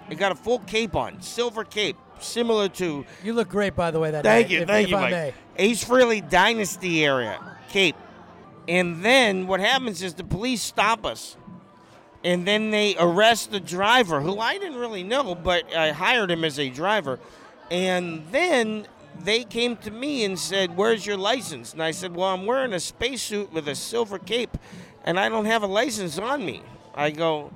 I 0.09 0.15
got 0.15 0.33
a 0.33 0.35
full 0.35 0.61
cape 0.61 0.97
on, 0.97 1.21
silver 1.21 1.65
cape. 1.65 1.97
Similar 2.21 2.69
to 2.71 3.05
You 3.23 3.33
look 3.33 3.49
great, 3.49 3.75
by 3.77 3.91
the 3.91 4.01
way. 4.01 4.11
That 4.11 4.25
Thank 4.25 4.47
night, 4.47 4.51
you, 4.55 4.61
if, 4.63 4.69
thank 4.69 4.85
if 4.85 4.91
you, 4.91 4.97
I 4.97 5.01
Mike. 5.01 5.11
may. 5.11 5.35
Ace 5.57 5.85
Frehley 5.85 6.29
Dynasty 6.29 7.05
area, 7.05 7.39
Cape. 7.69 7.97
And 8.69 9.05
then 9.05 9.47
what 9.47 9.61
happens 9.61 10.03
is 10.03 10.15
the 10.15 10.25
police 10.25 10.63
stop 10.63 11.05
us. 11.05 11.37
And 12.25 12.47
then 12.47 12.71
they 12.71 12.97
arrest 12.99 13.51
the 13.51 13.61
driver, 13.61 14.23
who 14.23 14.39
I 14.39 14.57
didn't 14.57 14.79
really 14.79 15.03
know, 15.03 15.35
but 15.35 15.75
I 15.75 15.93
hired 15.93 16.31
him 16.31 16.43
as 16.43 16.59
a 16.59 16.71
driver. 16.71 17.21
And 17.71 18.25
then 18.31 18.87
they 19.23 19.45
came 19.45 19.77
to 19.79 19.91
me 19.91 20.25
and 20.25 20.39
said, 20.39 20.77
Where's 20.77 21.05
your 21.05 21.19
license? 21.19 21.75
And 21.75 21.83
I 21.83 21.91
said, 21.91 22.17
Well, 22.17 22.29
I'm 22.29 22.47
wearing 22.47 22.73
a 22.73 22.81
spacesuit 22.81 23.53
with 23.53 23.69
a 23.69 23.75
silver 23.75 24.19
cape, 24.19 24.57
and 25.05 25.21
I 25.21 25.29
don't 25.29 25.45
have 25.45 25.63
a 25.63 25.67
license 25.67 26.19
on 26.19 26.45
me. 26.45 26.63
I 26.95 27.11
go, 27.11 27.53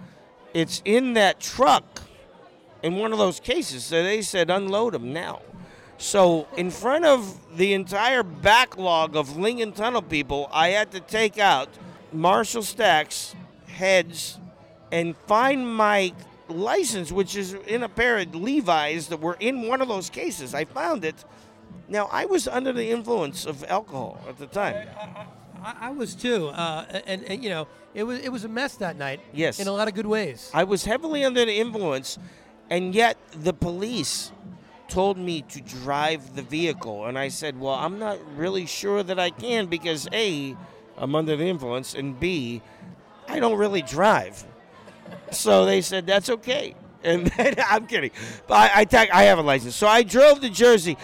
It's 0.52 0.82
in 0.84 1.14
that 1.14 1.40
truck 1.40 2.02
in 2.82 2.96
one 2.96 3.12
of 3.12 3.18
those 3.18 3.40
cases. 3.40 3.84
So 3.84 4.02
they 4.02 4.22
said, 4.22 4.50
Unload 4.50 4.94
them 4.94 5.12
now. 5.12 5.42
So, 6.00 6.46
in 6.56 6.70
front 6.70 7.04
of 7.04 7.56
the 7.56 7.72
entire 7.72 8.22
backlog 8.22 9.16
of 9.16 9.36
Lincoln 9.36 9.72
Tunnel 9.72 10.00
people, 10.00 10.48
I 10.52 10.68
had 10.68 10.92
to 10.92 11.00
take 11.00 11.38
out 11.38 11.68
Marshall 12.12 12.62
Stacks, 12.62 13.34
heads, 13.66 14.38
and 14.92 15.16
find 15.26 15.66
my 15.66 16.12
license, 16.48 17.10
which 17.10 17.34
is 17.34 17.54
in 17.54 17.82
a 17.82 17.88
pair 17.88 18.18
of 18.18 18.32
Levi's 18.32 19.08
that 19.08 19.20
were 19.20 19.36
in 19.40 19.66
one 19.66 19.82
of 19.82 19.88
those 19.88 20.08
cases. 20.08 20.54
I 20.54 20.64
found 20.66 21.04
it. 21.04 21.24
Now, 21.88 22.08
I 22.12 22.26
was 22.26 22.46
under 22.46 22.72
the 22.72 22.90
influence 22.90 23.44
of 23.44 23.64
alcohol 23.64 24.20
at 24.28 24.38
the 24.38 24.46
time. 24.46 24.86
I, 25.62 25.74
I 25.80 25.90
was 25.90 26.14
too, 26.14 26.48
uh, 26.48 27.00
and, 27.06 27.24
and 27.24 27.42
you 27.42 27.50
know, 27.50 27.66
it 27.94 28.04
was 28.04 28.20
it 28.20 28.30
was 28.30 28.44
a 28.44 28.48
mess 28.48 28.76
that 28.76 28.96
night. 28.96 29.20
Yes. 29.32 29.58
in 29.58 29.66
a 29.66 29.72
lot 29.72 29.88
of 29.88 29.94
good 29.94 30.06
ways. 30.06 30.50
I 30.54 30.64
was 30.64 30.84
heavily 30.84 31.24
under 31.24 31.44
the 31.44 31.58
influence, 31.58 32.18
and 32.70 32.94
yet 32.94 33.16
the 33.32 33.52
police 33.52 34.32
told 34.88 35.18
me 35.18 35.42
to 35.42 35.60
drive 35.60 36.34
the 36.34 36.42
vehicle. 36.42 37.06
And 37.06 37.18
I 37.18 37.28
said, 37.28 37.58
Well, 37.60 37.74
I'm 37.74 37.98
not 37.98 38.18
really 38.36 38.66
sure 38.66 39.02
that 39.02 39.18
I 39.18 39.30
can 39.30 39.66
because 39.66 40.08
A, 40.12 40.56
I'm 40.96 41.14
under 41.14 41.36
the 41.36 41.44
influence, 41.44 41.94
and 41.94 42.18
B, 42.18 42.62
I 43.28 43.38
don't 43.38 43.58
really 43.58 43.82
drive. 43.82 44.44
So 45.30 45.64
they 45.64 45.80
said, 45.80 46.06
That's 46.06 46.30
okay. 46.30 46.74
And 47.04 47.28
then 47.28 47.54
I'm 47.70 47.86
kidding. 47.86 48.10
But 48.48 48.72
I, 48.74 49.22
have 49.22 49.38
a 49.38 49.42
license. 49.42 49.76
So 49.76 49.86
I 49.86 50.02
drove 50.02 50.40
to 50.40 50.50
Jersey 50.50 50.96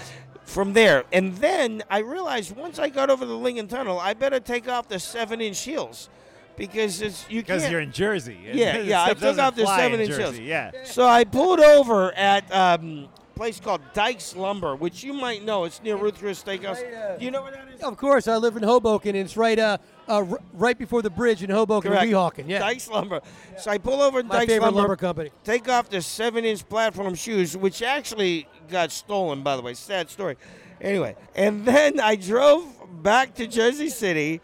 from 0.43 0.73
there. 0.73 1.05
And 1.13 1.37
then 1.37 1.85
I 1.89 1.99
realized 1.99 2.57
once 2.57 2.81
I 2.81 2.89
got 2.89 3.11
over 3.11 3.25
the 3.25 3.37
Lincoln 3.37 3.69
Tunnel, 3.69 4.01
I 4.01 4.15
better 4.15 4.41
take 4.41 4.69
off 4.69 4.89
the 4.89 4.99
seven 4.99 5.41
inch 5.41 5.61
heels. 5.61 6.09
Because 6.57 7.03
it's 7.03 7.29
you 7.29 7.41
Because 7.41 7.63
can't 7.63 7.73
you're 7.73 7.81
in 7.81 7.93
Jersey. 7.93 8.39
Yeah, 8.53 8.79
yeah, 8.79 9.03
I 9.05 9.09
took 9.09 9.21
doesn't 9.21 9.45
off 9.45 9.57
the 9.57 9.67
seven-inch 9.67 10.09
Jersey, 10.09 10.23
heels. 10.23 10.39
Yeah. 10.39 10.71
So 10.85 11.07
I 11.07 11.25
pulled 11.25 11.61
over 11.61 12.13
at 12.13 12.51
um, 12.55 13.09
a 13.35 13.37
place 13.37 13.59
called 13.59 13.81
Dykes 13.93 14.37
Lumber, 14.37 14.77
which 14.77 15.03
you 15.03 15.13
might 15.13 15.45
know. 15.45 15.65
It's 15.65 15.83
near 15.83 15.97
Ruth 15.97 16.19
Chris 16.19 16.43
Steakhouse. 16.43 17.19
Do 17.19 17.25
you 17.25 17.31
know 17.31 17.43
where 17.43 17.53
that 17.53 17.69
is? 17.75 17.81
Of 17.83 17.97
course, 17.97 18.29
I 18.29 18.37
live 18.37 18.57
in 18.57 18.63
Hoboken. 18.63 19.17
And 19.17 19.25
it's 19.25 19.37
right 19.37 19.59
uh, 19.59 19.79
uh 20.07 20.25
right 20.53 20.79
before 20.79 21.03
the 21.03 21.11
bridge 21.11 21.43
in 21.43 21.51
Hoboken, 21.51 21.91
Correct. 21.91 22.07
Weehawken. 22.07 22.49
Yeah, 22.49 22.61
Dykes 22.61 22.89
Lumber. 22.89 23.21
So 23.59 23.71
I 23.71 23.79
pull 23.79 24.01
over 24.01 24.21
at 24.21 24.27
my 24.27 24.37
Dykes 24.37 24.53
favorite 24.53 24.67
Lumber, 24.67 24.81
lumber 24.81 24.97
company. 24.97 25.31
take 25.43 25.69
off 25.69 25.89
the 25.89 26.01
seven-inch 26.01 26.69
platform 26.69 27.15
shoes, 27.15 27.57
which 27.57 27.83
actually 27.83 28.47
got 28.69 28.93
stolen, 28.93 29.43
by 29.43 29.57
the 29.57 29.63
way. 29.63 29.75
Sad 29.75 30.09
story. 30.09 30.37
Anyway, 30.81 31.17
and 31.35 31.65
then 31.65 31.99
I 32.01 32.17
drove 32.17 32.67
back 33.03 33.35
to 33.37 33.47
Jersey 33.47 33.89
City, 33.89 34.41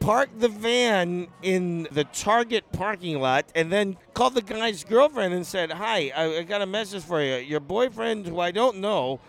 parked 0.00 0.40
the 0.40 0.48
van 0.48 1.28
in 1.42 1.88
the 1.90 2.04
Target 2.04 2.70
parking 2.72 3.20
lot, 3.20 3.46
and 3.54 3.72
then 3.72 3.96
called 4.14 4.34
the 4.34 4.42
guy's 4.42 4.84
girlfriend 4.84 5.34
and 5.34 5.46
said, 5.46 5.72
"Hi, 5.72 6.12
I, 6.16 6.38
I 6.38 6.42
got 6.42 6.62
a 6.62 6.66
message 6.66 7.04
for 7.04 7.22
you. 7.22 7.36
Your 7.36 7.60
boyfriend, 7.60 8.26
who 8.26 8.40
I 8.40 8.50
don't 8.50 8.78
know." 8.78 9.20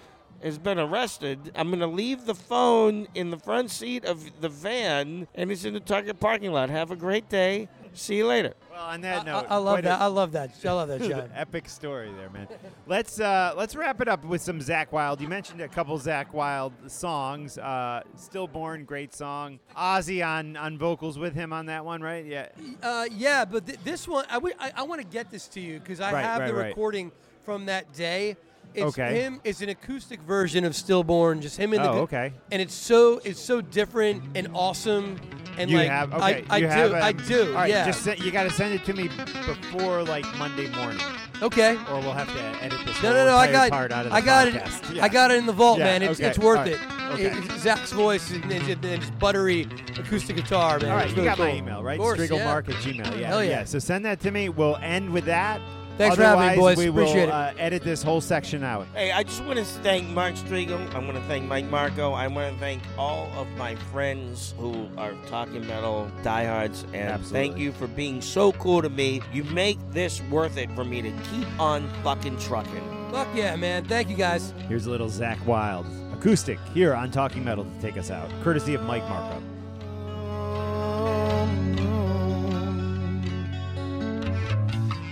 Has 0.42 0.58
been 0.58 0.80
arrested. 0.80 1.52
I'm 1.54 1.68
going 1.68 1.82
to 1.82 1.88
leave 1.88 2.26
the 2.26 2.34
phone 2.34 3.10
in 3.14 3.30
the 3.30 3.38
front 3.38 3.72
seat 3.72 4.06
of 4.06 4.40
the 4.40 4.48
van, 4.48 5.28
and 5.36 5.52
it's 5.52 5.66
in 5.66 5.74
the 5.74 5.82
Target 5.82 6.18
parking 6.22 6.54
lot. 6.54 6.70
Have 6.70 6.92
a 6.92 6.96
great 6.96 7.28
day. 7.28 7.68
See 7.94 8.16
you 8.18 8.28
later. 8.28 8.54
Well, 8.72 8.82
on 8.86 9.02
that 9.02 9.22
I, 9.22 9.24
note, 9.26 9.46
I 9.50 9.58
love 9.58 9.82
that. 9.84 10.00
I 10.02 10.06
love 10.08 10.32
that. 10.34 10.52
I 10.64 10.72
love 10.72 10.88
that, 10.90 11.02
John. 11.10 11.30
Epic 11.36 11.68
story 11.68 12.12
there, 12.18 12.30
man. 12.30 12.48
Let's 12.88 13.20
uh, 13.20 13.54
let's 13.58 13.76
wrap 13.76 14.00
it 14.02 14.08
up 14.08 14.24
with 14.24 14.42
some 14.42 14.60
Zakk 14.60 14.92
Wylde. 14.92 15.20
You 15.22 15.28
mentioned 15.28 15.60
a 15.62 15.68
couple 15.68 15.98
Zakk 16.00 16.32
Wylde 16.34 16.74
songs. 16.88 17.58
Uh, 17.58 18.02
Stillborn, 18.16 18.86
great 18.86 19.14
song. 19.14 19.60
Ozzy 19.76 20.26
on 20.26 20.56
on 20.56 20.78
vocals 20.78 21.18
with 21.20 21.34
him 21.34 21.52
on 21.52 21.66
that 21.66 21.84
one, 21.84 22.02
right? 22.02 22.26
Yeah. 22.26 22.48
Uh, 22.82 23.06
yeah, 23.12 23.44
but 23.46 23.66
th- 23.66 23.80
this 23.84 24.08
one, 24.08 24.26
I, 24.30 24.40
I, 24.60 24.72
I 24.78 24.84
want 24.84 25.02
to 25.02 25.08
get 25.08 25.30
this 25.32 25.48
to 25.50 25.60
you 25.60 25.80
because 25.80 26.00
I 26.00 26.14
Right, 26.14 26.24
have 26.24 26.42
right, 26.42 26.48
the 26.48 26.54
right. 26.54 26.68
recording 26.68 27.12
from 27.44 27.66
that 27.66 27.92
day. 27.94 28.38
It's 28.76 28.86
Okay. 29.00 29.22
him. 29.22 29.42
It's 29.44 29.62
an 29.62 29.70
acoustic 29.70 30.22
version 30.22 30.64
of 30.64 30.76
Stillborn, 30.76 31.42
just 31.42 31.58
him 31.58 31.74
in 31.74 31.82
the. 31.82 31.90
Oh, 31.90 31.94
gu- 31.94 32.00
okay. 32.02 32.34
And 32.52 32.62
it's 32.62 32.76
so 32.76 33.20
it's 33.26 33.40
so 33.40 33.62
different 33.62 34.22
and 34.36 34.48
awesome 34.54 35.20
and 35.60 35.70
you 35.70 35.78
like 35.78 35.90
have 35.90 36.14
I, 36.14 36.18
okay. 36.18 36.46
I 36.50 36.58
you 36.58 36.66
do 36.66 36.72
have, 36.72 36.94
I 36.94 37.10
um, 37.10 37.18
do 37.18 37.48
All 37.50 37.54
right, 37.56 37.70
yeah 37.70 37.86
just 37.86 38.02
se- 38.04 38.18
you 38.20 38.32
got 38.32 38.44
to 38.44 38.50
send 38.50 38.74
it 38.74 38.84
to 38.86 38.94
me 38.94 39.10
before 39.46 40.04
like 40.04 40.26
Monday 40.38 40.70
morning, 40.76 41.02
okay. 41.42 41.76
or 41.92 42.00
we'll 42.00 42.14
have 42.14 42.32
to 42.34 42.64
edit 42.64 42.80
this. 42.86 43.02
No, 43.04 43.14
no, 43.14 43.26
no! 43.26 43.36
I 43.36 43.52
got, 43.52 43.70
part 43.70 43.92
out 43.92 44.06
of 44.06 44.14
I 44.14 44.22
got 44.22 44.48
podcast. 44.48 44.92
it. 44.92 44.96
Yeah. 44.96 45.04
I 45.04 45.10
got 45.10 45.32
it 45.32 45.38
in 45.38 45.46
the 45.46 45.54
vault, 45.54 45.80
Yeah, 45.80 45.86
man. 45.86 46.02
It's, 46.04 46.20
okay, 46.20 46.30
it's 46.30 46.40
worth 46.40 46.60
right, 46.60 46.68
it. 46.68 46.80
okay. 47.14 47.58
Zakk's 47.58 47.92
voice 47.92 48.32
and, 48.32 48.44
and, 48.52 48.86
and 48.86 49.02
his 49.02 49.12
buttery 49.12 49.68
acoustic 49.98 50.36
guitar, 50.36 50.80
man. 50.80 50.92
All 50.92 50.98
right, 50.98 51.06
It's 51.06 51.12
you 51.12 51.24
really 51.24 51.30
got 51.30 51.40
my 51.40 51.54
email, 51.54 51.84
right? 51.84 52.00
Course, 52.00 52.20
yeah. 52.30 52.58
At 52.58 52.66
Gmail. 52.66 53.20
Yeah, 53.20 53.28
Hell 53.28 53.44
yeah. 53.44 53.64
So 53.64 53.80
send 53.80 54.06
that 54.06 54.20
to 54.22 54.32
me. 54.32 54.50
We'll 54.50 54.78
end 54.78 55.12
with 55.12 55.26
that. 55.26 55.62
Thanks 56.00 56.16
for 56.16 56.24
having 56.24 56.40
me, 56.40 56.48
Otherwise, 56.54 56.76
boys. 56.76 56.78
We 56.78 56.88
Appreciate 56.88 57.26
will 57.26 57.30
it. 57.30 57.30
uh, 57.32 57.54
edit 57.58 57.84
this 57.84 58.02
whole 58.02 58.22
section 58.22 58.64
out. 58.64 58.88
Hey, 58.96 59.12
I 59.12 59.24
just 59.24 59.44
want 59.44 59.60
to 59.60 59.66
thank 59.66 60.08
Mark 60.08 60.36
Strigl. 60.36 60.96
I 60.96 61.00
want 61.00 61.16
to 61.16 61.22
thank 61.24 61.46
Mike 61.46 61.66
Marco. 61.66 62.14
I 62.14 62.28
want 62.28 62.54
to 62.54 62.60
thank 62.62 62.82
all 62.98 63.30
of 63.36 63.50
my 63.58 63.76
friends 63.92 64.54
who 64.58 64.88
are 64.98 65.14
talking 65.28 65.68
metal 65.68 66.10
diehards. 66.24 66.84
And 66.94 67.10
Absolutely. 67.10 67.40
thank 67.50 67.58
you 67.60 67.74
for 67.74 67.88
being 67.88 68.22
so 68.22 68.54
cool 68.54 68.82
to 68.82 68.90
me. 68.90 69.22
You 69.34 69.44
make 69.44 69.78
this 69.92 70.22
worth 70.32 70.56
it 70.58 70.72
for 70.72 70.86
me 70.86 71.02
to 71.02 71.12
keep 71.32 71.60
on 71.60 71.90
fucking 72.02 72.40
trucking. 72.40 73.10
Fuck 73.12 73.28
yeah, 73.36 73.58
man! 73.58 73.84
Thank 73.84 74.10
you 74.10 74.16
guys. 74.16 74.54
Here's 74.70 74.86
a 74.86 74.92
little 74.92 75.10
Zakk 75.10 75.44
Wylde 75.46 75.86
acoustic 76.14 76.60
here 76.74 76.94
on 76.94 77.12
Talking 77.12 77.44
Metal 77.44 77.66
to 77.66 77.82
take 77.82 77.98
us 77.98 78.12
out, 78.12 78.30
courtesy 78.44 78.74
of 78.74 78.84
Mike 78.84 79.04
Marco. 79.10 79.42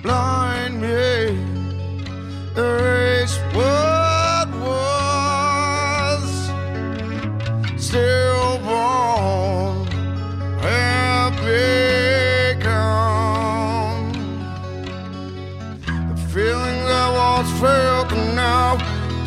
Blind 0.07 0.75
me. 0.81 1.37
Erase 2.55 3.37
what 3.55 4.47
was 4.67 6.29
still 7.87 8.57
born 8.67 9.85
have 10.63 11.35
become 11.51 12.87
the 16.09 16.17
feeling 16.33 16.79
that 16.91 17.09
once 17.25 17.51
felt 17.59 18.09
now 18.43 18.69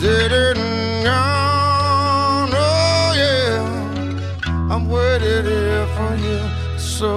didn't 0.00 1.04
gone 1.04 2.52
oh 2.54 3.12
yeah 3.22 4.72
I'm 4.72 4.84
here 4.88 5.86
for 5.96 6.12
you. 6.26 6.40
So 6.78 7.12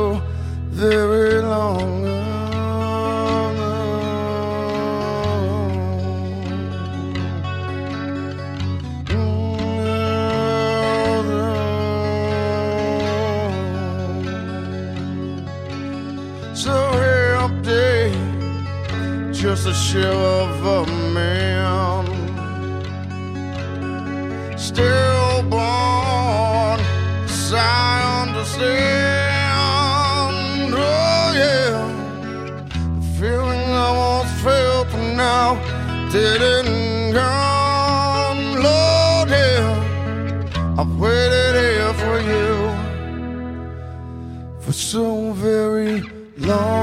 very 0.69 1.41
long 1.41 2.02
just 19.55 19.67
a 19.67 19.73
shell 19.73 20.25
of 20.41 20.65
a 20.65 20.85
man 21.13 22.05
still 24.57 25.43
born. 25.43 26.79
I 27.55 28.23
understand. 28.23 28.73
Oh 30.73 31.33
yeah, 31.35 31.77
the 32.95 33.05
feeling 33.19 33.69
I 33.85 33.89
once 34.05 34.33
felt 34.41 34.87
but 34.91 35.03
now 35.15 35.49
didn't 36.11 37.13
come. 37.13 38.41
Lord, 38.67 39.29
yeah, 39.29 40.79
I've 40.79 40.93
waited 40.97 41.53
here 41.63 41.93
for 42.01 42.17
you 42.31 42.53
for 44.61 44.73
so 44.73 45.31
very 45.33 46.01
long. 46.37 46.82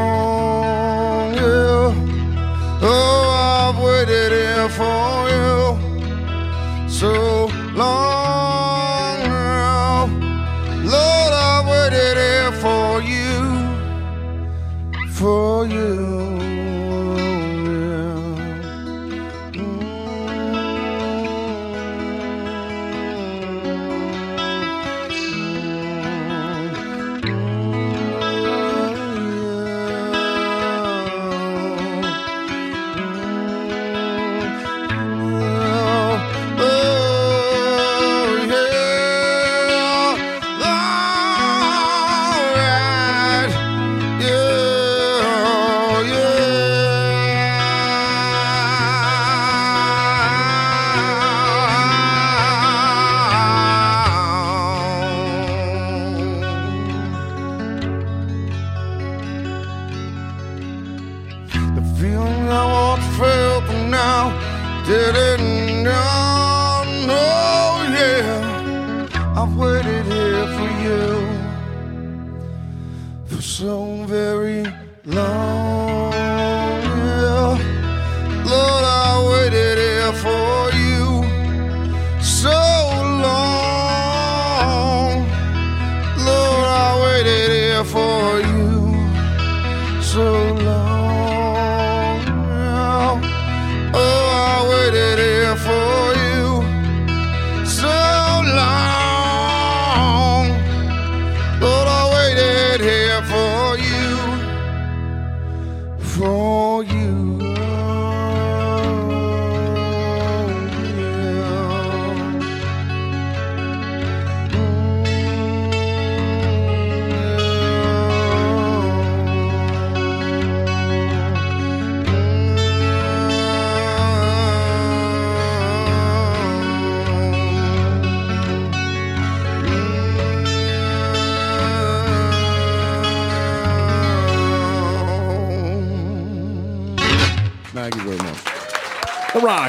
Very 74.06 74.64
long. 75.04 75.99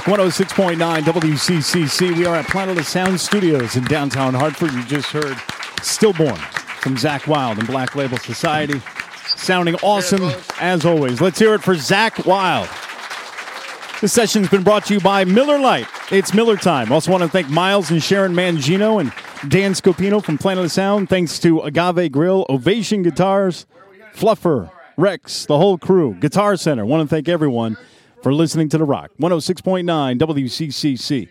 Rock, 0.07 0.19
106.9 0.19 1.01
WCCC. 1.01 2.17
We 2.17 2.25
are 2.25 2.35
at 2.35 2.47
Planet 2.47 2.77
of 2.79 2.87
Sound 2.87 3.19
Studios 3.19 3.75
in 3.75 3.83
downtown 3.83 4.33
Hartford. 4.33 4.71
You 4.71 4.83
just 4.85 5.11
heard 5.11 5.37
Stillborn 5.83 6.37
from 6.81 6.95
Zakk 6.95 7.27
Wylde 7.27 7.59
and 7.59 7.67
Black 7.67 7.95
Label 7.95 8.17
Society. 8.17 8.81
Sounding 9.27 9.75
awesome 9.83 10.31
as 10.59 10.85
always. 10.85 11.21
Let's 11.21 11.37
hear 11.37 11.53
it 11.53 11.61
for 11.61 11.75
Zakk 11.75 12.25
Wylde. 12.25 12.69
This 14.01 14.11
session's 14.11 14.49
been 14.49 14.63
brought 14.63 14.85
to 14.85 14.95
you 14.95 14.99
by 14.99 15.23
Miller 15.23 15.59
Lite. 15.59 15.87
It's 16.11 16.33
Miller 16.33 16.57
time. 16.57 16.91
Also 16.91 17.11
want 17.11 17.21
to 17.21 17.29
thank 17.29 17.49
Miles 17.49 17.91
and 17.91 18.01
Sharon 18.01 18.33
Mangino 18.33 18.99
and 18.99 19.13
Dan 19.51 19.73
Scopino 19.73 20.23
from 20.23 20.39
Planet 20.39 20.65
of 20.65 20.71
Sound. 20.71 21.09
Thanks 21.09 21.37
to 21.39 21.59
Agave 21.59 22.11
Grill, 22.11 22.47
Ovation 22.49 23.03
Guitars, 23.03 23.67
Fluffer, 24.15 24.71
Rex, 24.97 25.45
the 25.45 25.57
whole 25.57 25.77
crew, 25.77 26.15
Guitar 26.15 26.55
Center. 26.55 26.85
Want 26.85 27.07
to 27.07 27.15
thank 27.15 27.29
everyone 27.29 27.77
for 28.21 28.33
listening 28.33 28.69
to 28.69 28.77
The 28.77 28.83
Rock. 28.83 29.11
106.9 29.19 30.17
WCCC. 30.19 31.29